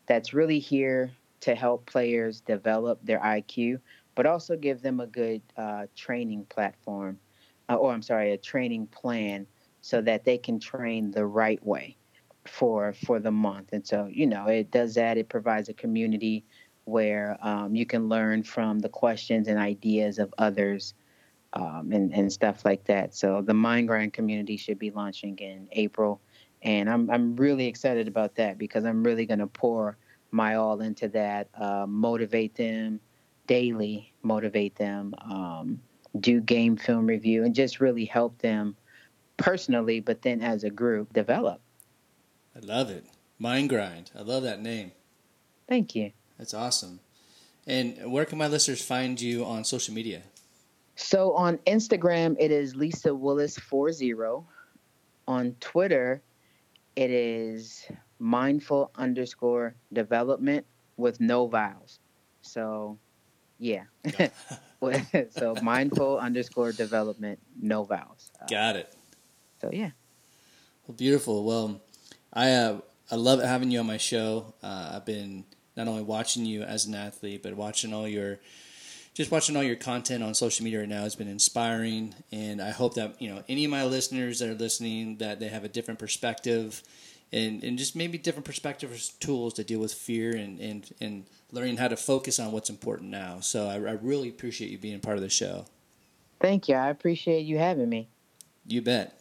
that's 0.07 0.33
really 0.33 0.59
here 0.59 1.11
to 1.41 1.55
help 1.55 1.87
players 1.87 2.41
develop 2.41 3.01
their 3.05 3.19
IQ, 3.19 3.81
but 4.15 4.27
also 4.27 4.57
give 4.57 4.81
them 4.81 5.01
a 5.01 5.07
good 5.07 5.43
uh, 5.57 5.87
training 5.97 6.47
platform, 6.49 7.19
or 7.77 7.93
I'm 7.93 8.03
sorry, 8.03 8.33
a 8.33 8.39
training 8.39 8.87
plan 8.89 9.47
so 9.81 10.01
that 10.03 10.25
they 10.25 10.39
can 10.39 10.59
train 10.61 11.11
the 11.11 11.27
right 11.27 11.65
way 11.65 11.97
for 12.47 12.93
for 12.93 13.21
the 13.21 13.31
month. 13.31 13.71
And 13.73 13.87
so, 13.87 14.09
you 14.11 14.27
know, 14.27 14.47
it 14.47 14.71
does 14.71 14.95
that. 14.95 15.19
It 15.19 15.29
provides 15.29 15.69
a 15.69 15.75
community 15.75 16.45
where 16.85 17.39
um, 17.43 17.75
you 17.75 17.87
can 17.87 18.09
learn 18.09 18.43
from 18.43 18.81
the 18.81 18.89
questions 18.89 19.49
and 19.49 19.59
ideas 19.59 20.19
of 20.19 20.35
others 20.39 20.95
um, 21.53 21.93
and, 21.93 22.13
and 22.13 22.33
stuff 22.33 22.65
like 22.65 22.85
that. 22.85 23.15
So 23.15 23.43
the 23.43 23.55
Mind 23.55 23.89
Grind 23.89 24.13
community 24.13 24.57
should 24.57 24.79
be 24.79 24.91
launching 24.91 25.39
in 25.39 25.69
April. 25.73 26.21
And 26.63 26.89
I'm, 26.89 27.11
I'm 27.11 27.37
really 27.37 27.67
excited 27.67 28.09
about 28.09 28.35
that 28.37 28.59
because 28.59 28.85
I'm 28.85 29.05
really 29.05 29.27
going 29.27 29.41
to 29.41 29.47
pour 29.47 29.97
my 30.31 30.55
all 30.55 30.81
into 30.81 31.09
that, 31.09 31.49
uh, 31.55 31.87
motivate 31.87 32.55
them 32.55 33.01
daily, 33.47 34.13
motivate 34.23 34.77
them, 34.77 35.15
um, 35.23 35.81
do 36.19 36.41
game 36.41 36.77
film 36.77 37.07
review, 37.07 37.45
and 37.45 37.55
just 37.55 37.81
really 37.81 38.05
help 38.05 38.39
them 38.39 38.77
personally, 39.37 40.01
but 40.01 40.23
then 40.23 40.41
as 40.41 40.65
a 40.65 40.71
group, 40.71 41.13
develop. 41.13 41.61
I 42.55 42.61
love 42.61 42.91
it. 42.91 43.05
Mind 43.39 43.69
grind. 43.69 44.11
I 44.17 44.23
love 44.23 44.43
that 44.45 44.61
name. 44.61 44.93
Thank 45.69 45.95
you. 45.95 46.13
That's 46.39 46.55
awesome. 46.55 47.01
And 47.67 48.11
where 48.11 48.25
can 48.25 48.39
my 48.39 48.49
listeners 48.49 48.83
find 48.83 49.21
you 49.21 49.45
on 49.45 49.65
social 49.65 49.95
media? 49.95 50.23
So 50.97 51.33
on 51.35 51.59
Instagram, 51.59 52.37
it 52.39 52.51
is 52.51 52.77
Lisa 52.77 53.15
Willis 53.15 53.59
40. 53.59 54.15
On 55.29 55.57
Twitter, 55.61 56.23
it 56.97 57.11
is 57.11 57.87
mindful 58.19 58.91
underscore 58.97 59.75
development 59.93 60.67
with 60.97 61.21
no 61.21 61.47
vowels. 61.47 62.01
So, 62.43 62.99
yeah. 63.59 63.85
so 65.31 65.55
mindful 65.63 66.19
underscore 66.19 66.73
development, 66.73 67.39
no 67.61 67.85
vowels. 67.85 68.31
Uh, 68.41 68.47
Got 68.47 68.77
it. 68.77 68.95
so, 69.61 69.71
yeah. 69.73 69.91
Well, 70.87 70.97
beautiful. 70.97 71.45
Well, 71.45 71.81
I 72.33 72.51
uh, 72.53 72.81
I 73.11 73.17
love 73.17 73.43
having 73.43 73.71
you 73.71 73.81
on 73.81 73.87
my 73.87 73.99
show. 73.99 74.55
Uh, 74.63 74.93
I've 74.95 75.05
been 75.05 75.45
not 75.77 75.89
only 75.89 76.03
watching 76.03 76.45
you 76.45 76.63
as 76.63 76.87
an 76.87 76.95
athlete, 76.95 77.43
but 77.43 77.55
watching 77.55 77.95
all 77.95 78.09
your 78.09 78.41
just 79.15 79.31
watching 79.31 79.57
all 79.57 79.63
your 79.63 79.77
content 79.77 80.25
on 80.25 80.35
social 80.35 80.65
media 80.65 80.81
right 80.81 80.89
now 80.89 81.03
has 81.03 81.15
been 81.15 81.29
inspiring. 81.29 82.15
And 82.33 82.61
I 82.63 82.71
hope 82.71 82.95
that 82.95 83.21
you 83.21 83.33
know 83.33 83.43
any 83.49 83.65
of 83.65 83.71
my 83.71 83.85
listeners 83.85 84.39
that 84.39 84.49
are 84.49 84.55
listening 84.55 85.19
that 85.19 85.41
they 85.41 85.49
have 85.49 85.65
a 85.65 85.69
different 85.69 86.01
perspective. 86.01 86.83
And, 87.33 87.65
and 87.65 87.79
just 87.79 87.97
maybe 87.97 88.19
different 88.19 88.45
perspectives, 88.45 89.09
tools 89.09 89.55
to 89.55 89.65
deal 89.65 89.81
with 89.81 89.95
fear 89.95 90.37
and, 90.37 90.61
and, 90.61 90.91
and 91.01 91.25
learning 91.51 91.79
how 91.79 91.89
to 91.89 91.97
focus 91.97 92.39
on 92.39 92.53
what's 92.53 92.69
important 92.69 93.11
now. 93.11 93.41
So 93.41 93.69
I, 93.69 93.77
I 93.77 93.93
really 93.93 94.29
appreciate 94.29 94.71
you 94.71 94.77
being 94.77 95.01
part 95.01 95.17
of 95.17 95.23
the 95.23 95.31
show. 95.31 95.65
Thank 96.41 96.69
you. 96.69 96.75
I 96.75 96.91
appreciate 96.91 97.47
you 97.47 97.57
having 97.57 97.89
me. 97.89 98.09
You 98.67 98.83
bet. 98.83 99.19